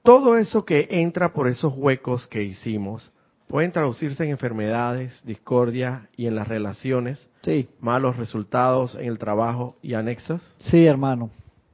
todo 0.06 0.38
eso 0.38 0.64
que 0.64 0.86
entra 0.88 1.32
por 1.32 1.48
esos 1.48 1.74
huecos 1.76 2.28
que 2.28 2.44
hicimos 2.44 3.10
pueden 3.48 3.72
traducirse 3.72 4.22
en 4.22 4.30
enfermedades, 4.30 5.20
discordia 5.24 6.08
y 6.16 6.28
en 6.28 6.36
las 6.36 6.46
relaciones, 6.46 7.28
sí. 7.46 7.68
malos 7.80 8.16
resultados 8.16 8.94
en 8.96 9.06
el 9.06 9.18
trabajo 9.18 9.76
y 9.80 9.94
anexos. 9.94 10.42
Sí, 10.58 10.84
hermano, 10.84 11.30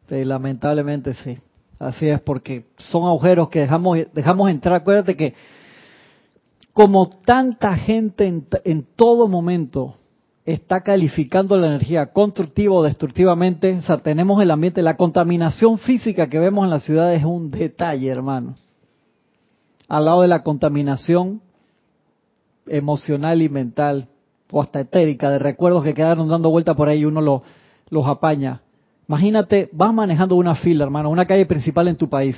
lamentablemente 0.09 1.15
sí. 1.15 1.39
Así 1.79 2.07
es, 2.07 2.21
porque 2.21 2.67
son 2.77 3.07
agujeros 3.07 3.49
que 3.49 3.61
dejamos, 3.61 3.99
dejamos 4.13 4.51
entrar. 4.51 4.77
Acuérdate 4.77 5.17
que 5.17 5.35
como 6.73 7.09
tanta 7.09 7.77
gente 7.77 8.27
en, 8.27 8.47
en 8.65 8.87
todo 8.95 9.27
momento 9.27 9.97
está 10.45 10.83
calificando 10.83 11.57
la 11.57 11.69
energía 11.69 12.13
constructiva 12.13 12.75
o 12.75 12.83
destructivamente. 12.83 13.77
O 13.77 13.83
sea, 13.83 13.99
tenemos 13.99 14.41
el 14.41 14.51
ambiente, 14.51 14.83
la 14.83 14.97
contaminación 14.97 15.79
física 15.79 16.29
que 16.29 16.39
vemos 16.39 16.65
en 16.65 16.71
la 16.71 16.81
ciudad 16.81 17.13
es 17.15 17.25
un 17.25 17.51
detalle, 17.51 18.09
hermano. 18.09 18.55
Al 19.89 20.05
lado 20.05 20.23
de 20.23 20.29
la 20.29 20.43
contaminación 20.43 21.41
emocional 22.67 23.43
y 23.43 23.49
mental, 23.49 24.09
o 24.53 24.63
hasta 24.63 24.79
etérica, 24.79 25.31
de 25.31 25.41
recuerdos 25.41 25.83
que 25.83 25.95
quedaron 25.95 26.29
dando 26.29 26.51
vuelta 26.51 26.75
por 26.75 26.89
ahí 26.89 27.01
y 27.01 27.05
uno 27.05 27.21
lo, 27.21 27.43
los 27.91 28.07
apaña. 28.07 28.61
Imagínate, 29.09 29.69
vas 29.73 29.93
manejando 29.93 30.37
una 30.37 30.55
fila, 30.55 30.85
hermano, 30.85 31.11
una 31.11 31.27
calle 31.27 31.47
principal 31.47 31.89
en 31.89 31.97
tu 31.97 32.09
país. 32.09 32.37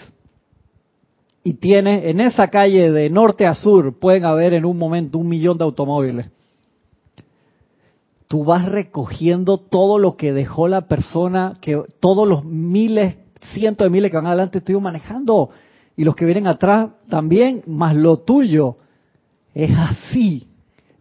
Y 1.42 1.54
tienes, 1.54 2.06
en 2.06 2.20
esa 2.20 2.48
calle 2.48 2.90
de 2.90 3.10
norte 3.10 3.46
a 3.46 3.54
sur, 3.54 3.98
pueden 3.98 4.24
haber 4.24 4.54
en 4.54 4.64
un 4.64 4.78
momento 4.78 5.18
un 5.18 5.28
millón 5.28 5.58
de 5.58 5.64
automóviles 5.64 6.26
tú 8.34 8.42
vas 8.42 8.68
recogiendo 8.68 9.58
todo 9.58 9.98
lo 10.00 10.16
que 10.16 10.32
dejó 10.32 10.66
la 10.66 10.88
persona, 10.88 11.56
que 11.60 11.80
todos 12.00 12.26
los 12.26 12.44
miles, 12.44 13.16
cientos 13.52 13.84
de 13.84 13.90
miles 13.90 14.10
que 14.10 14.16
van 14.16 14.26
adelante 14.26 14.58
estoy 14.58 14.74
manejando 14.80 15.50
y 15.96 16.02
los 16.02 16.16
que 16.16 16.24
vienen 16.24 16.48
atrás 16.48 16.90
también, 17.08 17.62
más 17.68 17.94
lo 17.94 18.18
tuyo. 18.18 18.76
Es 19.54 19.70
así. 19.78 20.48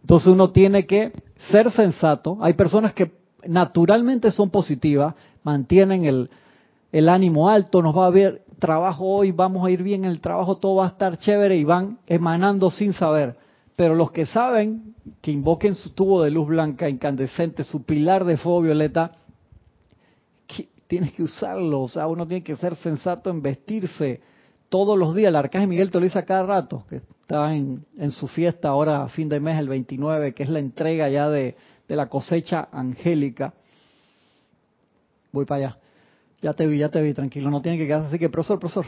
Entonces 0.04 0.28
uno 0.28 0.50
tiene 0.50 0.84
que 0.84 1.12
ser 1.50 1.70
sensato. 1.70 2.36
Hay 2.42 2.52
personas 2.52 2.92
que 2.92 3.12
naturalmente 3.46 4.30
son 4.30 4.50
positivas, 4.50 5.14
mantienen 5.42 6.04
el, 6.92 7.08
ánimo 7.08 7.48
alto, 7.48 7.80
nos 7.80 7.96
va 7.96 8.06
a 8.06 8.10
ver 8.10 8.42
trabajo 8.58 9.06
hoy, 9.06 9.32
vamos 9.32 9.66
a 9.66 9.70
ir 9.70 9.82
bien 9.82 10.04
en 10.04 10.10
el 10.10 10.20
trabajo, 10.20 10.56
todo 10.56 10.74
va 10.76 10.84
a 10.84 10.88
estar 10.88 11.16
chévere 11.16 11.56
y 11.56 11.64
van 11.64 12.00
emanando 12.06 12.70
sin 12.70 12.92
saber. 12.92 13.38
Pero 13.76 13.94
los 13.94 14.10
que 14.10 14.26
saben 14.26 14.94
que 15.22 15.32
invoquen 15.32 15.74
su 15.74 15.88
tubo 15.90 16.22
de 16.22 16.30
luz 16.30 16.48
blanca 16.48 16.86
incandescente, 16.90 17.64
su 17.64 17.84
pilar 17.84 18.26
de 18.26 18.36
fuego 18.36 18.60
violeta, 18.60 19.12
tienes 20.86 21.14
que 21.14 21.22
usarlo. 21.22 21.80
O 21.80 21.88
sea, 21.88 22.06
uno 22.08 22.26
tiene 22.26 22.44
que 22.44 22.56
ser 22.56 22.76
sensato 22.76 23.30
en 23.30 23.40
vestirse 23.40 24.20
todos 24.74 24.98
los 24.98 25.14
días. 25.14 25.28
El 25.28 25.36
arcángel 25.36 25.68
Miguel 25.68 25.88
te 25.92 26.00
lo 26.00 26.04
dice 26.04 26.18
a 26.18 26.24
cada 26.24 26.44
rato, 26.44 26.84
que 26.90 26.96
está 26.96 27.54
en, 27.54 27.86
su 28.10 28.26
fiesta 28.26 28.70
ahora 28.70 29.04
a 29.04 29.08
fin 29.08 29.28
de 29.28 29.38
mes, 29.38 29.56
el 29.56 29.68
29, 29.68 30.34
que 30.34 30.42
es 30.42 30.48
la 30.48 30.58
entrega 30.58 31.08
ya 31.08 31.28
de, 31.28 31.54
la 31.86 32.08
cosecha 32.08 32.66
angélica. 32.72 33.54
Voy 35.30 35.44
para 35.44 35.66
allá. 35.66 35.78
Ya 36.42 36.54
te 36.54 36.66
vi, 36.66 36.78
ya 36.78 36.88
te 36.88 37.00
vi, 37.00 37.14
tranquilo, 37.14 37.50
no 37.50 37.62
tiene 37.62 37.78
que 37.78 37.86
quedarse 37.86 38.08
así 38.08 38.18
que, 38.18 38.28
profesor, 38.28 38.58
profesor. 38.58 38.86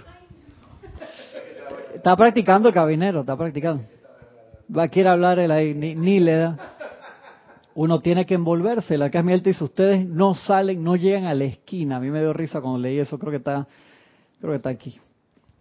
Está 1.94 2.16
practicando 2.16 2.66
el 2.66 2.74
cabinero, 2.74 3.20
está 3.20 3.36
practicando 3.36 3.84
va 4.76 4.82
a 4.82 4.88
querer 4.88 5.12
hablar 5.12 5.38
él 5.38 5.52
ahí, 5.52 5.72
ni, 5.72 6.18
le 6.18 6.34
da. 6.34 6.74
Uno 7.76 8.00
tiene 8.00 8.26
que 8.26 8.34
envolverse. 8.34 8.98
La 8.98 9.08
Casa 9.08 9.24
te 9.40 9.50
dice, 9.50 9.62
ustedes 9.62 10.04
no 10.04 10.34
salen, 10.34 10.82
no 10.82 10.96
llegan 10.96 11.26
a 11.26 11.34
la 11.34 11.44
esquina. 11.44 11.98
A 11.98 12.00
mí 12.00 12.10
me 12.10 12.18
dio 12.18 12.32
risa 12.32 12.60
cuando 12.60 12.80
leí 12.80 12.98
eso, 12.98 13.20
creo 13.20 13.30
que 13.30 13.36
está, 13.36 13.68
creo 14.40 14.50
que 14.50 14.56
está 14.56 14.70
aquí. 14.70 14.98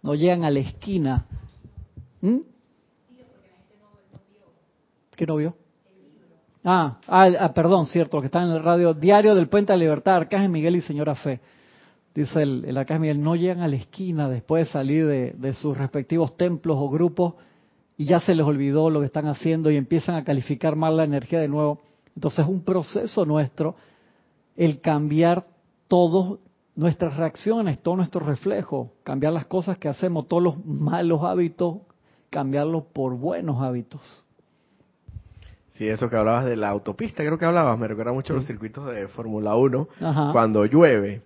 No 0.06 0.14
llegan 0.14 0.44
a 0.44 0.52
la 0.52 0.60
esquina. 0.60 1.26
¿Mm? 2.20 2.36
¿Qué 5.16 5.26
no 5.26 5.34
vio? 5.34 5.56
Ah, 6.62 7.00
ah, 7.08 7.28
ah, 7.40 7.52
perdón, 7.52 7.86
cierto, 7.86 8.20
que 8.20 8.26
está 8.26 8.40
en 8.44 8.50
el 8.50 8.62
radio 8.62 8.94
Diario 8.94 9.34
del 9.34 9.48
Puente 9.48 9.72
de 9.72 9.78
Libertad, 9.80 10.14
Arcángel 10.14 10.48
Miguel 10.48 10.76
y 10.76 10.82
Señora 10.82 11.16
Fe. 11.16 11.40
Dice 12.14 12.40
el, 12.40 12.64
el 12.66 12.78
Arcángel 12.78 13.00
Miguel, 13.00 13.20
no 13.20 13.34
llegan 13.34 13.62
a 13.62 13.68
la 13.68 13.74
esquina 13.74 14.28
después 14.28 14.68
de 14.68 14.72
salir 14.72 15.06
de, 15.08 15.32
de 15.32 15.52
sus 15.54 15.76
respectivos 15.76 16.36
templos 16.36 16.76
o 16.78 16.88
grupos 16.88 17.34
y 17.96 18.04
ya 18.04 18.20
se 18.20 18.36
les 18.36 18.46
olvidó 18.46 18.90
lo 18.90 19.00
que 19.00 19.06
están 19.06 19.26
haciendo 19.26 19.72
y 19.72 19.76
empiezan 19.76 20.14
a 20.14 20.22
calificar 20.22 20.76
mal 20.76 20.96
la 20.96 21.02
energía 21.02 21.40
de 21.40 21.48
nuevo. 21.48 21.80
Entonces 22.14 22.44
es 22.44 22.48
un 22.48 22.62
proceso 22.62 23.26
nuestro 23.26 23.74
el 24.54 24.80
cambiar 24.80 25.46
todas 25.88 26.38
nuestras 26.76 27.16
reacciones, 27.16 27.80
todo 27.82 27.96
nuestro 27.96 28.20
reflejo, 28.24 28.92
cambiar 29.02 29.32
las 29.32 29.46
cosas 29.46 29.78
que 29.78 29.88
hacemos, 29.88 30.28
todos 30.28 30.42
los 30.42 30.64
malos 30.64 31.22
hábitos, 31.24 31.78
cambiarlos 32.30 32.84
por 32.92 33.14
buenos 33.16 33.62
hábitos. 33.62 34.24
Sí, 35.72 35.86
eso 35.88 36.08
que 36.08 36.16
hablabas 36.16 36.44
de 36.46 36.56
la 36.56 36.68
autopista, 36.70 37.22
creo 37.24 37.38
que 37.38 37.44
hablabas, 37.44 37.78
me 37.78 37.86
recuerda 37.88 38.12
mucho 38.12 38.32
los 38.34 38.46
circuitos 38.46 38.86
de 38.94 39.08
Fórmula 39.08 39.54
1, 39.56 39.88
cuando 40.32 40.64
llueve, 40.64 41.22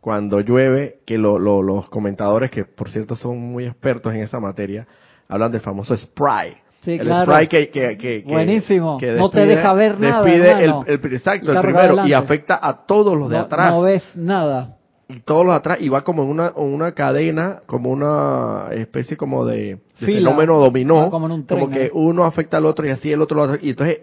cuando 0.00 0.40
llueve, 0.40 1.00
que 1.04 1.18
los 1.18 1.88
comentadores, 1.90 2.50
que 2.50 2.64
por 2.64 2.88
cierto 2.90 3.14
son 3.14 3.38
muy 3.38 3.66
expertos 3.66 4.14
en 4.14 4.20
esa 4.20 4.40
materia, 4.40 4.86
hablan 5.28 5.52
del 5.52 5.60
famoso 5.60 5.94
spray. 5.96 6.54
Sí, 6.80 6.92
el 6.92 7.00
claro. 7.00 7.30
spray 7.30 7.46
que, 7.46 7.68
que, 7.68 7.98
que- 7.98 8.22
que- 8.24 8.32
Buenísimo. 8.32 8.96
que 8.96 9.12
No 9.12 9.28
te 9.28 9.40
despide- 9.40 9.56
deja 9.56 9.72
ver 9.74 10.00
nada, 10.00 10.22
despide 10.24 10.64
el, 10.64 11.12
exacto, 11.14 11.50
El 11.52 11.56
el 11.58 11.62
carro 11.62 11.78
primero, 11.78 12.06
y 12.06 12.14
afecta 12.14 12.58
a 12.62 12.86
todos 12.86 13.18
los 13.18 13.28
de 13.28 13.36
no, 13.36 13.42
atrás. 13.42 13.70
no 13.70 13.82
ves 13.82 14.02
nada. 14.16 14.76
Y 15.14 15.20
todos 15.20 15.44
los 15.44 15.54
atrás, 15.54 15.78
y 15.80 15.88
va 15.88 16.02
como 16.04 16.22
en 16.22 16.28
una, 16.30 16.52
una 16.56 16.92
cadena, 16.92 17.62
como 17.66 17.90
una 17.90 18.68
especie 18.72 19.16
como 19.16 19.44
de, 19.44 19.78
fenómeno 19.96 20.58
dominó, 20.58 21.02
Ah, 21.06 21.10
como 21.10 21.44
tren, 21.44 21.70
que 21.70 21.86
¿eh? 21.86 21.90
uno 21.92 22.24
afecta 22.24 22.56
al 22.56 22.66
otro 22.66 22.86
y 22.86 22.90
así 22.90 23.12
el 23.12 23.20
otro 23.22 23.56
y 23.60 23.70
entonces 23.70 24.00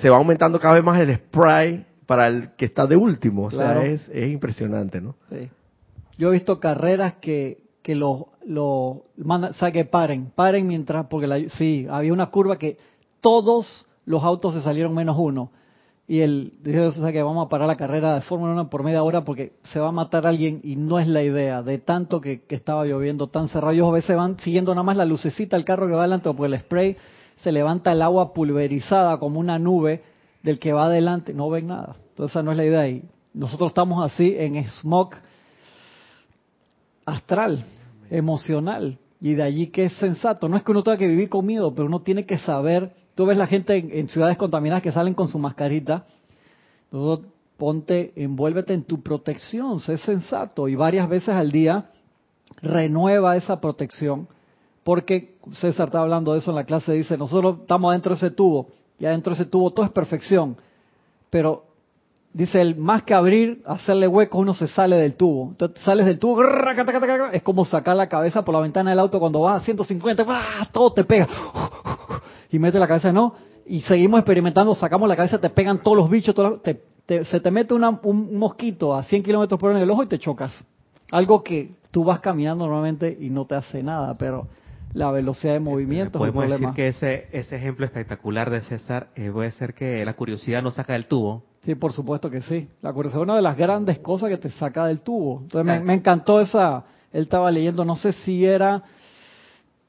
se- 0.00 0.10
va 0.10 0.16
aumentando 0.16 0.60
cada 0.60 0.74
vez 0.74 0.84
más 0.84 1.00
el 1.00 1.14
spray 1.14 1.84
para 2.06 2.28
el 2.28 2.50
que 2.56 2.66
está 2.66 2.86
de 2.86 2.96
último, 2.96 3.44
o 3.46 3.50
sea, 3.50 3.84
es, 3.84 4.08
es 4.12 4.30
impresionante, 4.32 5.00
¿no? 5.00 5.16
Sí. 5.30 5.48
Yo 6.18 6.28
he 6.28 6.32
visto 6.32 6.60
carreras 6.60 7.14
que, 7.16 7.58
que 7.82 7.94
los 7.94 8.26
lo 8.46 9.02
mandan, 9.16 9.50
o 9.50 9.54
sea, 9.54 9.72
que 9.72 9.84
paren, 9.84 10.30
paren 10.34 10.66
mientras, 10.68 11.06
porque 11.06 11.26
la, 11.26 11.48
sí, 11.48 11.86
había 11.90 12.12
una 12.12 12.26
curva 12.26 12.58
que 12.58 12.76
todos 13.20 13.86
los 14.04 14.22
autos 14.22 14.54
se 14.54 14.60
salieron 14.62 14.94
menos 14.94 15.16
uno. 15.18 15.50
Y 16.08 16.20
el 16.20 16.52
o 16.64 16.92
sea, 16.92 17.10
que 17.10 17.22
vamos 17.22 17.46
a 17.46 17.48
parar 17.48 17.66
la 17.66 17.76
carrera 17.76 18.14
de 18.14 18.20
Fórmula 18.20 18.52
1 18.52 18.70
por 18.70 18.84
media 18.84 19.02
hora 19.02 19.24
porque 19.24 19.54
se 19.72 19.80
va 19.80 19.88
a 19.88 19.92
matar 19.92 20.26
alguien 20.26 20.60
y 20.62 20.76
no 20.76 21.00
es 21.00 21.08
la 21.08 21.22
idea, 21.22 21.62
de 21.62 21.78
tanto 21.78 22.20
que, 22.20 22.42
que 22.42 22.54
estaba 22.54 22.84
lloviendo 22.84 23.26
tan 23.26 23.48
cerrado. 23.48 23.72
Ellos 23.72 23.88
a 23.88 23.92
veces 23.92 24.16
van 24.16 24.38
siguiendo 24.38 24.72
nada 24.72 24.84
más 24.84 24.96
la 24.96 25.04
lucecita 25.04 25.56
del 25.56 25.64
carro 25.64 25.86
que 25.88 25.94
va 25.94 26.02
adelante, 26.02 26.30
porque 26.32 26.54
el 26.54 26.60
spray 26.60 26.96
se 27.38 27.50
levanta 27.52 27.92
el 27.92 28.02
agua 28.02 28.32
pulverizada 28.32 29.18
como 29.18 29.40
una 29.40 29.58
nube 29.58 30.02
del 30.42 30.58
que 30.60 30.72
va 30.72 30.86
adelante, 30.86 31.34
no 31.34 31.50
ven 31.50 31.66
nada. 31.66 31.96
Entonces 32.10 32.32
esa 32.32 32.42
no 32.42 32.52
es 32.52 32.56
la 32.56 32.64
idea. 32.64 32.88
Y 32.88 33.02
nosotros 33.34 33.70
estamos 33.70 34.04
así 34.04 34.34
en 34.38 34.64
smog 34.68 35.10
astral, 37.04 37.64
emocional. 38.10 38.98
Y 39.20 39.34
de 39.34 39.42
allí 39.42 39.66
que 39.68 39.86
es 39.86 39.92
sensato. 39.94 40.48
No 40.48 40.56
es 40.56 40.62
que 40.62 40.70
uno 40.70 40.82
tenga 40.82 40.98
que 40.98 41.08
vivir 41.08 41.28
con 41.28 41.44
miedo, 41.44 41.74
pero 41.74 41.86
uno 41.86 42.00
tiene 42.00 42.26
que 42.26 42.38
saber. 42.38 42.94
Tú 43.16 43.26
ves 43.26 43.36
la 43.36 43.48
gente 43.48 43.76
en, 43.76 44.08
ciudades 44.08 44.36
contaminadas 44.36 44.82
que 44.82 44.92
salen 44.92 45.14
con 45.14 45.26
su 45.26 45.38
mascarita. 45.38 46.04
Entonces, 46.84 47.26
ponte, 47.56 48.12
envuélvete 48.14 48.74
en 48.74 48.84
tu 48.84 49.02
protección, 49.02 49.80
sé 49.80 49.98
sensato. 49.98 50.68
Y 50.68 50.76
varias 50.76 51.08
veces 51.08 51.30
al 51.30 51.50
día 51.50 51.90
renueva 52.62 53.36
esa 53.36 53.60
protección. 53.60 54.28
Porque 54.84 55.34
César 55.52 55.88
estaba 55.88 56.04
hablando 56.04 56.34
de 56.34 56.38
eso 56.40 56.50
en 56.50 56.56
la 56.56 56.64
clase. 56.64 56.92
Dice: 56.92 57.16
Nosotros 57.16 57.60
estamos 57.62 57.90
dentro 57.92 58.10
de 58.10 58.16
ese 58.16 58.30
tubo. 58.30 58.68
Y 58.98 59.06
adentro 59.06 59.34
de 59.34 59.42
ese 59.42 59.50
tubo 59.50 59.72
todo 59.72 59.86
es 59.86 59.92
perfección. 59.92 60.56
Pero 61.30 61.64
Dice 62.36 62.60
él, 62.60 62.76
más 62.76 63.02
que 63.02 63.14
abrir, 63.14 63.62
hacerle 63.64 64.06
huecos, 64.06 64.38
uno 64.38 64.52
se 64.52 64.68
sale 64.68 64.96
del 64.96 65.14
tubo. 65.16 65.48
Entonces 65.52 65.82
sales 65.82 66.04
del 66.04 66.18
tubo, 66.18 66.42
es 67.32 67.42
como 67.42 67.64
sacar 67.64 67.96
la 67.96 68.10
cabeza 68.10 68.44
por 68.44 68.54
la 68.54 68.60
ventana 68.60 68.90
del 68.90 68.98
auto 68.98 69.18
cuando 69.18 69.40
vas 69.40 69.62
a 69.62 69.64
150, 69.64 70.26
¡ah! 70.28 70.68
todo 70.70 70.92
te 70.92 71.04
pega. 71.04 71.26
Y 72.56 72.58
mete 72.58 72.78
la 72.78 72.86
cabeza, 72.86 73.12
no. 73.12 73.34
Y 73.66 73.80
seguimos 73.82 74.20
experimentando, 74.20 74.74
sacamos 74.74 75.08
la 75.08 75.16
cabeza, 75.16 75.38
te 75.38 75.50
pegan 75.50 75.78
todos 75.82 75.96
los 75.98 76.08
bichos, 76.10 76.34
todos 76.34 76.50
los- 76.52 76.62
te- 76.62 76.80
te- 77.04 77.24
se 77.24 77.40
te 77.40 77.50
mete 77.50 77.74
una- 77.74 78.00
un 78.02 78.36
mosquito 78.38 78.94
a 78.94 79.02
100 79.02 79.22
kilómetros 79.22 79.60
por 79.60 79.70
hora 79.70 79.78
en 79.78 79.82
el 79.84 79.90
ojo 79.90 80.02
y 80.04 80.06
te 80.06 80.18
chocas. 80.18 80.66
Algo 81.10 81.42
que 81.42 81.72
tú 81.90 82.02
vas 82.04 82.20
caminando 82.20 82.64
normalmente 82.66 83.16
y 83.20 83.28
no 83.30 83.44
te 83.44 83.54
hace 83.56 83.82
nada, 83.82 84.16
pero 84.16 84.48
la 84.94 85.10
velocidad 85.10 85.52
de 85.52 85.60
movimiento 85.60 86.18
es 86.18 86.24
el 86.28 86.32
Podemos 86.32 86.60
decir 86.60 86.74
que 86.74 86.88
ese, 86.88 87.26
ese 87.32 87.56
ejemplo 87.56 87.84
espectacular 87.84 88.48
de 88.50 88.62
César 88.62 89.08
eh, 89.14 89.30
puede 89.32 89.50
ser 89.52 89.74
que 89.74 90.04
la 90.04 90.14
curiosidad 90.14 90.62
nos 90.62 90.74
saca 90.74 90.94
del 90.94 91.06
tubo. 91.06 91.42
Sí, 91.64 91.74
por 91.74 91.92
supuesto 91.92 92.30
que 92.30 92.40
sí. 92.42 92.68
La 92.80 92.92
curiosidad 92.92 93.22
es 93.22 93.24
una 93.24 93.36
de 93.36 93.42
las 93.42 93.56
grandes 93.56 93.98
cosas 93.98 94.30
que 94.30 94.38
te 94.38 94.50
saca 94.50 94.86
del 94.86 95.00
tubo. 95.02 95.40
Entonces 95.42 95.82
me 95.82 95.94
encantó 95.94 96.40
esa, 96.40 96.84
él 97.12 97.24
estaba 97.24 97.50
leyendo, 97.50 97.84
no 97.84 97.96
sé 97.96 98.12
si 98.12 98.44
era, 98.46 98.82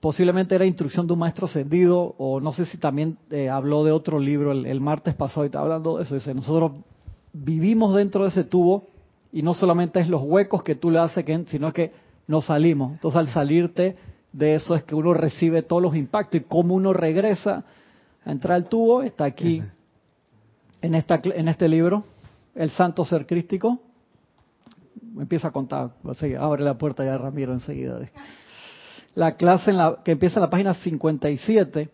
posiblemente 0.08 0.56
era 0.56 0.66
instrucción 0.66 1.06
de 1.06 1.12
un 1.12 1.20
maestro 1.20 1.48
ascendido, 1.48 2.16
o 2.18 2.40
no 2.40 2.54
sé 2.54 2.66
si 2.66 2.78
también 2.78 3.18
eh, 3.30 3.50
habló 3.50 3.84
de 3.84 3.92
otro 3.92 4.20
libro 4.20 4.54
el, 4.54 4.66
el 4.66 4.80
martes 4.80 5.14
pasado 5.16 5.44
y 5.44 5.48
estaba 5.48 5.66
hablando 5.66 5.98
de 5.98 6.04
eso. 6.04 6.16
Dice, 6.16 6.34
nosotros 6.34 6.72
vivimos 7.34 7.94
dentro 7.94 8.24
de 8.24 8.30
ese 8.30 8.46
tubo 8.46 8.86
y 9.34 9.42
no 9.42 9.54
solamente 9.54 10.00
es 10.00 10.08
los 10.08 10.22
huecos 10.24 10.64
que 10.64 10.76
tú 10.76 10.92
le 10.92 11.00
haces, 11.00 11.26
que- 11.26 11.44
sino 11.48 11.74
que 11.74 11.92
nos 12.26 12.46
salimos. 12.46 12.94
Entonces 12.94 13.20
al 13.20 13.28
salirte 13.34 13.98
de 14.32 14.56
eso 14.56 14.76
es 14.78 14.84
que 14.84 14.96
uno 14.96 15.14
recibe 15.14 15.62
todos 15.62 15.82
los 15.82 15.94
impactos 15.94 16.40
y 16.40 16.44
cómo 16.46 16.74
uno 16.76 16.94
regresa 16.94 17.66
a 18.24 18.32
entrar 18.32 18.56
al 18.56 18.70
tubo 18.70 19.04
está 19.04 19.26
aquí 19.26 19.62
en, 20.82 20.96
esta, 20.96 21.20
en 21.22 21.50
este 21.50 21.68
libro, 21.68 22.06
El 22.56 22.70
Santo 22.70 23.04
Ser 23.04 23.26
Crístico. 23.28 23.78
Empieza 25.20 25.50
a 25.50 25.52
contar, 25.52 25.90
así, 26.10 26.34
abre 26.34 26.64
la 26.64 26.78
puerta 26.78 27.04
ya 27.04 27.18
Ramiro 27.18 27.52
enseguida. 27.52 28.00
La 29.18 29.36
clase 29.36 29.72
en 29.72 29.78
la, 29.78 29.98
que 30.06 30.12
empieza 30.12 30.36
en 30.36 30.42
la 30.44 30.50
página 30.52 30.76
57, 30.76 31.90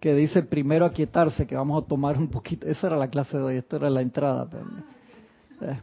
que 0.00 0.14
dice 0.14 0.42
primero 0.42 0.84
aquietarse, 0.84 1.46
que 1.46 1.56
vamos 1.56 1.82
a 1.82 1.86
tomar 1.88 2.18
un 2.18 2.28
poquito, 2.28 2.66
esa 2.68 2.88
era 2.88 2.96
la 2.98 3.08
clase 3.08 3.38
de 3.38 3.42
hoy, 3.42 3.56
esta 3.56 3.76
era 3.76 3.88
la 3.88 4.02
entrada. 4.02 4.46
pero- 4.50 5.72
eh, 5.72 5.78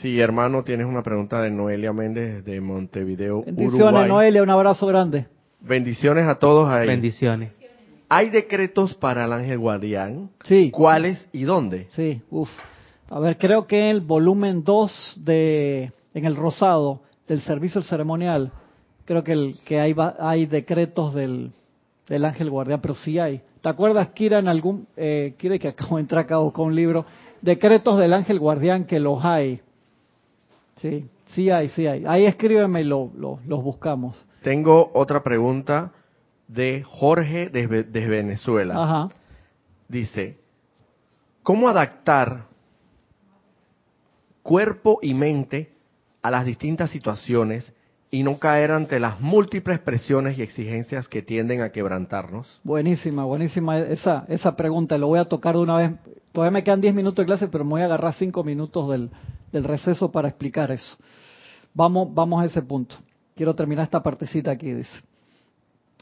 Sí, 0.00 0.20
hermano, 0.20 0.62
tienes 0.62 0.86
una 0.86 1.02
pregunta 1.02 1.42
de 1.42 1.50
Noelia 1.50 1.92
Méndez 1.92 2.44
de 2.44 2.60
Montevideo, 2.60 3.42
Bendiciones, 3.42 3.74
Uruguay. 3.82 4.08
Noelia, 4.08 4.42
un 4.44 4.50
abrazo 4.50 4.86
grande. 4.86 5.26
Bendiciones 5.60 6.24
a 6.28 6.36
todos 6.38 6.68
ahí. 6.68 6.86
Bendiciones. 6.86 7.50
¿Hay 8.08 8.30
decretos 8.30 8.94
para 8.94 9.24
el 9.24 9.32
ángel 9.32 9.58
guardián? 9.58 10.30
Sí, 10.44 10.70
¿Cuáles 10.70 11.28
y 11.32 11.42
dónde? 11.42 11.88
sí, 11.90 12.22
uff. 12.30 12.50
A 13.10 13.18
ver, 13.18 13.36
creo 13.36 13.66
que 13.66 13.90
el 13.90 14.00
volumen 14.00 14.62
2 14.62 15.22
de, 15.24 15.90
en 16.14 16.24
el 16.24 16.36
rosado, 16.36 17.00
del 17.28 17.40
servicio 17.42 17.82
ceremonial, 17.82 18.50
creo 19.04 19.22
que, 19.22 19.32
el, 19.32 19.58
que 19.66 19.78
hay, 19.80 19.94
hay 20.18 20.46
decretos 20.46 21.14
del, 21.14 21.52
del 22.08 22.24
ángel 22.24 22.50
guardián, 22.50 22.80
pero 22.80 22.94
sí 22.94 23.18
hay. 23.18 23.40
¿Te 23.60 23.68
acuerdas, 23.68 24.08
Kira, 24.10 24.38
en 24.38 24.48
algún, 24.48 24.86
eh, 24.96 25.34
Kira, 25.36 25.58
que 25.58 25.68
acabo 25.68 25.96
de 25.96 26.02
entrar 26.02 26.24
acá 26.24 26.36
con 26.52 26.66
un 26.68 26.74
libro, 26.74 27.04
decretos 27.42 27.98
del 27.98 28.12
ángel 28.14 28.38
guardián 28.38 28.84
que 28.84 28.98
los 29.00 29.24
hay? 29.24 29.60
Sí, 30.76 31.06
sí 31.26 31.50
hay, 31.50 31.68
sí 31.70 31.86
hay. 31.86 32.04
Ahí 32.06 32.24
escríbeme 32.24 32.80
y 32.80 32.84
lo, 32.84 33.10
lo- 33.16 33.40
los 33.46 33.62
buscamos. 33.62 34.24
Tengo 34.42 34.90
otra 34.94 35.22
pregunta 35.22 35.92
de 36.46 36.84
Jorge 36.84 37.48
desde, 37.48 37.82
desde 37.82 38.08
Venezuela. 38.08 38.82
Ajá. 38.82 39.08
Dice, 39.88 40.38
¿cómo 41.42 41.68
adaptar 41.68 42.44
cuerpo 44.42 44.98
y 45.02 45.14
mente 45.14 45.72
a 46.28 46.30
las 46.30 46.44
distintas 46.44 46.90
situaciones 46.90 47.72
y 48.10 48.22
no 48.22 48.38
caer 48.38 48.70
ante 48.70 49.00
las 49.00 49.20
múltiples 49.20 49.80
presiones 49.80 50.38
y 50.38 50.42
exigencias 50.42 51.08
que 51.08 51.22
tienden 51.22 51.62
a 51.62 51.70
quebrantarnos? 51.70 52.60
Buenísima, 52.62 53.24
buenísima 53.24 53.78
esa, 53.78 54.24
esa 54.28 54.54
pregunta. 54.54 54.96
Lo 54.98 55.08
voy 55.08 55.18
a 55.18 55.24
tocar 55.24 55.54
de 55.54 55.62
una 55.62 55.76
vez. 55.76 55.92
Todavía 56.32 56.52
me 56.52 56.64
quedan 56.64 56.80
10 56.80 56.94
minutos 56.94 57.22
de 57.22 57.26
clase, 57.26 57.48
pero 57.48 57.64
me 57.64 57.70
voy 57.70 57.80
a 57.80 57.86
agarrar 57.86 58.14
5 58.14 58.44
minutos 58.44 58.88
del, 58.90 59.10
del 59.52 59.64
receso 59.64 60.12
para 60.12 60.28
explicar 60.28 60.70
eso. 60.70 60.96
Vamos, 61.74 62.12
vamos 62.12 62.42
a 62.42 62.46
ese 62.46 62.62
punto. 62.62 62.96
Quiero 63.34 63.54
terminar 63.54 63.84
esta 63.84 64.02
partecita 64.02 64.50
aquí, 64.50 64.72
dice. 64.72 65.00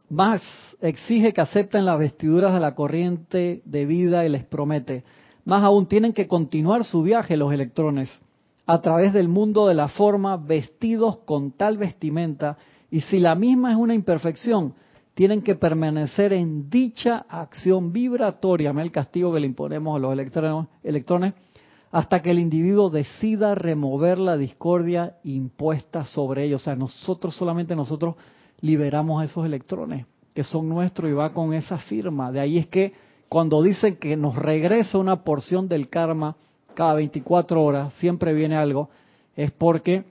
Más 0.08 0.42
exige 0.80 1.32
que 1.32 1.40
acepten 1.40 1.84
las 1.84 1.98
vestiduras 1.98 2.52
de 2.52 2.60
la 2.60 2.74
corriente 2.74 3.62
de 3.64 3.86
vida 3.86 4.24
y 4.24 4.28
les 4.28 4.44
promete. 4.44 5.04
Más 5.44 5.62
aún, 5.62 5.86
tienen 5.86 6.12
que 6.12 6.26
continuar 6.26 6.84
su 6.84 7.02
viaje 7.02 7.36
los 7.36 7.52
electrones 7.52 8.10
a 8.66 8.80
través 8.80 9.12
del 9.12 9.28
mundo 9.28 9.66
de 9.68 9.74
la 9.74 9.88
forma, 9.88 10.36
vestidos 10.36 11.18
con 11.18 11.52
tal 11.52 11.78
vestimenta, 11.78 12.58
y 12.90 13.00
si 13.02 13.18
la 13.18 13.34
misma 13.34 13.70
es 13.72 13.76
una 13.76 13.94
imperfección, 13.94 14.74
tienen 15.14 15.42
que 15.42 15.54
permanecer 15.54 16.32
en 16.32 16.68
dicha 16.68 17.24
acción 17.28 17.92
vibratoria, 17.92 18.70
el 18.70 18.92
castigo 18.92 19.32
que 19.32 19.40
le 19.40 19.46
imponemos 19.46 19.96
a 19.96 19.98
los 19.98 20.12
electrones, 20.12 20.68
electrones, 20.82 21.34
hasta 21.90 22.20
que 22.20 22.32
el 22.32 22.38
individuo 22.38 22.90
decida 22.90 23.54
remover 23.54 24.18
la 24.18 24.36
discordia 24.36 25.16
impuesta 25.22 26.04
sobre 26.04 26.44
ellos. 26.44 26.60
O 26.60 26.64
sea, 26.64 26.76
nosotros 26.76 27.34
solamente 27.34 27.74
nosotros 27.74 28.16
liberamos 28.60 29.24
esos 29.24 29.46
electrones 29.46 30.06
que 30.36 30.44
son 30.44 30.68
nuestros 30.68 31.10
y 31.10 31.14
va 31.14 31.32
con 31.32 31.54
esa 31.54 31.78
firma. 31.78 32.30
De 32.30 32.40
ahí 32.40 32.58
es 32.58 32.66
que 32.66 32.92
cuando 33.30 33.62
dicen 33.62 33.96
que 33.96 34.18
nos 34.18 34.36
regresa 34.36 34.98
una 34.98 35.24
porción 35.24 35.66
del 35.66 35.88
karma 35.88 36.36
cada 36.76 36.94
24 36.94 37.60
horas, 37.60 37.92
siempre 37.94 38.32
viene 38.32 38.54
algo, 38.54 38.88
es 39.34 39.50
porque 39.50 40.04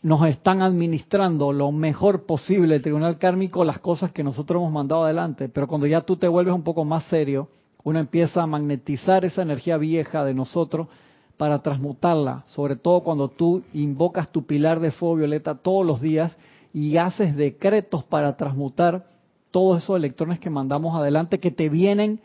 nos 0.00 0.26
están 0.26 0.62
administrando 0.62 1.52
lo 1.52 1.70
mejor 1.70 2.24
posible 2.24 2.76
el 2.76 2.82
tribunal 2.82 3.18
kármico 3.18 3.64
las 3.64 3.78
cosas 3.78 4.12
que 4.12 4.24
nosotros 4.24 4.60
hemos 4.60 4.72
mandado 4.72 5.04
adelante. 5.04 5.48
Pero 5.48 5.68
cuando 5.68 5.86
ya 5.86 6.00
tú 6.00 6.16
te 6.16 6.26
vuelves 6.26 6.54
un 6.54 6.62
poco 6.62 6.84
más 6.84 7.04
serio, 7.04 7.48
uno 7.84 7.98
empieza 7.98 8.42
a 8.42 8.46
magnetizar 8.46 9.24
esa 9.24 9.42
energía 9.42 9.76
vieja 9.76 10.24
de 10.24 10.34
nosotros 10.34 10.88
para 11.36 11.60
transmutarla, 11.60 12.44
sobre 12.48 12.76
todo 12.76 13.00
cuando 13.00 13.28
tú 13.28 13.62
invocas 13.74 14.30
tu 14.30 14.44
pilar 14.44 14.80
de 14.80 14.92
fuego 14.92 15.16
violeta 15.16 15.56
todos 15.56 15.84
los 15.84 16.00
días 16.00 16.36
y 16.72 16.96
haces 16.96 17.36
decretos 17.36 18.04
para 18.04 18.36
transmutar 18.36 19.06
todos 19.50 19.82
esos 19.82 19.96
electrones 19.96 20.38
que 20.38 20.50
mandamos 20.50 20.96
adelante 20.96 21.40
que 21.40 21.50
te 21.50 21.68
vienen 21.68 22.20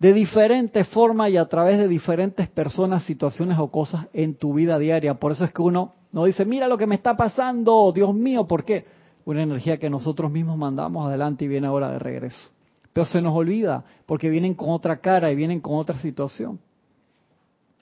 de 0.00 0.12
diferentes 0.12 0.88
formas 0.88 1.30
y 1.30 1.36
a 1.36 1.46
través 1.46 1.78
de 1.78 1.86
diferentes 1.86 2.48
personas, 2.48 3.04
situaciones 3.04 3.58
o 3.58 3.70
cosas 3.70 4.06
en 4.12 4.34
tu 4.34 4.54
vida 4.54 4.78
diaria. 4.78 5.14
Por 5.14 5.30
eso 5.30 5.44
es 5.44 5.52
que 5.52 5.62
uno 5.62 5.94
no 6.10 6.24
dice, 6.24 6.44
mira 6.44 6.66
lo 6.66 6.76
que 6.76 6.88
me 6.88 6.96
está 6.96 7.16
pasando, 7.16 7.92
Dios 7.94 8.12
mío, 8.12 8.48
¿por 8.48 8.64
qué? 8.64 8.84
una 9.24 9.42
energía 9.42 9.78
que 9.78 9.90
nosotros 9.90 10.30
mismos 10.30 10.56
mandamos 10.58 11.06
adelante 11.06 11.44
y 11.44 11.48
viene 11.48 11.66
ahora 11.66 11.90
de 11.90 11.98
regreso. 11.98 12.50
Pero 12.92 13.06
se 13.06 13.22
nos 13.22 13.34
olvida 13.34 13.84
porque 14.06 14.28
vienen 14.28 14.54
con 14.54 14.70
otra 14.70 15.00
cara 15.00 15.30
y 15.30 15.36
vienen 15.36 15.60
con 15.60 15.76
otra 15.76 15.98
situación. 16.00 16.58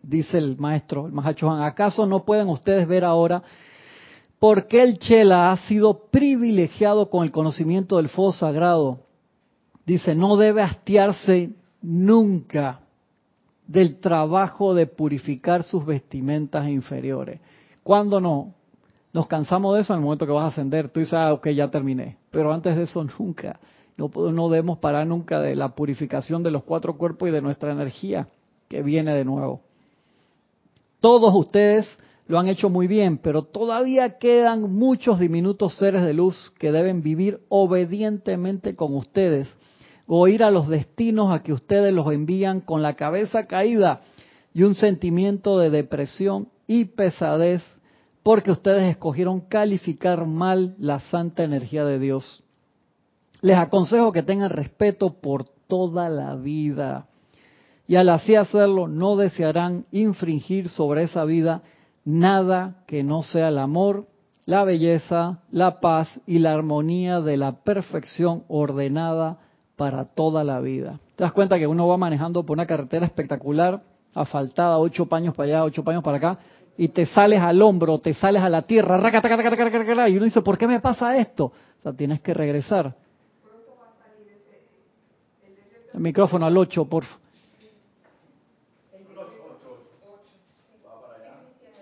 Dice 0.02 0.38
el 0.38 0.56
maestro, 0.58 1.06
el 1.06 1.12
Mahachohan, 1.12 1.62
¿acaso 1.62 2.06
no 2.06 2.24
pueden 2.24 2.48
ustedes 2.48 2.86
ver 2.86 3.04
ahora 3.04 3.42
por 4.38 4.66
qué 4.66 4.82
el 4.82 4.98
Chela 4.98 5.50
ha 5.50 5.56
sido 5.56 6.08
privilegiado 6.10 7.10
con 7.10 7.24
el 7.24 7.32
conocimiento 7.32 7.96
del 7.96 8.08
fuego 8.08 8.32
sagrado? 8.32 9.00
Dice, 9.86 10.14
no 10.14 10.36
debe 10.36 10.62
hastiarse 10.62 11.50
nunca 11.82 12.80
del 13.66 14.00
trabajo 14.00 14.74
de 14.74 14.86
purificar 14.86 15.62
sus 15.62 15.84
vestimentas 15.84 16.68
inferiores. 16.68 17.40
¿Cuándo 17.82 18.20
no? 18.20 18.54
Nos 19.12 19.26
cansamos 19.26 19.74
de 19.74 19.82
eso 19.82 19.92
en 19.92 19.98
el 19.98 20.04
momento 20.04 20.26
que 20.26 20.32
vas 20.32 20.44
a 20.44 20.48
ascender. 20.48 20.90
Tú 20.90 21.00
dices, 21.00 21.14
ah, 21.14 21.32
ok, 21.32 21.48
ya 21.48 21.70
terminé. 21.70 22.16
Pero 22.30 22.52
antes 22.52 22.76
de 22.76 22.82
eso, 22.82 23.04
nunca. 23.18 23.58
No, 23.96 24.10
no 24.30 24.48
debemos 24.48 24.78
parar 24.78 25.06
nunca 25.06 25.40
de 25.40 25.56
la 25.56 25.74
purificación 25.74 26.42
de 26.42 26.50
los 26.50 26.64
cuatro 26.64 26.96
cuerpos 26.96 27.28
y 27.28 27.32
de 27.32 27.42
nuestra 27.42 27.72
energía 27.72 28.28
que 28.68 28.82
viene 28.82 29.14
de 29.14 29.24
nuevo. 29.24 29.60
Todos 31.00 31.34
ustedes 31.34 31.86
lo 32.26 32.38
han 32.38 32.48
hecho 32.48 32.68
muy 32.68 32.86
bien, 32.86 33.18
pero 33.18 33.42
todavía 33.42 34.18
quedan 34.18 34.72
muchos 34.72 35.18
diminutos 35.18 35.76
seres 35.76 36.04
de 36.04 36.12
luz 36.12 36.52
que 36.58 36.70
deben 36.70 37.02
vivir 37.02 37.40
obedientemente 37.48 38.76
con 38.76 38.94
ustedes 38.94 39.48
o 40.08 40.26
ir 40.26 40.42
a 40.42 40.50
los 40.50 40.68
destinos 40.68 41.30
a 41.30 41.42
que 41.42 41.52
ustedes 41.52 41.92
los 41.92 42.10
envían 42.10 42.62
con 42.62 42.82
la 42.82 42.94
cabeza 42.94 43.46
caída 43.46 44.00
y 44.54 44.62
un 44.62 44.74
sentimiento 44.74 45.58
de 45.58 45.68
depresión 45.68 46.48
y 46.66 46.86
pesadez 46.86 47.62
porque 48.22 48.50
ustedes 48.50 48.84
escogieron 48.84 49.42
calificar 49.42 50.26
mal 50.26 50.74
la 50.78 51.00
santa 51.00 51.44
energía 51.44 51.84
de 51.84 51.98
Dios. 51.98 52.42
Les 53.42 53.56
aconsejo 53.56 54.10
que 54.10 54.22
tengan 54.22 54.50
respeto 54.50 55.20
por 55.20 55.44
toda 55.68 56.08
la 56.08 56.36
vida 56.36 57.06
y 57.86 57.96
al 57.96 58.08
así 58.08 58.34
hacerlo 58.34 58.88
no 58.88 59.16
desearán 59.16 59.84
infringir 59.92 60.70
sobre 60.70 61.02
esa 61.02 61.24
vida 61.24 61.62
nada 62.04 62.82
que 62.86 63.04
no 63.04 63.22
sea 63.22 63.48
el 63.48 63.58
amor, 63.58 64.06
la 64.46 64.64
belleza, 64.64 65.42
la 65.50 65.80
paz 65.80 66.08
y 66.26 66.38
la 66.38 66.54
armonía 66.54 67.20
de 67.20 67.36
la 67.36 67.62
perfección 67.62 68.44
ordenada 68.48 69.40
para 69.78 70.04
toda 70.04 70.42
la 70.42 70.60
vida. 70.60 70.98
Te 71.14 71.22
das 71.22 71.32
cuenta 71.32 71.56
que 71.56 71.66
uno 71.66 71.86
va 71.86 71.96
manejando 71.96 72.44
por 72.44 72.56
una 72.56 72.66
carretera 72.66 73.06
espectacular, 73.06 73.80
asfaltada, 74.12 74.76
ocho 74.76 75.06
paños 75.06 75.36
para 75.36 75.46
allá, 75.46 75.64
ocho 75.64 75.84
paños 75.84 76.02
para 76.02 76.16
acá, 76.16 76.38
y 76.76 76.88
te 76.88 77.06
sales 77.06 77.40
al 77.40 77.62
hombro, 77.62 78.00
te 78.00 78.12
sales 78.12 78.42
a 78.42 78.48
la 78.48 78.62
tierra, 78.62 78.98
y 80.08 80.16
uno 80.16 80.24
dice, 80.24 80.42
¿por 80.42 80.58
qué 80.58 80.66
me 80.66 80.80
pasa 80.80 81.16
esto? 81.16 81.44
O 81.44 81.82
sea, 81.82 81.92
tienes 81.92 82.20
que 82.20 82.34
regresar. 82.34 82.92
El 85.94 86.00
micrófono 86.00 86.44
al 86.44 86.56
8, 86.56 86.84
por 86.84 87.04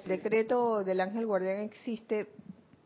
El 0.05 0.09
decreto 0.09 0.85
del 0.85 1.01
ángel 1.01 1.27
guardián 1.27 1.63
existe, 1.63 2.29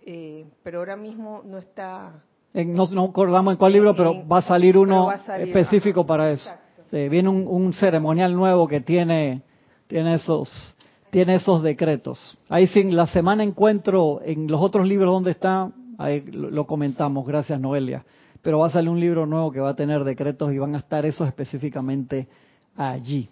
eh, 0.06 0.46
pero 0.62 0.78
ahora 0.78 0.96
mismo 0.96 1.42
no 1.44 1.58
está... 1.58 2.22
no, 2.55 2.86
no 2.86 3.05
acordamos 3.05 3.53
en 3.53 3.59
cuál 3.59 3.72
libro, 3.72 3.94
pero 3.94 4.26
va 4.26 4.38
a 4.38 4.42
salir 4.42 4.76
uno 4.76 5.11
específico 5.12 6.05
para 6.05 6.32
eso. 6.32 6.51
viene 6.90 7.28
un, 7.28 7.46
un, 7.46 7.72
ceremonial 7.72 8.34
nuevo 8.34 8.66
que 8.66 8.80
tiene, 8.80 9.42
tiene 9.86 10.14
esos 10.14 10.76
tiene 11.11 11.34
esos 11.34 11.62
decretos. 11.62 12.38
Ahí 12.48 12.66
sin 12.66 12.94
la 12.96 13.07
semana 13.07 13.42
encuentro 13.42 14.20
en 14.24 14.46
los 14.46 14.61
otros 14.61 14.86
libros 14.86 15.12
donde 15.12 15.32
está, 15.32 15.70
ahí 15.98 16.22
lo 16.30 16.66
comentamos, 16.66 17.26
gracias 17.26 17.61
Noelia. 17.61 18.05
Pero 18.42 18.61
va 18.61 18.68
a 18.68 18.70
salir 18.70 18.88
un 18.88 19.01
libro 19.01 19.26
nuevo 19.26 19.51
que 19.51 19.61
va 19.61 19.70
a 19.70 19.76
tener 19.76 20.03
decretos 20.05 20.53
y 20.53 20.59
van 20.59 20.74
a 20.74 20.78
estar 20.78 21.05
esos 21.05 21.26
específicamente 21.26 22.28
allí. 22.76 23.28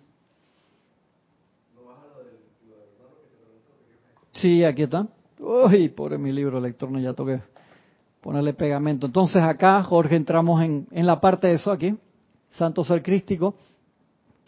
Sí, 4.32 4.62
aquí 4.64 4.82
está. 4.82 5.06
Uy, 5.40 5.88
pobre 5.88 6.18
mi 6.18 6.30
libro 6.30 6.58
electrónico, 6.58 7.00
ya 7.00 7.14
toqué 7.14 7.40
ponerle 8.20 8.52
pegamento. 8.52 9.06
Entonces 9.06 9.42
acá, 9.42 9.82
Jorge, 9.82 10.16
entramos 10.16 10.62
en, 10.62 10.86
en 10.90 11.06
la 11.06 11.20
parte 11.20 11.48
de 11.48 11.54
eso 11.54 11.70
aquí, 11.70 11.96
Santo 12.50 12.84
Ser 12.84 13.02
Crístico 13.02 13.54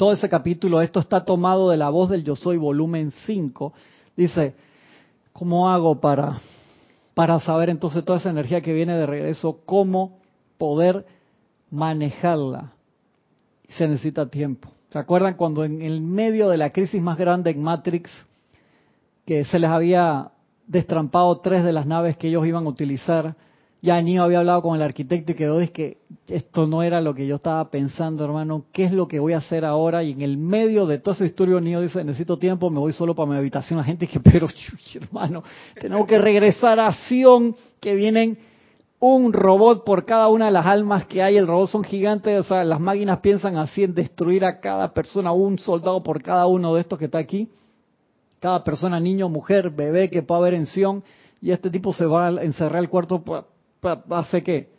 todo 0.00 0.14
ese 0.14 0.30
capítulo, 0.30 0.80
esto 0.80 0.98
está 0.98 1.26
tomado 1.26 1.68
de 1.68 1.76
la 1.76 1.90
voz 1.90 2.08
del 2.08 2.24
Yo 2.24 2.34
Soy, 2.34 2.56
volumen 2.56 3.12
5. 3.26 3.74
Dice, 4.16 4.54
¿cómo 5.34 5.68
hago 5.68 6.00
para, 6.00 6.40
para 7.12 7.38
saber 7.40 7.68
entonces 7.68 8.02
toda 8.02 8.18
esa 8.18 8.30
energía 8.30 8.62
que 8.62 8.72
viene 8.72 8.96
de 8.96 9.04
regreso, 9.04 9.58
cómo 9.66 10.18
poder 10.56 11.04
manejarla? 11.70 12.72
Se 13.68 13.86
necesita 13.86 14.24
tiempo. 14.24 14.70
¿Se 14.88 14.98
acuerdan 14.98 15.34
cuando 15.34 15.66
en 15.66 15.82
el 15.82 16.00
medio 16.00 16.48
de 16.48 16.56
la 16.56 16.70
crisis 16.70 17.02
más 17.02 17.18
grande 17.18 17.50
en 17.50 17.62
Matrix, 17.62 18.10
que 19.26 19.44
se 19.44 19.58
les 19.58 19.68
había 19.68 20.30
destrampado 20.66 21.40
tres 21.40 21.62
de 21.62 21.72
las 21.72 21.84
naves 21.84 22.16
que 22.16 22.28
ellos 22.28 22.46
iban 22.46 22.64
a 22.64 22.70
utilizar? 22.70 23.36
Ya 23.82 24.00
Nio 24.02 24.22
había 24.22 24.40
hablado 24.40 24.60
con 24.60 24.76
el 24.76 24.82
arquitecto 24.82 25.32
y 25.32 25.34
quedó 25.34 25.60
es 25.60 25.70
que 25.70 25.98
esto 26.28 26.66
no 26.66 26.82
era 26.82 27.00
lo 27.00 27.14
que 27.14 27.26
yo 27.26 27.36
estaba 27.36 27.70
pensando, 27.70 28.24
hermano, 28.24 28.66
¿qué 28.72 28.84
es 28.84 28.92
lo 28.92 29.08
que 29.08 29.18
voy 29.18 29.32
a 29.32 29.38
hacer 29.38 29.64
ahora? 29.64 30.02
Y 30.02 30.12
en 30.12 30.20
el 30.20 30.36
medio 30.36 30.86
de 30.86 30.98
toda 30.98 31.14
esa 31.14 31.24
historia 31.24 31.58
Nio 31.60 31.80
dice, 31.80 32.04
necesito 32.04 32.38
tiempo, 32.38 32.68
me 32.68 32.78
voy 32.78 32.92
solo 32.92 33.14
para 33.14 33.30
mi 33.30 33.36
habitación. 33.36 33.78
La 33.78 33.84
gente 33.84 34.06
dice, 34.06 34.20
pero 34.24 34.48
hermano, 34.94 35.42
tenemos 35.80 36.06
que 36.06 36.18
regresar 36.18 36.78
a 36.78 36.92
Sion, 36.92 37.56
que 37.80 37.94
vienen 37.94 38.38
un 38.98 39.32
robot 39.32 39.82
por 39.82 40.04
cada 40.04 40.28
una 40.28 40.46
de 40.46 40.52
las 40.52 40.66
almas 40.66 41.06
que 41.06 41.22
hay. 41.22 41.38
El 41.38 41.46
robot 41.46 41.70
son 41.70 41.82
gigantes, 41.82 42.38
o 42.38 42.44
sea, 42.44 42.62
las 42.64 42.80
máquinas 42.80 43.20
piensan 43.20 43.56
así 43.56 43.82
en 43.82 43.94
destruir 43.94 44.44
a 44.44 44.60
cada 44.60 44.92
persona, 44.92 45.32
un 45.32 45.58
soldado 45.58 46.02
por 46.02 46.22
cada 46.22 46.46
uno 46.46 46.74
de 46.74 46.82
estos 46.82 46.98
que 46.98 47.06
está 47.06 47.16
aquí. 47.16 47.48
Cada 48.40 48.62
persona, 48.62 49.00
niño, 49.00 49.30
mujer, 49.30 49.70
bebé 49.70 50.10
que 50.10 50.22
pueda 50.22 50.40
haber 50.40 50.54
en 50.54 50.66
Sion. 50.66 51.02
Y 51.40 51.50
este 51.50 51.70
tipo 51.70 51.94
se 51.94 52.04
va 52.04 52.26
a 52.26 52.42
encerrar 52.42 52.82
el 52.82 52.90
cuarto 52.90 53.22
hace 53.82 54.42
qué? 54.42 54.70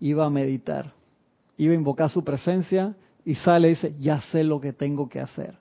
Iba 0.00 0.26
a 0.26 0.30
meditar, 0.30 0.92
iba 1.56 1.72
a 1.72 1.76
invocar 1.76 2.10
su 2.10 2.24
presencia 2.24 2.94
y 3.24 3.34
sale 3.34 3.68
y 3.68 3.70
dice, 3.70 3.94
ya 3.98 4.20
sé 4.20 4.44
lo 4.44 4.60
que 4.60 4.72
tengo 4.72 5.08
que 5.08 5.20
hacer. 5.20 5.54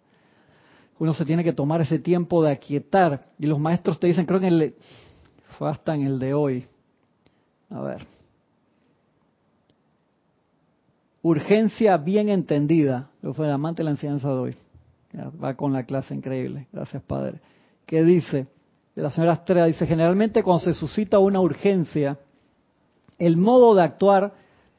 Uno 0.99 1.13
se 1.13 1.25
tiene 1.25 1.43
que 1.43 1.53
tomar 1.53 1.81
ese 1.81 1.97
tiempo 1.97 2.43
de 2.43 2.51
aquietar. 2.51 3.27
Y 3.39 3.47
los 3.47 3.57
maestros 3.57 3.99
te 3.99 4.07
dicen, 4.07 4.25
creo 4.25 4.39
que 4.39 4.75
fue 5.57 5.69
hasta 5.69 5.95
en 5.95 6.03
el 6.03 6.19
de 6.19 6.33
hoy. 6.33 6.65
A 7.69 7.81
ver. 7.81 8.05
Urgencia 11.21 11.95
bien 11.97 12.27
entendida. 12.27 13.09
Lo 13.21 13.33
fue 13.33 13.45
el 13.45 13.53
amante 13.53 13.79
de 13.81 13.85
la 13.85 13.91
enseñanza 13.91 14.27
de 14.27 14.39
hoy. 14.39 14.55
va 15.41 15.55
con 15.55 15.71
la 15.71 15.83
clase 15.83 16.13
increíble. 16.13 16.67
Gracias, 16.73 17.01
Padre. 17.03 17.39
Que 17.85 18.03
dice, 18.03 18.47
la 18.95 19.09
señora 19.09 19.33
Estrella, 19.33 19.65
dice, 19.65 19.87
generalmente 19.87 20.43
cuando 20.43 20.65
se 20.65 20.73
suscita 20.73 21.17
una 21.19 21.39
urgencia, 21.39 22.19
el 23.20 23.38
modo 23.38 23.76
de 23.76 23.84
actuar 23.84 24.34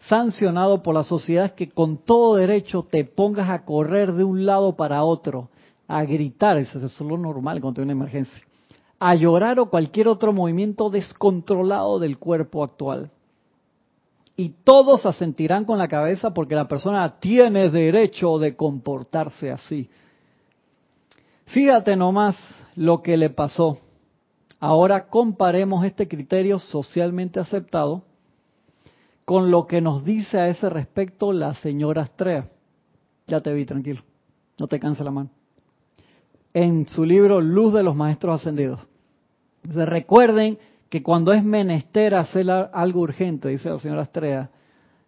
sancionado 0.09 0.83
por 0.83 0.95
la 0.95 1.05
sociedad 1.05 1.47
es 1.47 1.53
que 1.53 1.71
con 1.71 1.99
todo 1.99 2.37
derecho 2.37 2.85
te 2.91 3.05
pongas 3.05 3.51
a 3.51 3.65
correr 3.65 4.15
de 4.15 4.25
un 4.25 4.47
lado 4.47 4.75
para 4.75 5.05
otro, 5.05 5.51
a 5.87 6.05
gritar, 6.05 6.57
eso 6.57 6.79
es 6.85 7.01
lo 7.01 7.19
normal 7.19 7.61
cuando 7.61 7.81
hay 7.81 7.85
una 7.85 7.93
emergencia, 7.93 8.43
a 8.99 9.15
llorar 9.15 9.61
o 9.61 9.69
cualquier 9.69 10.09
otro 10.09 10.33
movimiento 10.33 10.89
descontrolado 10.89 11.99
del 11.99 12.19
cuerpo 12.19 12.65
actual. 12.65 13.11
Y 14.37 14.55
todos 14.65 15.05
asentirán 15.05 15.67
con 15.67 15.77
la 15.77 15.89
cabeza 15.89 16.33
porque 16.33 16.55
la 16.55 16.67
persona 16.67 17.21
tiene 17.21 17.69
derecho 17.69 18.39
de 18.39 18.57
comportarse 18.57 19.51
así. 19.51 19.91
Fíjate 21.45 21.95
nomás 21.95 22.37
lo 22.75 23.03
que 23.03 23.19
le 23.19 23.29
pasó. 23.29 23.77
Ahora 24.59 25.09
comparemos 25.09 25.85
este 25.85 26.09
criterio 26.09 26.59
socialmente 26.59 27.39
aceptado 27.39 28.03
con 29.31 29.53
lo 29.53 29.69
que 29.69 29.81
nos 29.81 30.05
dice 30.05 30.41
a 30.41 30.49
ese 30.49 30.69
respecto 30.69 31.33
la 31.33 31.55
señora 31.55 32.03
Astrea. 32.03 32.47
Ya 33.29 33.41
te 33.41 33.53
vi, 33.55 33.65
tranquilo. 33.65 34.03
No 34.59 34.67
te 34.67 34.81
canse 34.81 35.05
la 35.05 35.13
mano. 35.13 35.31
En 36.53 36.89
su 36.89 37.05
libro 37.05 37.41
Luz 37.41 37.73
de 37.75 37.85
los 37.85 37.95
Maestros 37.95 38.41
Ascendidos. 38.41 38.81
recuerden 39.63 40.59
que 40.89 41.05
cuando 41.05 41.33
es 41.33 41.45
menester 41.45 42.17
hacer 42.17 42.51
algo 42.51 43.03
urgente, 43.03 43.51
dice 43.51 43.71
la 43.71 43.79
señora 43.79 44.03
Astrea, 44.03 44.51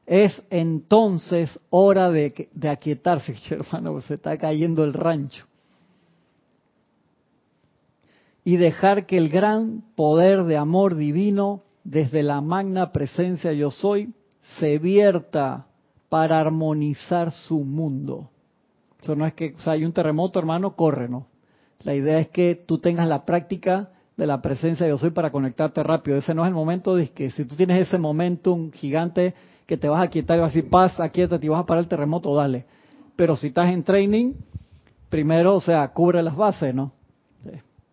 es 0.07 0.41
entonces 0.51 1.59
hora 1.71 2.09
de, 2.09 2.49
de 2.53 2.69
aquietarse, 2.69 3.35
hermano, 3.51 4.01
se 4.03 4.15
está 4.15 4.39
cayendo 4.39 4.85
el 4.85 4.93
rancho. 4.93 5.47
Y 8.45 8.57
dejar 8.57 9.05
que 9.05 9.19
el 9.19 9.31
gran 9.31 9.83
poder 9.97 10.45
de 10.45 10.59
amor 10.59 10.95
divino 10.95 11.65
desde 11.85 12.23
la 12.23 12.41
magna 12.41 12.93
presencia 12.93 13.53
yo 13.53 13.71
soy, 13.71 14.13
se 14.59 14.79
vierta 14.79 15.67
para 16.09 16.41
armonizar 16.41 17.31
su 17.31 17.61
mundo. 17.65 18.31
Eso 19.01 19.17
no 19.17 19.27
es 19.27 19.33
que, 19.35 19.55
o 19.57 19.61
sea, 19.61 19.75
hay 19.75 19.85
un 19.85 19.93
terremoto, 19.93 20.39
hermano, 20.39 20.77
corre, 20.77 21.09
¿no? 21.09 21.27
La 21.81 21.95
idea 21.95 22.19
es 22.19 22.29
que 22.29 22.55
tú 22.55 22.79
tengas 22.79 23.09
la 23.09 23.25
práctica 23.25 23.91
de 24.17 24.27
la 24.27 24.41
presencia 24.41 24.87
yo 24.87 24.99
soy 24.99 25.11
para 25.11 25.33
conectarte 25.33 25.83
rápido. 25.83 26.19
Ese 26.19 26.35
no 26.35 26.43
es 26.45 26.49
el 26.49 26.55
momento 26.55 26.95
de 26.95 27.09
que 27.09 27.31
si 27.31 27.45
tú 27.45 27.57
tienes 27.57 27.89
ese 27.89 27.99
momentum 27.99 28.71
gigante 28.71 29.35
que 29.67 29.77
te 29.77 29.89
vas 29.89 30.07
a 30.07 30.11
quietar 30.11 30.37
y 30.37 30.41
vas 30.41 30.53
a 30.53 30.55
decir, 30.55 30.71
paz, 30.71 31.01
aquíétate 31.01 31.47
y 31.47 31.49
vas 31.49 31.61
a 31.61 31.67
parar 31.67 31.83
el 31.83 31.89
terremoto, 31.89 32.35
dale. 32.35 32.67
Pero 33.17 33.37
si 33.37 33.49
estás 33.49 33.71
en 33.71 33.83
training, 33.83 34.35
primero, 35.09 35.57
o 35.57 35.61
sea, 35.61 35.89
cubre 35.89 36.23
las 36.23 36.37
bases, 36.37 36.75
¿no? 36.75 36.93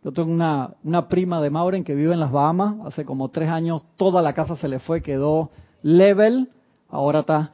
Yo 0.10 0.14
tengo 0.14 0.32
una, 0.32 0.72
una 0.84 1.08
prima 1.08 1.40
de 1.40 1.52
Mauren 1.52 1.84
que 1.84 1.94
vive 1.94 2.16
en 2.16 2.20
las 2.20 2.32
Bahamas, 2.32 2.78
hace 2.84 3.06
como 3.06 3.30
tres 3.30 3.48
años 3.48 3.84
toda 3.96 4.24
la 4.24 4.34
casa 4.34 4.56
se 4.56 4.68
le 4.68 4.80
fue, 4.80 5.04
quedó 5.04 5.52
level, 5.84 6.50
ahora 6.90 7.20
está 7.20 7.52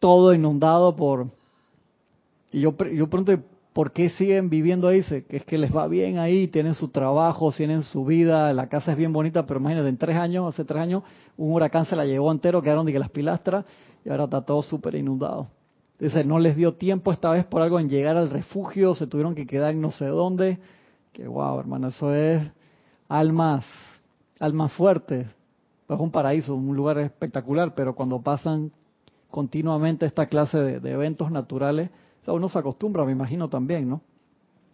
todo 0.00 0.34
inundado 0.34 0.94
por... 0.96 1.28
Y 2.52 2.60
yo, 2.60 2.76
yo 2.92 3.08
pregunto, 3.08 3.42
¿por 3.72 3.92
qué 3.92 4.10
siguen 4.10 4.50
viviendo 4.50 4.86
ahí? 4.86 4.98
Dice 4.98 5.24
que 5.24 5.38
es 5.38 5.46
que 5.46 5.56
les 5.56 5.74
va 5.74 5.88
bien 5.88 6.18
ahí, 6.18 6.46
tienen 6.46 6.74
su 6.74 6.90
trabajo, 6.90 7.50
tienen 7.52 7.80
su 7.80 8.04
vida, 8.04 8.52
la 8.52 8.68
casa 8.68 8.92
es 8.92 8.98
bien 8.98 9.14
bonita, 9.14 9.46
pero 9.46 9.58
imagínate, 9.58 9.88
en 9.88 9.96
tres 9.96 10.18
años, 10.18 10.52
hace 10.52 10.66
tres 10.66 10.82
años, 10.82 11.04
un 11.38 11.54
huracán 11.54 11.86
se 11.86 11.96
la 11.96 12.04
llevó 12.04 12.30
entero, 12.30 12.60
quedaron 12.60 12.84
de 12.84 12.98
las 12.98 13.08
pilastras 13.08 13.64
y 14.04 14.10
ahora 14.10 14.24
está 14.24 14.42
todo 14.42 14.60
súper 14.60 14.94
inundado. 14.94 15.46
Dice, 15.98 16.22
no 16.22 16.38
les 16.38 16.54
dio 16.54 16.74
tiempo 16.74 17.12
esta 17.12 17.30
vez 17.30 17.46
por 17.46 17.62
algo 17.62 17.80
en 17.80 17.88
llegar 17.88 18.18
al 18.18 18.28
refugio, 18.28 18.94
se 18.94 19.06
tuvieron 19.06 19.34
que 19.34 19.46
quedar 19.46 19.70
en 19.70 19.80
no 19.80 19.90
sé 19.90 20.04
dónde. 20.04 20.58
Que 21.14 21.26
wow, 21.26 21.58
hermano, 21.58 21.88
eso 21.88 22.14
es 22.14 22.42
almas, 23.08 23.64
almas 24.38 24.70
fuertes. 24.74 25.26
Es 25.88 26.00
un 26.00 26.10
paraíso, 26.10 26.54
un 26.54 26.76
lugar 26.76 26.98
espectacular, 26.98 27.74
pero 27.74 27.94
cuando 27.94 28.20
pasan 28.20 28.70
continuamente 29.30 30.04
esta 30.04 30.26
clase 30.26 30.58
de 30.58 30.90
eventos 30.90 31.30
naturales, 31.30 31.88
uno 32.26 32.48
se 32.48 32.58
acostumbra, 32.58 33.04
me 33.04 33.12
imagino 33.12 33.48
también, 33.48 33.88
¿no? 33.88 34.02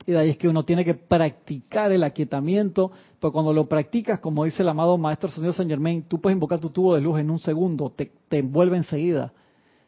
Y 0.06 0.12
de 0.12 0.18
ahí 0.18 0.30
es 0.30 0.38
que 0.38 0.48
uno 0.48 0.64
tiene 0.64 0.84
que 0.84 0.94
practicar 0.94 1.92
el 1.92 2.02
aquietamiento, 2.04 2.90
pero 3.20 3.32
cuando 3.32 3.52
lo 3.52 3.68
practicas, 3.68 4.18
como 4.20 4.44
dice 4.44 4.62
el 4.62 4.68
amado 4.68 4.96
Maestro 4.96 5.30
Señor 5.30 5.52
San 5.52 5.68
Germain, 5.68 6.04
tú 6.04 6.20
puedes 6.20 6.34
invocar 6.34 6.58
tu 6.58 6.70
tubo 6.70 6.94
de 6.94 7.02
luz 7.02 7.20
en 7.20 7.30
un 7.30 7.38
segundo, 7.38 7.90
te, 7.90 8.10
envuelve 8.30 8.78
enseguida. 8.78 9.32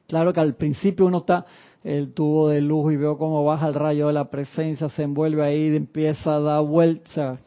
Claro 0.07 0.32
que 0.32 0.40
al 0.40 0.55
principio 0.55 1.07
uno 1.07 1.18
está 1.18 1.46
el 1.85 2.12
tubo 2.12 2.49
de 2.49 2.61
luz 2.61 2.93
y 2.93 2.97
veo 2.97 3.18
cómo 3.18 3.45
baja 3.45 3.68
el 3.68 3.74
rayo 3.74 4.07
de 4.07 4.12
la 4.12 4.30
presencia, 4.30 4.89
se 4.89 5.03
envuelve 5.03 5.45
ahí, 5.45 5.74
empieza 5.74 6.37
a 6.37 6.41
dar 6.41 6.64
vuelta. 6.64 7.39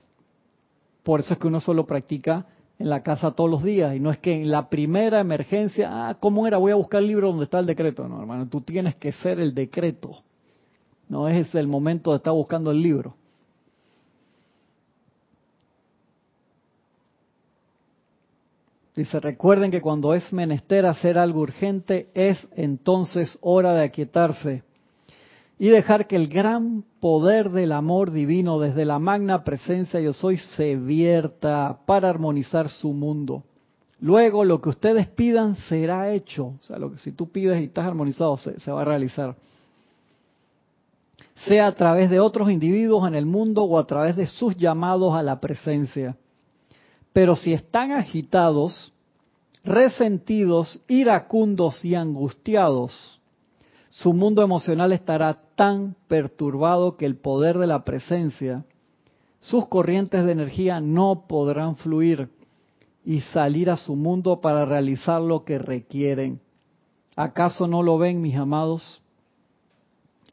Por 1.03 1.19
eso 1.19 1.33
es 1.33 1.39
que 1.39 1.47
uno 1.47 1.59
solo 1.59 1.85
practica 1.85 2.45
en 2.77 2.89
la 2.89 3.03
casa 3.03 3.31
todos 3.31 3.49
los 3.49 3.63
días 3.63 3.95
y 3.95 3.99
no 3.99 4.11
es 4.11 4.17
que 4.17 4.41
en 4.41 4.51
la 4.51 4.69
primera 4.69 5.19
emergencia, 5.19 5.89
ah, 6.09 6.17
¿cómo 6.19 6.47
era? 6.47 6.57
Voy 6.57 6.71
a 6.71 6.75
buscar 6.75 7.01
el 7.01 7.07
libro 7.07 7.29
donde 7.29 7.45
está 7.45 7.59
el 7.59 7.65
decreto. 7.65 8.07
No, 8.07 8.19
hermano, 8.19 8.47
tú 8.49 8.61
tienes 8.61 8.95
que 8.95 9.11
ser 9.11 9.39
el 9.39 9.53
decreto. 9.53 10.23
No 11.07 11.27
es 11.29 11.53
el 11.55 11.67
momento 11.67 12.11
de 12.11 12.17
estar 12.17 12.33
buscando 12.33 12.71
el 12.71 12.81
libro. 12.81 13.15
Dice, 18.95 19.19
recuerden 19.19 19.71
que 19.71 19.81
cuando 19.81 20.13
es 20.13 20.31
menester 20.31 20.85
hacer 20.85 21.17
algo 21.17 21.41
urgente, 21.41 22.07
es 22.13 22.47
entonces 22.55 23.37
hora 23.41 23.73
de 23.73 23.83
aquietarse 23.83 24.63
y 25.57 25.69
dejar 25.69 26.07
que 26.07 26.15
el 26.15 26.27
gran 26.27 26.83
poder 26.99 27.49
del 27.49 27.71
amor 27.71 28.11
divino 28.11 28.59
desde 28.59 28.85
la 28.85 28.99
magna 28.99 29.43
presencia 29.43 29.99
yo 30.01 30.13
soy 30.13 30.37
se 30.37 30.75
vierta 30.75 31.79
para 31.85 32.09
armonizar 32.09 32.67
su 32.69 32.93
mundo. 32.93 33.43
Luego 33.99 34.43
lo 34.43 34.61
que 34.61 34.69
ustedes 34.69 35.07
pidan 35.07 35.55
será 35.55 36.11
hecho. 36.11 36.47
O 36.47 36.63
sea, 36.63 36.77
lo 36.77 36.91
que 36.91 36.97
si 36.97 37.13
tú 37.13 37.29
pides 37.29 37.61
y 37.61 37.65
estás 37.65 37.85
armonizado 37.85 38.35
se, 38.37 38.59
se 38.59 38.71
va 38.71 38.81
a 38.81 38.85
realizar. 38.85 39.35
Sea 41.47 41.67
a 41.67 41.71
través 41.71 42.09
de 42.09 42.19
otros 42.19 42.51
individuos 42.51 43.07
en 43.07 43.15
el 43.15 43.25
mundo 43.25 43.63
o 43.63 43.79
a 43.79 43.87
través 43.87 44.17
de 44.17 44.27
sus 44.27 44.57
llamados 44.57 45.13
a 45.15 45.23
la 45.23 45.39
presencia. 45.39 46.17
Pero 47.15 47.37
si 47.37 47.53
están 47.53 47.93
agitados, 47.93 48.91
resentidos, 49.63 50.81
iracundos 50.89 51.85
y 51.85 51.95
angustiados, 51.95 53.21
su 53.87 54.11
mundo 54.11 54.43
emocional 54.43 54.91
estará 54.91 55.39
tan 55.55 55.95
perturbado 56.09 56.97
que 56.97 57.05
el 57.05 57.15
poder 57.15 57.57
de 57.57 57.67
la 57.67 57.85
presencia, 57.85 58.65
sus 59.39 59.65
corrientes 59.69 60.25
de 60.25 60.33
energía 60.33 60.81
no 60.81 61.23
podrán 61.25 61.77
fluir 61.77 62.27
y 63.05 63.21
salir 63.21 63.69
a 63.69 63.77
su 63.77 63.95
mundo 63.95 64.41
para 64.41 64.65
realizar 64.65 65.21
lo 65.21 65.45
que 65.45 65.57
requieren. 65.57 66.41
¿Acaso 67.15 67.65
no 67.65 67.81
lo 67.81 67.97
ven, 67.97 68.19
mis 68.19 68.35
amados? 68.35 69.01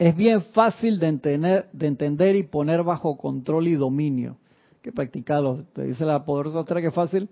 Es 0.01 0.16
bien 0.16 0.43
fácil 0.43 0.99
de 0.99 1.07
entender, 1.07 1.68
de 1.72 1.87
entender 1.87 2.35
y 2.35 2.43
poner 2.43 2.83
bajo 2.83 3.16
control 3.16 3.68
y 3.68 3.76
dominio. 3.76 4.37
Que 4.83 4.93
practicarlo. 4.93 5.64
Te 5.72 5.85
dice 5.85 6.05
la 6.05 6.24
poderosa 6.24 6.61
otra 6.61 6.80
que 6.80 6.91
fácil 6.91 7.28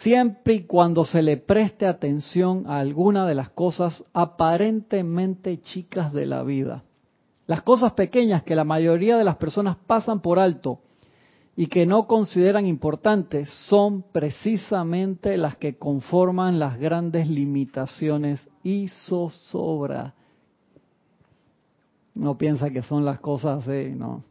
siempre 0.00 0.54
y 0.54 0.62
cuando 0.62 1.04
se 1.04 1.22
le 1.22 1.36
preste 1.36 1.86
atención 1.86 2.64
a 2.66 2.78
alguna 2.78 3.26
de 3.26 3.34
las 3.34 3.50
cosas 3.50 4.04
aparentemente 4.12 5.60
chicas 5.60 6.12
de 6.12 6.26
la 6.26 6.42
vida. 6.42 6.82
Las 7.46 7.62
cosas 7.62 7.92
pequeñas 7.92 8.42
que 8.42 8.56
la 8.56 8.64
mayoría 8.64 9.16
de 9.18 9.24
las 9.24 9.36
personas 9.36 9.76
pasan 9.86 10.20
por 10.20 10.38
alto 10.38 10.78
y 11.54 11.66
que 11.66 11.84
no 11.84 12.06
consideran 12.06 12.66
importantes 12.66 13.50
son 13.68 14.02
precisamente 14.10 15.36
las 15.36 15.56
que 15.56 15.76
conforman 15.76 16.58
las 16.58 16.78
grandes 16.78 17.28
limitaciones 17.28 18.48
y 18.62 18.88
zozobra. 18.88 20.14
No 22.14 22.38
piensa 22.38 22.70
que 22.70 22.82
son 22.82 23.04
las 23.04 23.20
cosas 23.20 23.66
así, 23.66 23.90
no. 23.94 24.22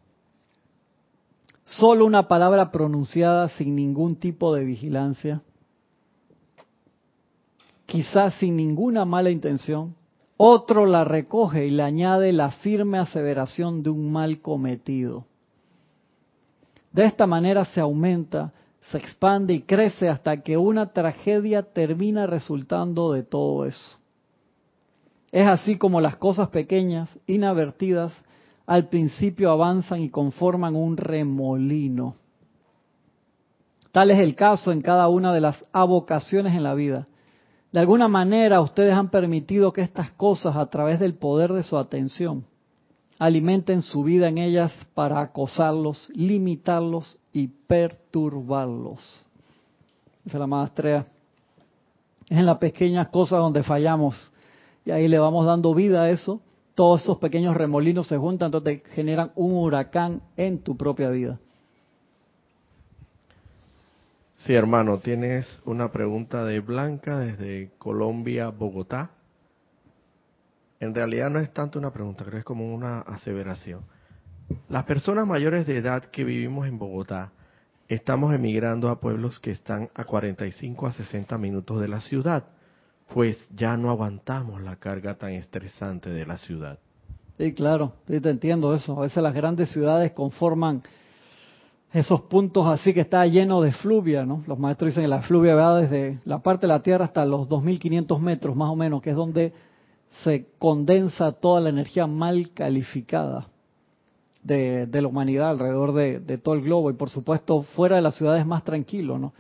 Solo 1.64 2.06
una 2.06 2.28
palabra 2.28 2.72
pronunciada 2.72 3.50
sin 3.50 3.76
ningún 3.76 4.16
tipo 4.16 4.54
de 4.54 4.66
vigilancia 4.66 5.42
quizás 7.92 8.36
sin 8.36 8.56
ninguna 8.56 9.04
mala 9.04 9.32
intención, 9.32 9.96
otro 10.38 10.86
la 10.86 11.04
recoge 11.04 11.68
y 11.68 11.72
le 11.72 11.84
añade 11.84 12.32
la 12.32 12.52
firme 12.52 12.98
aseveración 12.98 13.84
de 13.84 13.90
un 13.90 14.14
mal 14.14 14.40
cometido. 14.40 15.26
De 16.94 17.04
esta 17.04 17.28
manera 17.28 17.66
se 17.66 17.82
aumenta, 17.82 18.54
se 18.90 18.98
expande 18.98 19.56
y 19.56 19.64
crece 19.64 20.08
hasta 20.08 20.42
que 20.42 20.56
una 20.56 20.94
tragedia 20.94 21.64
termina 21.64 22.28
resultando 22.28 23.12
de 23.12 23.24
todo 23.24 23.66
eso. 23.66 23.98
Es 25.34 25.46
así 25.46 25.78
como 25.78 26.00
las 26.00 26.16
cosas 26.16 26.48
pequeñas, 26.48 27.10
inadvertidas, 27.28 28.14
al 28.72 28.88
principio 28.88 29.52
avanzan 29.52 30.02
y 30.02 30.08
conforman 30.10 30.78
un 30.78 30.96
remolino. 30.96 32.16
Tal 33.92 34.12
es 34.12 34.20
el 34.20 34.34
caso 34.34 34.72
en 34.72 34.80
cada 34.82 35.10
una 35.10 35.34
de 35.34 35.42
las 35.42 35.66
avocaciones 35.74 36.56
en 36.56 36.64
la 36.64 36.74
vida. 36.74 37.06
De 37.74 37.82
alguna 37.82 38.08
manera 38.08 38.62
ustedes 38.62 38.94
han 38.94 39.10
permitido 39.10 39.74
que 39.74 39.82
estas 39.82 40.12
cosas, 40.14 40.56
a 40.56 40.68
través 40.68 41.02
del 41.02 41.16
poder 41.16 41.52
de 41.52 41.64
su 41.64 41.78
atención, 41.78 42.46
alimenten 43.20 43.82
su 43.82 44.04
vida 44.04 44.30
en 44.30 44.38
ellas 44.38 44.72
para 44.94 45.20
acosarlos, 45.20 46.10
limitarlos 46.16 47.20
y 47.34 47.50
perturbarlos. 47.50 49.26
Es 50.26 50.34
la 50.34 50.48
maestría. 50.48 51.06
Es 52.30 52.38
en 52.38 52.46
las 52.46 52.58
pequeñas 52.58 53.10
cosas 53.10 53.40
donde 53.40 53.64
fallamos. 53.64 54.16
Y 54.86 54.92
ahí 54.92 55.10
le 55.10 55.20
vamos 55.20 55.46
dando 55.46 55.76
vida 55.76 56.04
a 56.04 56.10
eso. 56.10 56.40
Todos 56.82 57.04
esos 57.04 57.20
pequeños 57.20 57.56
remolinos 57.56 58.08
se 58.08 58.18
juntan, 58.18 58.48
entonces 58.48 58.82
generan 58.96 59.32
un 59.36 59.54
huracán 59.54 60.24
en 60.36 60.64
tu 60.64 60.76
propia 60.76 61.12
vida. 61.12 61.38
Sí, 64.38 64.56
hermano, 64.56 64.98
tienes 64.98 65.62
una 65.66 65.92
pregunta 65.92 66.44
de 66.44 66.60
Blanca 66.60 67.20
desde 67.20 67.70
Colombia, 67.78 68.50
Bogotá. 68.50 69.12
En 70.80 70.96
realidad 70.96 71.30
no 71.30 71.38
es 71.38 71.54
tanto 71.54 71.78
una 71.78 71.94
pregunta, 71.94 72.24
creo 72.24 72.32
que 72.32 72.40
es 72.40 72.46
como 72.46 72.74
una 72.74 73.02
aseveración. 73.02 73.82
Las 74.68 74.86
personas 74.86 75.28
mayores 75.28 75.68
de 75.68 75.78
edad 75.78 76.06
que 76.06 76.24
vivimos 76.24 76.68
en 76.68 76.80
Bogotá 76.80 77.32
estamos 77.90 78.34
emigrando 78.34 78.90
a 78.90 79.00
pueblos 79.00 79.40
que 79.40 79.52
están 79.52 79.90
a 79.94 80.04
45 80.04 80.88
a 80.88 80.94
60 80.94 81.38
minutos 81.38 81.80
de 81.80 81.88
la 81.88 82.02
ciudad, 82.02 82.46
pues 83.14 83.38
ya 83.54 83.76
no 83.78 83.90
aguantamos 83.90 84.62
la 84.62 84.78
carga 84.78 85.16
tan 85.16 85.32
estresante 85.32 86.10
de 86.10 86.26
la 86.26 86.38
ciudad. 86.38 86.80
Sí, 87.38 87.54
claro, 87.54 87.94
sí 88.08 88.20
te 88.22 88.30
entiendo 88.30 88.74
eso. 88.74 88.98
A 88.98 89.02
veces 89.02 89.22
las 89.22 89.34
grandes 89.34 89.72
ciudades 89.72 90.12
conforman 90.12 90.84
esos 91.92 92.22
puntos 92.22 92.68
así 92.68 92.94
que 92.94 93.02
está 93.02 93.26
lleno 93.26 93.62
de 93.62 93.74
fluvia, 93.74 94.26
¿no? 94.26 94.44
Los 94.48 94.58
maestros 94.58 94.92
dicen 94.92 95.04
que 95.04 95.10
la 95.10 95.22
fluvia 95.24 95.56
va 95.56 95.82
desde 95.82 96.20
la 96.24 96.40
parte 96.40 96.68
de 96.68 96.74
la 96.74 96.82
Tierra 96.82 97.06
hasta 97.06 97.26
los 97.26 97.50
2.500 97.50 98.20
metros 98.20 98.56
más 98.56 98.70
o 98.70 98.76
menos, 98.76 99.02
que 99.02 99.10
es 99.10 99.16
donde 99.16 99.54
se 100.24 100.48
condensa 100.58 101.34
toda 101.34 101.60
la 101.60 101.70
energía 101.70 102.08
mal 102.08 102.52
calificada 102.54 103.48
de, 104.44 104.88
la 104.92 105.08
humanidad 105.08 105.50
alrededor 105.50 105.94
de, 105.94 106.20
de, 106.20 106.38
todo 106.38 106.56
el 106.56 106.62
globo 106.62 106.90
y 106.90 106.94
por 106.94 107.10
supuesto 107.10 107.64
fuera 107.64 107.98
de 107.98 108.02
las 108.02 108.16
ciudades 108.16 108.46
más 108.46 108.64
tranquilo, 108.64 109.20
¿no? 109.20 109.34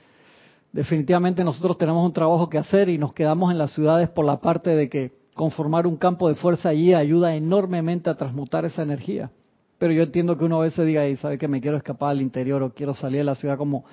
Definitivamente 0.74 1.44
nosotros 1.44 1.78
tenemos 1.78 2.06
un 2.06 2.14
trabajo 2.14 2.50
que 2.50 2.58
hacer 2.58 2.88
y 2.90 2.98
nos 2.98 3.14
quedamos 3.14 3.52
en 3.52 3.58
las 3.58 3.74
ciudades 3.74 4.10
por 4.10 4.26
la 4.26 4.40
parte 4.40 4.70
de 4.72 4.90
que 4.90 5.12
conformar 5.34 5.86
un 5.86 5.98
campo 5.98 6.30
de 6.30 6.36
fuerza 6.36 6.70
allí 6.70 6.94
ayuda 6.94 7.36
enormemente 7.36 8.10
a 8.10 8.16
transmutar 8.16 8.64
esa 8.66 8.82
energía 8.84 9.32
Pero 9.78 9.94
yo 9.94 10.04
entiendo 10.04 10.38
que 10.38 10.46
uno 10.46 10.62
a 10.62 10.66
veces 10.66 10.86
diga, 10.86 11.08
y 11.08 11.16
sabe 11.18 11.38
que 11.38 11.48
me 11.48 11.60
quiero 11.60 11.76
escapar 11.78 12.12
al 12.12 12.22
interior 12.22 12.62
o 12.64 12.74
quiero 12.74 12.94
salir 12.94 13.20
de 13.20 13.24
la 13.26 13.36
ciudad 13.36 13.58
como 13.58 13.84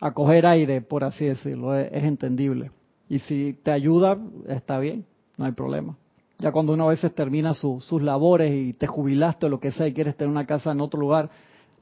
a 0.00 0.12
coger 0.12 0.46
aire, 0.46 0.80
por 0.80 1.04
así 1.04 1.24
decirlo, 1.26 1.76
es, 1.76 1.88
es 1.92 2.04
entendible. 2.04 2.70
Y 3.08 3.18
si 3.20 3.52
te 3.62 3.70
ayuda, 3.70 4.18
está 4.48 4.78
bien, 4.78 5.04
no 5.36 5.44
hay 5.44 5.52
problema. 5.52 5.96
Ya 6.38 6.50
cuando 6.50 6.72
uno 6.72 6.84
a 6.84 6.90
veces 6.90 7.14
termina 7.14 7.54
su- 7.54 7.80
sus 7.80 8.02
labores 8.02 8.52
y 8.52 8.72
te 8.72 8.86
jubilaste 8.86 9.46
o 9.46 9.48
lo 9.48 9.60
que 9.60 9.70
sea 9.70 9.86
y 9.86 9.92
quieres 9.92 10.16
tener 10.16 10.30
una 10.30 10.46
casa 10.46 10.72
en 10.72 10.80
otro 10.80 10.98
lugar, 10.98 11.30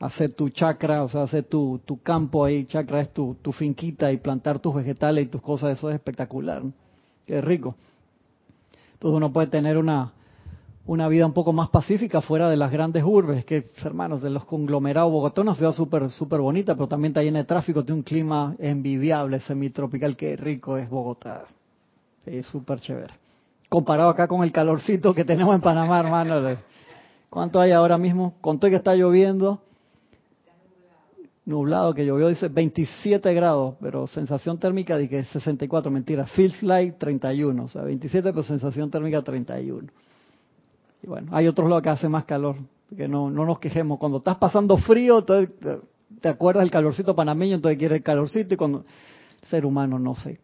hacer 0.00 0.32
tu 0.32 0.48
chakra, 0.48 1.04
o 1.04 1.08
sea, 1.08 1.22
hacer 1.22 1.44
tu, 1.44 1.80
tu 1.84 2.00
campo 2.00 2.44
ahí, 2.44 2.64
chakra 2.64 3.02
es 3.02 3.12
tu, 3.12 3.36
tu 3.42 3.52
finquita 3.52 4.10
y 4.10 4.16
plantar 4.16 4.58
tus 4.58 4.74
vegetales 4.74 5.26
y 5.26 5.28
tus 5.28 5.42
cosas, 5.42 5.76
eso 5.76 5.90
es 5.90 5.96
espectacular. 5.96 6.64
¿no? 6.64 6.72
Qué 7.26 7.40
rico. 7.40 7.76
Entonces 8.94 9.16
uno 9.16 9.30
puede 9.32 9.48
tener 9.48 9.76
una, 9.76 10.12
una 10.86 11.06
vida 11.06 11.26
un 11.26 11.34
poco 11.34 11.52
más 11.52 11.68
pacífica 11.68 12.22
fuera 12.22 12.48
de 12.48 12.56
las 12.56 12.72
grandes 12.72 13.04
urbes, 13.04 13.44
que 13.44 13.66
hermanos, 13.84 14.22
de 14.22 14.30
los 14.30 14.46
conglomerados. 14.46 15.12
Bogotá 15.12 15.42
una 15.42 15.54
ciudad 15.54 15.72
súper 15.72 16.10
súper 16.10 16.40
bonita, 16.40 16.74
pero 16.74 16.88
también 16.88 17.10
está 17.10 17.22
llena 17.22 17.40
de 17.40 17.44
tráfico, 17.44 17.84
tiene 17.84 17.98
un 17.98 18.02
clima 18.02 18.56
envidiable, 18.58 19.40
semitropical, 19.40 20.16
qué 20.16 20.34
rico 20.36 20.78
es 20.78 20.88
Bogotá. 20.88 21.44
Es 22.24 22.46
súper 22.46 22.80
chévere. 22.80 23.12
Comparado 23.68 24.08
acá 24.08 24.26
con 24.26 24.42
el 24.42 24.50
calorcito 24.50 25.14
que 25.14 25.24
tenemos 25.24 25.54
en 25.54 25.60
Panamá, 25.60 26.00
hermano. 26.00 26.56
¿Cuánto 27.28 27.60
hay 27.60 27.72
ahora 27.72 27.98
mismo? 27.98 28.34
Conté 28.40 28.70
que 28.70 28.76
está 28.76 28.94
lloviendo. 28.94 29.60
Nublado 31.50 31.92
que 31.92 32.06
llovió, 32.06 32.28
dice 32.28 32.46
27 32.46 33.34
grados, 33.34 33.74
pero 33.80 34.06
sensación 34.06 34.58
térmica 34.58 34.96
de 34.96 35.08
que 35.08 35.24
64, 35.24 35.90
mentira. 35.90 36.24
Feels 36.26 36.62
like 36.62 36.96
31, 36.96 37.64
o 37.64 37.66
sea, 37.66 37.82
27, 37.82 38.30
pero 38.30 38.44
sensación 38.44 38.88
térmica 38.88 39.20
31. 39.20 39.88
Y 41.02 41.06
bueno, 41.08 41.28
hay 41.32 41.48
otros 41.48 41.68
lados 41.68 41.82
que 41.82 41.88
hace 41.88 42.08
más 42.08 42.24
calor, 42.24 42.54
que 42.96 43.08
no, 43.08 43.30
no 43.30 43.44
nos 43.44 43.58
quejemos. 43.58 43.98
Cuando 43.98 44.18
estás 44.18 44.36
pasando 44.36 44.76
frío, 44.76 45.18
entonces 45.18 45.52
te, 46.20 46.28
acuerdas 46.28 46.62
del 46.62 46.70
calorcito 46.70 47.16
panameño, 47.16 47.56
entonces 47.56 47.78
quieres 47.78 47.96
el 47.96 48.04
calorcito 48.04 48.54
y 48.54 48.56
cuando 48.56 48.84
ser 49.42 49.66
humano 49.66 49.98
no 49.98 50.14
sé, 50.14 50.38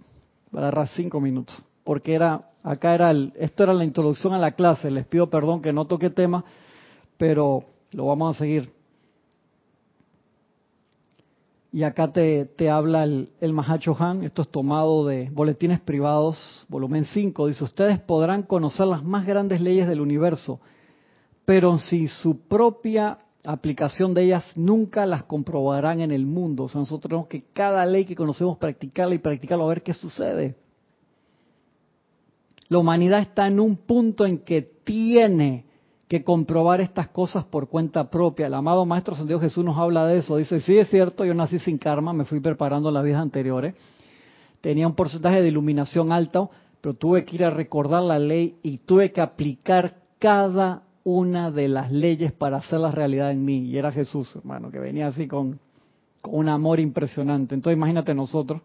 va 0.52 0.58
a 0.58 0.62
agarrar 0.62 0.88
cinco 0.88 1.20
minutos, 1.20 1.56
porque 1.84 2.14
era 2.14 2.50
acá 2.64 2.96
era 2.96 3.12
el, 3.12 3.32
esto 3.36 3.62
era 3.62 3.74
la 3.74 3.84
introducción 3.84 4.32
a 4.32 4.38
la 4.38 4.52
clase. 4.52 4.90
Les 4.90 5.06
pido 5.06 5.30
perdón 5.30 5.62
que 5.62 5.72
no 5.72 5.84
toque 5.84 6.10
tema, 6.10 6.44
pero 7.16 7.62
lo 7.92 8.06
vamos 8.06 8.34
a 8.34 8.38
seguir. 8.40 8.74
Y 11.72 11.82
acá 11.82 12.12
te, 12.12 12.70
habla 12.70 13.04
el, 13.04 13.30
el 13.40 13.52
Mahacho 13.52 13.96
Han, 13.98 14.22
esto 14.22 14.42
es 14.42 14.48
tomado 14.48 15.06
de 15.06 15.28
Boletines 15.30 15.80
Privados, 15.80 16.64
volumen 16.68 17.04
5, 17.04 17.48
dice, 17.48 17.64
ustedes 17.64 17.98
podrán 17.98 18.44
conocer 18.44 18.86
las 18.86 19.04
más 19.04 19.26
grandes 19.26 19.60
leyes 19.60 19.86
del 19.86 20.00
universo, 20.00 20.60
pero 21.44 21.76
si 21.76 22.08
su 22.08 22.38
propia 22.38 23.18
aplicación 23.46 24.12
de 24.12 24.24
ellas 24.24 24.44
nunca 24.56 25.06
las 25.06 25.24
comprobarán 25.24 26.00
en 26.00 26.10
el 26.10 26.26
mundo. 26.26 26.64
O 26.64 26.68
sea, 26.68 26.80
nosotros 26.80 27.08
tenemos 27.08 27.28
que 27.28 27.44
cada 27.52 27.84
ley 27.86 28.04
que 28.04 28.16
conocemos 28.16 28.58
practicarla 28.58 29.14
y 29.14 29.18
practicarla 29.18 29.64
a 29.64 29.68
ver 29.68 29.82
qué 29.82 29.94
sucede. 29.94 30.56
La 32.68 32.78
humanidad 32.78 33.20
está 33.20 33.46
en 33.46 33.60
un 33.60 33.76
punto 33.76 34.26
en 34.26 34.38
que 34.38 34.62
tiene 34.62 35.65
que 36.08 36.22
comprobar 36.22 36.80
estas 36.80 37.08
cosas 37.08 37.44
por 37.44 37.68
cuenta 37.68 38.10
propia. 38.10 38.46
El 38.46 38.54
amado 38.54 38.86
Maestro 38.86 39.14
Ascendido 39.14 39.40
Jesús 39.40 39.64
nos 39.64 39.76
habla 39.76 40.06
de 40.06 40.18
eso. 40.18 40.36
Dice, 40.36 40.60
sí 40.60 40.78
es 40.78 40.88
cierto, 40.88 41.24
yo 41.24 41.34
nací 41.34 41.58
sin 41.58 41.78
karma, 41.78 42.12
me 42.12 42.24
fui 42.24 42.40
preparando 42.40 42.90
las 42.90 43.02
vidas 43.02 43.20
anteriores. 43.20 43.74
Tenía 44.60 44.86
un 44.86 44.94
porcentaje 44.94 45.42
de 45.42 45.48
iluminación 45.48 46.12
alto, 46.12 46.50
pero 46.80 46.94
tuve 46.94 47.24
que 47.24 47.36
ir 47.36 47.44
a 47.44 47.50
recordar 47.50 48.02
la 48.02 48.18
ley 48.18 48.56
y 48.62 48.78
tuve 48.78 49.10
que 49.12 49.20
aplicar 49.20 49.96
cada 50.18 50.82
una 51.02 51.50
de 51.50 51.68
las 51.68 51.90
leyes 51.90 52.32
para 52.32 52.58
hacerlas 52.58 52.94
realidad 52.94 53.32
en 53.32 53.44
mí. 53.44 53.58
Y 53.58 53.76
era 53.76 53.90
Jesús, 53.90 54.34
hermano, 54.36 54.70
que 54.70 54.78
venía 54.78 55.08
así 55.08 55.26
con, 55.26 55.58
con 56.20 56.34
un 56.36 56.48
amor 56.48 56.78
impresionante. 56.78 57.54
Entonces 57.54 57.76
imagínate 57.76 58.14
nosotros, 58.14 58.62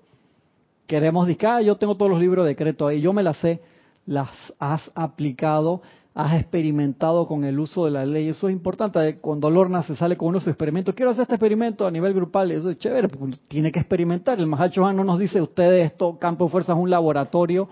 queremos 0.85 1.25
decir, 1.27 1.47
ah, 1.47 1.61
yo 1.61 1.75
tengo 1.77 1.95
todos 1.95 2.11
los 2.11 2.19
libros 2.19 2.45
de 2.45 2.49
decreto 2.49 2.87
ahí, 2.87 3.01
yo 3.01 3.13
me 3.13 3.23
las 3.23 3.37
sé, 3.37 3.61
las 4.05 4.29
has 4.59 4.91
aplicado, 4.95 5.81
has 6.13 6.33
experimentado 6.33 7.25
con 7.25 7.43
el 7.45 7.59
uso 7.59 7.85
de 7.85 7.91
la 7.91 8.05
ley. 8.05 8.27
Eso 8.27 8.49
es 8.49 8.53
importante. 8.53 9.17
Cuando 9.19 9.49
Lorna 9.49 9.81
se 9.83 9.95
sale 9.95 10.17
con 10.17 10.29
unos 10.29 10.47
experimentos, 10.47 10.93
quiero 10.93 11.11
hacer 11.11 11.23
este 11.23 11.35
experimento 11.35 11.87
a 11.87 11.91
nivel 11.91 12.13
grupal, 12.13 12.51
eso 12.51 12.69
es 12.69 12.77
chévere, 12.77 13.07
porque 13.07 13.37
tiene 13.47 13.71
que 13.71 13.79
experimentar. 13.79 14.39
El 14.39 14.47
Mahacho 14.47 14.91
no 14.91 15.03
nos 15.03 15.19
dice, 15.19 15.41
ustedes, 15.41 15.91
esto, 15.91 16.17
Campo 16.19 16.45
de 16.45 16.51
Fuerza 16.51 16.73
es 16.73 16.79
un 16.79 16.89
laboratorio. 16.89 17.69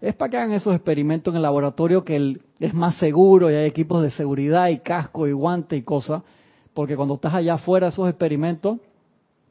Es 0.00 0.14
para 0.14 0.30
que 0.30 0.36
hagan 0.36 0.52
esos 0.52 0.74
experimentos 0.74 1.32
en 1.32 1.36
el 1.36 1.42
laboratorio 1.42 2.04
que 2.04 2.38
es 2.60 2.74
más 2.74 2.96
seguro 2.98 3.50
y 3.50 3.54
hay 3.54 3.66
equipos 3.66 4.02
de 4.02 4.10
seguridad 4.10 4.68
y 4.68 4.78
casco 4.78 5.26
y 5.26 5.32
guante 5.32 5.76
y 5.76 5.82
cosas. 5.82 6.22
Porque 6.74 6.94
cuando 6.94 7.14
estás 7.14 7.34
allá 7.34 7.54
afuera, 7.54 7.88
esos 7.88 8.08
experimentos, 8.08 8.78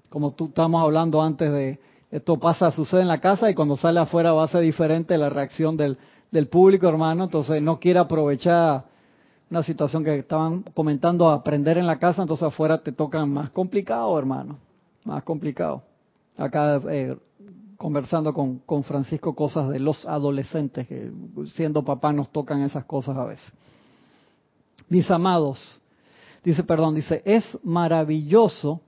como 0.09 0.31
tú 0.31 0.45
estamos 0.45 0.81
hablando 0.81 1.21
antes 1.21 1.51
de, 1.51 1.79
esto 2.11 2.39
pasa, 2.39 2.71
sucede 2.71 3.01
en 3.01 3.09
la 3.09 3.19
casa 3.19 3.49
y 3.49 3.55
cuando 3.55 3.75
sale 3.75 3.99
afuera 3.99 4.31
va 4.31 4.45
a 4.45 4.47
ser 4.47 4.61
diferente 4.61 5.17
la 5.17 5.29
reacción 5.29 5.75
del, 5.75 5.97
del 6.31 6.47
público, 6.47 6.87
hermano. 6.87 7.25
Entonces 7.25 7.61
no 7.61 7.79
quiere 7.79 7.99
aprovechar 7.99 8.85
una 9.49 9.63
situación 9.63 10.03
que 10.03 10.19
estaban 10.19 10.63
comentando, 10.73 11.29
aprender 11.29 11.77
en 11.77 11.87
la 11.87 11.99
casa, 11.99 12.21
entonces 12.21 12.45
afuera 12.45 12.79
te 12.79 12.91
tocan 12.91 13.29
más 13.29 13.49
complicado, 13.51 14.17
hermano. 14.17 14.57
Más 15.05 15.23
complicado. 15.23 15.83
Acá 16.37 16.81
eh, 16.89 17.17
conversando 17.77 18.33
con, 18.33 18.59
con 18.59 18.83
Francisco 18.83 19.35
cosas 19.35 19.69
de 19.69 19.79
los 19.79 20.05
adolescentes, 20.05 20.87
que 20.87 21.11
siendo 21.53 21.83
papá 21.83 22.11
nos 22.11 22.29
tocan 22.29 22.61
esas 22.63 22.85
cosas 22.85 23.17
a 23.17 23.25
veces. 23.25 23.45
Mis 24.89 25.09
amados, 25.11 25.81
dice, 26.43 26.63
perdón, 26.63 26.95
dice, 26.95 27.21
es 27.25 27.45
maravilloso 27.63 28.81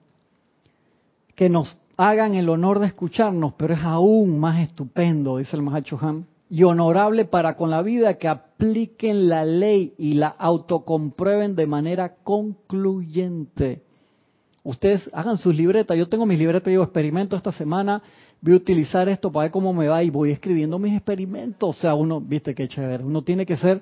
que 1.36 1.50
nos 1.50 1.78
hagan 1.96 2.36
el 2.36 2.50
honor 2.50 2.80
de 2.80 2.88
escucharnos, 2.88 3.54
pero 3.58 3.74
es 3.74 3.82
aún 3.82 4.40
más 4.40 4.60
estupendo, 4.60 5.38
dice 5.38 5.56
el 5.56 5.62
Mahacho 5.62 5.98
y 6.50 6.64
honorable 6.64 7.26
para 7.26 7.56
con 7.56 7.70
la 7.70 7.82
vida 7.82 8.16
que 8.16 8.28
apliquen 8.28 9.30
la 9.30 9.46
ley 9.46 9.94
y 9.98 10.16
la 10.16 10.30
autocomprueben 10.30 11.56
de 11.56 11.68
manera 11.68 12.16
concluyente. 12.24 13.84
Ustedes 14.64 15.10
hagan 15.14 15.38
sus 15.38 15.56
libretas, 15.56 15.98
yo 15.98 16.10
tengo 16.10 16.26
mis 16.26 16.40
libretas, 16.40 16.70
digo, 16.70 16.84
experimento 16.84 17.36
esta 17.36 17.52
semana, 17.52 18.02
voy 18.42 18.54
a 18.54 18.58
utilizar 18.58 19.08
esto 19.08 19.32
para 19.32 19.44
ver 19.44 19.52
cómo 19.52 19.74
me 19.74 19.88
va 19.88 20.04
y 20.04 20.10
voy 20.10 20.32
escribiendo 20.32 20.80
mis 20.80 20.96
experimentos. 20.96 21.78
O 21.78 21.80
sea, 21.80 21.94
uno, 21.94 22.20
viste 22.20 22.56
qué 22.56 22.68
chévere, 22.68 23.04
uno 23.04 23.22
tiene 23.22 23.46
que 23.46 23.56
ser 23.56 23.82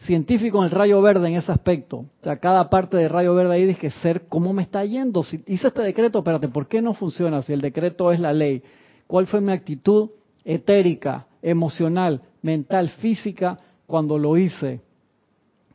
científico 0.00 0.58
en 0.58 0.64
el 0.64 0.70
rayo 0.70 1.00
verde 1.00 1.28
en 1.28 1.36
ese 1.36 1.50
aspecto. 1.50 1.98
O 1.98 2.24
sea, 2.24 2.36
cada 2.36 2.68
parte 2.68 2.96
del 2.96 3.10
rayo 3.10 3.34
verde 3.34 3.54
ahí 3.54 3.66
dice 3.66 3.80
que 3.80 3.90
ser 3.90 4.26
cómo 4.28 4.52
me 4.52 4.62
está 4.62 4.84
yendo. 4.84 5.22
Si 5.22 5.42
hice 5.46 5.68
este 5.68 5.82
decreto, 5.82 6.18
espérate, 6.18 6.48
¿por 6.48 6.68
qué 6.68 6.82
no 6.82 6.94
funciona 6.94 7.42
si 7.42 7.52
el 7.52 7.60
decreto 7.60 8.12
es 8.12 8.20
la 8.20 8.32
ley? 8.32 8.62
¿Cuál 9.06 9.26
fue 9.26 9.40
mi 9.40 9.52
actitud 9.52 10.10
etérica, 10.44 11.26
emocional, 11.42 12.22
mental, 12.40 12.88
física 12.88 13.58
cuando 13.86 14.16
lo 14.16 14.36
hice? 14.36 14.80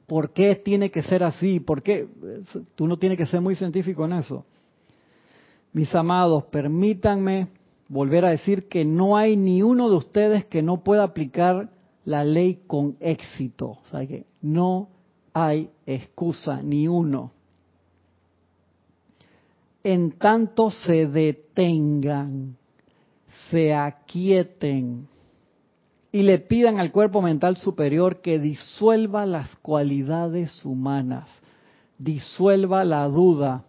¿Por 0.08 0.32
qué 0.32 0.56
tiene 0.56 0.90
que 0.90 1.04
ser 1.04 1.24
así? 1.24 1.60
¿Por 1.60 1.84
qué? 1.84 2.08
Tú 2.76 2.88
no 2.88 2.98
tienes 2.98 3.18
que 3.18 3.26
ser 3.26 3.42
muy 3.42 3.56
científico 3.56 4.06
en 4.06 4.14
eso. 4.14 4.46
Mis 5.74 5.94
amados, 5.94 6.46
permítanme 6.46 7.50
volver 7.90 8.26
a 8.26 8.30
decir 8.30 8.68
que 8.68 8.86
no 8.86 9.18
hay 9.18 9.36
ni 9.36 9.62
uno 9.62 9.90
de 9.90 9.98
ustedes 9.98 10.46
que 10.46 10.62
no 10.62 10.84
pueda 10.84 11.04
aplicar 11.04 11.70
la 12.06 12.24
ley 12.24 12.62
con 12.68 12.96
éxito. 13.02 13.80
O 13.84 13.84
sea 13.92 14.08
que 14.08 14.26
no 14.42 14.90
hay 15.34 15.70
excusa, 15.86 16.62
ni 16.64 16.88
uno. 16.88 17.34
En 19.84 20.14
tanto 20.14 20.72
se 20.72 21.06
detengan, 21.08 22.56
se 23.52 23.74
aquieten 23.74 25.08
y 26.12 26.24
le 26.24 26.40
pidan 26.40 26.80
al 26.80 26.92
cuerpo 26.92 27.22
mental 27.22 27.58
superior 27.58 28.22
que 28.22 28.40
disuelva 28.40 29.26
las 29.26 29.56
cualidades 29.58 30.64
humanas, 30.66 31.30
disuelva 31.98 32.86
la 32.86 33.08
duda, 33.08 33.64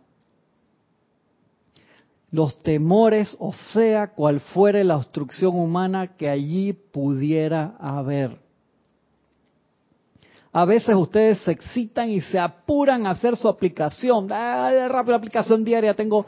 los 2.30 2.58
temores, 2.62 3.36
o 3.38 3.52
sea, 3.52 4.08
cual 4.08 4.40
fuere 4.40 4.84
la 4.84 4.96
obstrucción 4.96 5.56
humana 5.56 6.16
que 6.16 6.28
allí 6.28 6.72
pudiera 6.72 7.74
haber. 7.78 8.38
A 10.52 10.64
veces 10.64 10.94
ustedes 10.94 11.38
se 11.40 11.52
excitan 11.52 12.10
y 12.10 12.20
se 12.20 12.38
apuran 12.38 13.06
a 13.06 13.10
hacer 13.10 13.36
su 13.36 13.48
aplicación. 13.48 14.28
Ah, 14.32 14.88
rápido, 14.88 15.14
aplicación 15.14 15.64
diaria. 15.64 15.94
Tengo 15.94 16.26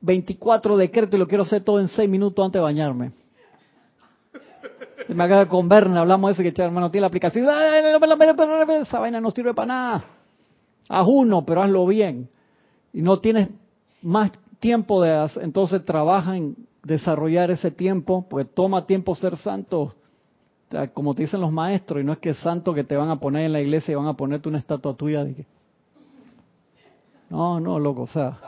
24 0.00 0.76
decretos 0.76 1.14
y 1.14 1.18
lo 1.18 1.28
quiero 1.28 1.42
hacer 1.42 1.62
todo 1.62 1.80
en 1.80 1.88
6 1.88 2.08
minutos 2.08 2.44
antes 2.44 2.58
de 2.58 2.62
bañarme. 2.62 3.12
Me 5.14 5.24
acaba 5.24 5.46
con 5.48 5.68
Berna, 5.68 6.00
hablamos 6.00 6.36
de 6.36 6.48
eso, 6.48 6.54
que 6.54 6.62
hermano 6.62 6.90
tiene 6.90 7.02
la 7.02 7.06
aplicación. 7.08 7.44
Esa 7.44 8.98
vaina 9.00 9.20
no 9.20 9.30
sirve 9.30 9.54
para 9.54 9.66
nada. 9.66 10.04
Haz 10.88 11.06
uno, 11.08 11.44
pero 11.44 11.62
hazlo 11.62 11.86
bien. 11.86 12.28
Y 12.92 13.02
no 13.02 13.18
tienes 13.18 13.48
más 14.02 14.30
tiempo 14.60 15.02
de 15.02 15.12
hacer, 15.12 15.42
entonces 15.42 15.84
trabaja 15.84 16.36
en 16.36 16.56
desarrollar 16.84 17.50
ese 17.50 17.70
tiempo, 17.70 18.26
porque 18.28 18.48
toma 18.48 18.86
tiempo 18.86 19.14
ser 19.14 19.36
santo. 19.36 19.94
Como 20.94 21.14
te 21.14 21.22
dicen 21.22 21.40
los 21.40 21.50
maestros, 21.50 22.00
y 22.00 22.04
no 22.04 22.12
es 22.12 22.18
que 22.18 22.34
santo 22.34 22.72
que 22.72 22.84
te 22.84 22.96
van 22.96 23.10
a 23.10 23.18
poner 23.18 23.46
en 23.46 23.52
la 23.52 23.60
iglesia 23.60 23.92
y 23.92 23.96
van 23.96 24.06
a 24.06 24.14
ponerte 24.14 24.48
una 24.48 24.58
estatua 24.58 24.94
tuya 24.94 25.26
No, 27.28 27.58
no, 27.58 27.80
loco, 27.80 28.02
o 28.02 28.06
sea, 28.06 28.38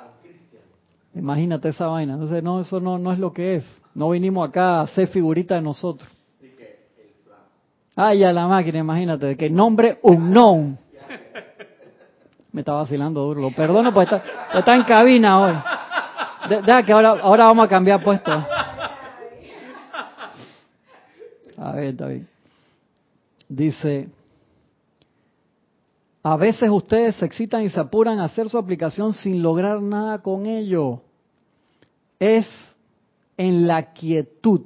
imagínate 1.14 1.70
esa 1.70 1.88
vaina. 1.88 2.14
Entonces, 2.14 2.42
no, 2.42 2.60
eso 2.60 2.78
no, 2.78 2.98
no 2.98 3.12
es 3.12 3.18
lo 3.18 3.32
que 3.32 3.56
es. 3.56 3.82
No 3.94 4.10
vinimos 4.10 4.48
acá 4.48 4.78
a 4.78 4.82
hacer 4.82 5.08
figurita 5.08 5.56
de 5.56 5.62
nosotros. 5.62 6.08
Ay, 7.94 8.24
a 8.24 8.32
la 8.32 8.46
máquina, 8.46 8.78
imagínate, 8.78 9.36
que 9.36 9.50
nombre 9.50 9.98
unknown. 10.02 10.78
Me 12.52 12.60
está 12.60 12.72
vacilando 12.72 13.22
duro. 13.22 13.40
Lo 13.40 13.50
perdono, 13.50 13.92
pues 13.92 14.10
está, 14.10 14.22
está 14.58 14.74
en 14.74 14.84
cabina 14.84 15.40
hoy. 15.40 15.54
Deja 16.48 16.84
que 16.84 16.92
ahora, 16.92 17.10
ahora 17.10 17.44
vamos 17.46 17.64
a 17.64 17.68
cambiar 17.68 18.02
puesto. 18.02 18.30
A 21.56 21.72
ver, 21.72 21.96
David. 21.96 22.22
Dice, 23.48 24.08
a 26.22 26.36
veces 26.36 26.70
ustedes 26.70 27.16
se 27.16 27.24
excitan 27.24 27.62
y 27.62 27.68
se 27.68 27.80
apuran 27.80 28.18
a 28.18 28.24
hacer 28.24 28.48
su 28.48 28.56
aplicación 28.58 29.12
sin 29.12 29.42
lograr 29.42 29.80
nada 29.80 30.22
con 30.22 30.46
ello. 30.46 31.02
Es 32.18 32.46
en 33.36 33.66
la 33.66 33.92
quietud, 33.92 34.62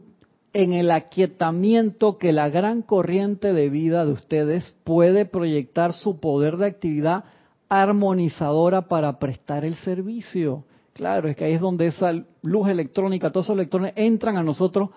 en 0.57 0.73
el 0.73 0.91
aquietamiento 0.91 2.17
que 2.17 2.33
la 2.33 2.49
gran 2.49 2.81
corriente 2.81 3.53
de 3.53 3.69
vida 3.69 4.07
de 4.07 4.13
ustedes 4.13 4.75
puede 4.85 5.27
proyectar 5.27 5.93
su 5.93 6.19
poder 6.19 6.57
de 6.57 6.65
actividad 6.65 7.25
armonizadora 7.69 8.89
para 8.89 9.19
prestar 9.19 9.67
el 9.67 9.75
servicio. 9.75 10.65
Claro, 10.95 11.29
es 11.29 11.37
que 11.37 11.45
ahí 11.45 11.53
es 11.53 11.61
donde 11.61 11.89
esa 11.89 12.11
luz 12.41 12.71
electrónica, 12.71 13.31
todos 13.31 13.45
esos 13.45 13.55
electrones 13.55 13.93
entran 13.97 14.39
a 14.39 14.43
nosotros 14.43 14.89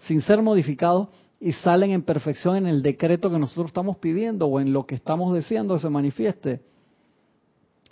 sin 0.00 0.20
ser 0.20 0.42
modificados 0.42 1.10
y 1.38 1.52
salen 1.52 1.92
en 1.92 2.02
perfección 2.02 2.56
en 2.56 2.66
el 2.66 2.82
decreto 2.82 3.30
que 3.30 3.38
nosotros 3.38 3.68
estamos 3.68 3.98
pidiendo 3.98 4.48
o 4.48 4.58
en 4.58 4.72
lo 4.72 4.84
que 4.84 4.96
estamos 4.96 5.32
deseando 5.32 5.74
que 5.74 5.80
se 5.80 5.90
manifieste. 5.90 6.60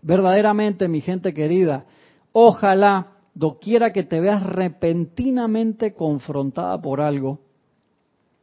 Verdaderamente, 0.02 0.88
mi 0.88 1.00
gente 1.00 1.32
querida, 1.32 1.84
ojalá, 2.32 3.11
doquiera 3.34 3.92
que 3.92 4.02
te 4.02 4.20
veas 4.20 4.42
repentinamente 4.42 5.94
confrontada 5.94 6.80
por 6.80 7.00
algo, 7.00 7.40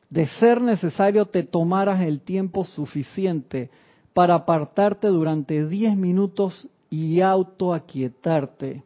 de 0.09 0.27
ser 0.27 0.61
necesario 0.61 1.27
te 1.27 1.43
tomaras 1.43 2.01
el 2.01 2.21
tiempo 2.21 2.65
suficiente 2.65 3.69
para 4.13 4.35
apartarte 4.35 5.07
durante 5.07 5.67
10 5.67 5.95
minutos 5.95 6.67
y 6.89 7.21
autoaquietarte. 7.21 8.83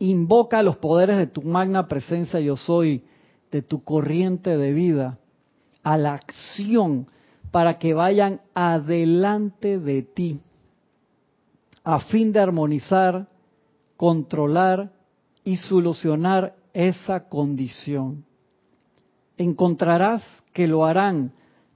Invoca 0.00 0.62
los 0.62 0.76
poderes 0.76 1.16
de 1.16 1.28
tu 1.28 1.42
magna 1.42 1.86
presencia 1.86 2.40
yo 2.40 2.56
soy 2.56 3.04
de 3.50 3.62
tu 3.62 3.84
corriente 3.84 4.56
de 4.56 4.72
vida 4.72 5.18
a 5.82 5.96
la 5.96 6.14
acción 6.14 7.06
para 7.50 7.78
que 7.78 7.94
vayan 7.94 8.40
adelante 8.54 9.78
de 9.78 10.02
ti 10.02 10.42
a 11.88 12.00
fin 12.00 12.32
de 12.32 12.38
armonizar, 12.38 13.26
controlar 13.98 14.92
y 15.42 15.56
solucionar 15.56 16.54
esa 16.72 17.28
condición. 17.28 18.24
Encontrarás 19.36 20.22
que 20.52 20.68
lo 20.68 20.86
harán, 20.86 21.32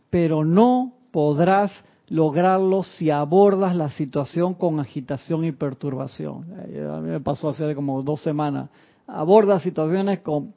pero 0.09 0.45
no 0.45 0.93
podrás 1.11 1.73
lograrlo 2.07 2.85
si 2.85 3.11
abordas 3.11 3.75
la 3.75 3.91
situación 3.91 4.55
con 4.55 4.79
agitación 4.79 5.45
y 5.45 5.51
perturbación. 5.51 6.47
Eh, 6.68 6.89
a 6.89 7.01
mí 7.01 7.11
me 7.11 7.20
pasó 7.20 7.49
hace 7.49 7.75
como 7.75 8.03
dos 8.03 8.23
semanas. 8.23 8.70
Aborda 9.09 9.59
situaciones 9.59 10.20
con 10.20 10.55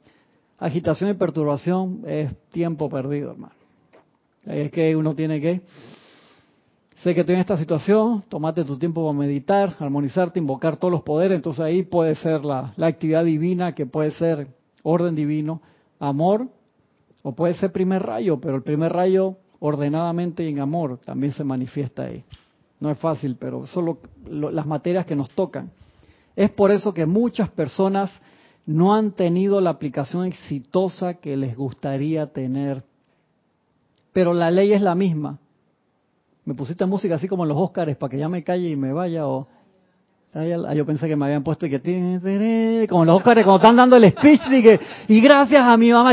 agitación 0.58 1.10
y 1.10 1.14
perturbación 1.14 2.02
es 2.06 2.32
tiempo 2.52 2.88
perdido, 2.88 3.32
hermano. 3.32 3.54
Es 4.44 4.70
que 4.70 4.94
uno 4.94 5.14
tiene 5.14 5.40
que, 5.40 5.62
sé 7.06 7.14
que 7.14 7.20
estoy 7.20 7.36
en 7.36 7.40
esta 7.42 7.56
situación, 7.56 8.24
tomate 8.28 8.64
tu 8.64 8.76
tiempo 8.76 9.06
para 9.06 9.16
meditar, 9.16 9.76
armonizarte, 9.78 10.40
invocar 10.40 10.76
todos 10.76 10.90
los 10.90 11.02
poderes, 11.02 11.36
entonces 11.36 11.60
ahí 11.60 11.84
puede 11.84 12.16
ser 12.16 12.44
la, 12.44 12.74
actividad 12.78 13.24
divina, 13.24 13.76
que 13.76 13.86
puede 13.86 14.10
ser 14.10 14.48
orden 14.82 15.14
divino, 15.14 15.62
amor, 16.00 16.48
o 17.22 17.30
puede 17.30 17.54
ser 17.54 17.70
primer 17.70 18.02
rayo, 18.02 18.40
pero 18.40 18.56
el 18.56 18.64
primer 18.64 18.92
rayo 18.92 19.36
ordenadamente 19.60 20.42
y 20.42 20.48
en 20.48 20.58
amor 20.58 20.98
también 20.98 21.32
se 21.32 21.44
manifiesta 21.44 22.06
ahí. 22.06 22.24
No 22.80 22.90
es 22.90 22.98
fácil, 22.98 23.36
pero 23.38 23.68
son 23.68 23.98
las 24.28 24.66
materias 24.66 25.06
que 25.06 25.14
nos 25.14 25.30
tocan. 25.30 25.70
Es 26.34 26.50
por 26.50 26.72
eso 26.72 26.92
que 26.92 27.06
muchas 27.06 27.48
personas 27.50 28.20
no 28.66 28.96
han 28.96 29.12
tenido 29.12 29.60
la 29.60 29.70
aplicación 29.70 30.24
exitosa 30.24 31.14
que 31.14 31.36
les 31.36 31.56
gustaría 31.56 32.26
tener. 32.32 32.82
Pero 34.12 34.34
la 34.34 34.50
ley 34.50 34.72
es 34.72 34.82
la 34.82 34.96
misma. 34.96 35.38
Me 36.46 36.54
pusiste 36.54 36.86
música 36.86 37.16
así 37.16 37.28
como 37.28 37.42
en 37.42 37.50
los 37.50 37.58
Óscares 37.58 37.96
para 37.96 38.10
que 38.10 38.18
ya 38.18 38.28
me 38.28 38.42
calle 38.42 38.70
y 38.70 38.76
me 38.76 38.92
vaya 38.92 39.26
o 39.26 39.46
yo 40.74 40.84
pensé 40.84 41.08
que 41.08 41.16
me 41.16 41.24
habían 41.24 41.42
puesto 41.42 41.66
y 41.66 41.70
que 41.70 42.86
como 42.88 43.04
los 43.04 43.16
Óscares 43.16 43.44
cuando 43.44 43.56
están 43.56 43.76
dando 43.76 43.96
el 43.96 44.10
speech 44.10 44.40
y 45.08 45.20
gracias 45.20 45.62
a 45.62 45.76
mi 45.76 45.90
mamá 45.90 46.12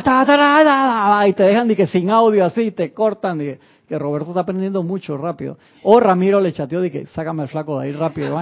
y 1.28 1.34
te 1.34 1.44
dejan 1.44 1.74
que 1.76 1.88
sin 1.88 2.10
audio 2.10 2.46
así 2.46 2.72
te 2.72 2.94
cortan 2.94 3.42
y 3.42 3.56
que 3.88 4.00
Roberto 4.00 4.30
está 4.30 4.42
aprendiendo 4.42 4.82
mucho 4.82 5.18
rápido. 5.18 5.58
O 5.84 6.00
Ramiro 6.00 6.40
le 6.40 6.54
chateó 6.54 6.84
y 6.84 6.90
que 6.90 7.06
sácame 7.08 7.44
el 7.44 7.50
flaco 7.50 7.80
de 7.80 7.88
ahí 7.88 7.92
rápido 7.94 8.40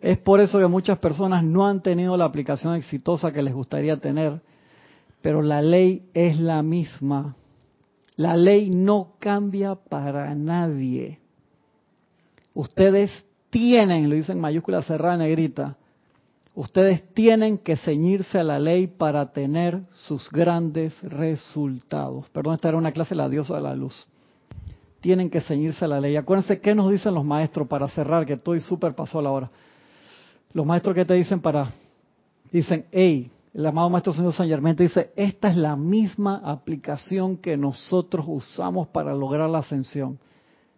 es 0.00 0.18
por 0.18 0.40
eso 0.40 0.58
que 0.58 0.66
muchas 0.66 0.98
personas 0.98 1.42
no 1.42 1.66
han 1.66 1.82
tenido 1.82 2.16
la 2.16 2.26
aplicación 2.26 2.74
exitosa 2.74 3.32
que 3.32 3.42
les 3.42 3.54
gustaría 3.54 3.96
tener, 3.96 4.40
pero 5.22 5.42
la 5.42 5.62
ley 5.62 6.02
es 6.14 6.38
la 6.38 6.62
misma. 6.62 7.34
La 8.16 8.36
ley 8.36 8.70
no 8.70 9.14
cambia 9.18 9.74
para 9.74 10.34
nadie. 10.34 11.20
Ustedes 12.54 13.10
tienen, 13.50 14.08
lo 14.08 14.16
dicen 14.16 14.38
en 14.38 14.42
mayúscula 14.42 14.82
cerrada 14.82 15.18
negrita, 15.18 15.76
ustedes 16.54 17.12
tienen 17.12 17.58
que 17.58 17.76
ceñirse 17.76 18.38
a 18.38 18.44
la 18.44 18.58
ley 18.58 18.86
para 18.86 19.32
tener 19.32 19.84
sus 20.06 20.30
grandes 20.30 20.98
resultados. 21.02 22.28
Perdón, 22.30 22.54
esta 22.54 22.68
era 22.68 22.78
una 22.78 22.92
clase 22.92 23.10
de 23.10 23.16
la 23.16 23.28
diosa 23.28 23.56
de 23.56 23.60
la 23.62 23.74
luz. 23.74 24.06
Tienen 25.00 25.28
que 25.28 25.42
ceñirse 25.42 25.84
a 25.84 25.88
la 25.88 26.00
ley. 26.00 26.16
Acuérdense 26.16 26.60
qué 26.60 26.74
nos 26.74 26.90
dicen 26.90 27.14
los 27.14 27.24
maestros 27.24 27.68
para 27.68 27.86
cerrar, 27.88 28.24
que 28.24 28.32
estoy 28.32 28.60
súper 28.60 28.94
pasó 28.94 29.20
la 29.20 29.30
hora. 29.30 29.50
Los 30.54 30.64
maestros 30.64 30.94
que 30.94 31.04
te 31.04 31.12
dicen 31.12 31.40
para, 31.40 31.70
dicen, 32.50 32.86
hey, 32.90 33.30
el 33.56 33.64
amado 33.64 33.88
maestro 33.88 34.12
señor 34.12 34.34
San 34.34 34.48
Germán 34.48 34.76
dice, 34.76 35.12
esta 35.16 35.48
es 35.48 35.56
la 35.56 35.76
misma 35.76 36.42
aplicación 36.44 37.38
que 37.38 37.56
nosotros 37.56 38.26
usamos 38.28 38.88
para 38.88 39.14
lograr 39.14 39.48
la 39.48 39.60
ascensión. 39.60 40.18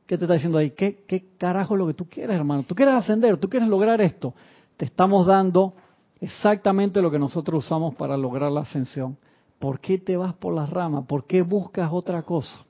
¿Qué 0.06 0.16
te 0.16 0.26
está 0.26 0.34
diciendo 0.34 0.58
ahí? 0.58 0.70
¿Qué, 0.70 1.02
qué 1.04 1.26
carajo 1.38 1.74
es 1.74 1.78
lo 1.80 1.88
que 1.88 1.94
tú 1.94 2.08
quieres, 2.08 2.36
hermano? 2.36 2.62
¿Tú 2.62 2.76
quieres 2.76 2.94
ascender? 2.94 3.36
¿Tú 3.36 3.48
quieres 3.48 3.68
lograr 3.68 4.00
esto? 4.00 4.32
Te 4.76 4.84
estamos 4.84 5.26
dando 5.26 5.74
exactamente 6.20 7.02
lo 7.02 7.10
que 7.10 7.18
nosotros 7.18 7.64
usamos 7.64 7.96
para 7.96 8.16
lograr 8.16 8.52
la 8.52 8.60
ascensión. 8.60 9.16
¿Por 9.58 9.80
qué 9.80 9.98
te 9.98 10.16
vas 10.16 10.34
por 10.34 10.54
las 10.54 10.70
ramas? 10.70 11.04
¿Por 11.06 11.24
qué 11.24 11.42
buscas 11.42 11.90
otra 11.92 12.22
cosa? 12.22 12.64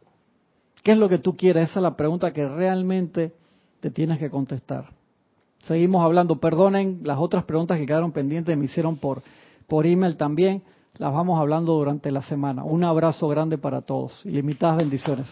¿Qué 0.83 0.93
es 0.93 0.99
lo 0.99 1.11
que 1.11 1.19
tú 1.19 1.37
quieres? 1.37 1.69
Esa 1.69 1.81
es 1.81 1.83
la 1.83 1.97
pregunta 1.99 2.33
que 2.33 2.49
realmente 2.49 3.35
te 3.81 3.91
tienes 3.91 4.19
que 4.19 4.31
contestar. 4.31 4.89
Seguimos 5.65 6.03
hablando. 6.03 6.41
Perdonen 6.41 7.01
las 7.03 7.19
otras 7.19 7.45
preguntas 7.45 7.79
que 7.79 7.85
quedaron 7.85 8.13
pendientes, 8.13 8.57
me 8.57 8.65
hicieron 8.65 8.97
por, 8.97 9.23
por 9.69 9.87
email 9.87 10.16
también. 10.16 10.64
Las 10.97 11.12
vamos 11.12 11.39
hablando 11.39 11.75
durante 11.75 12.11
la 12.11 12.23
semana. 12.23 12.64
Un 12.64 12.83
abrazo 12.83 13.29
grande 13.29 13.57
para 13.57 13.83
todos. 13.83 14.21
Ilimitadas 14.25 14.79
bendiciones. 14.79 15.29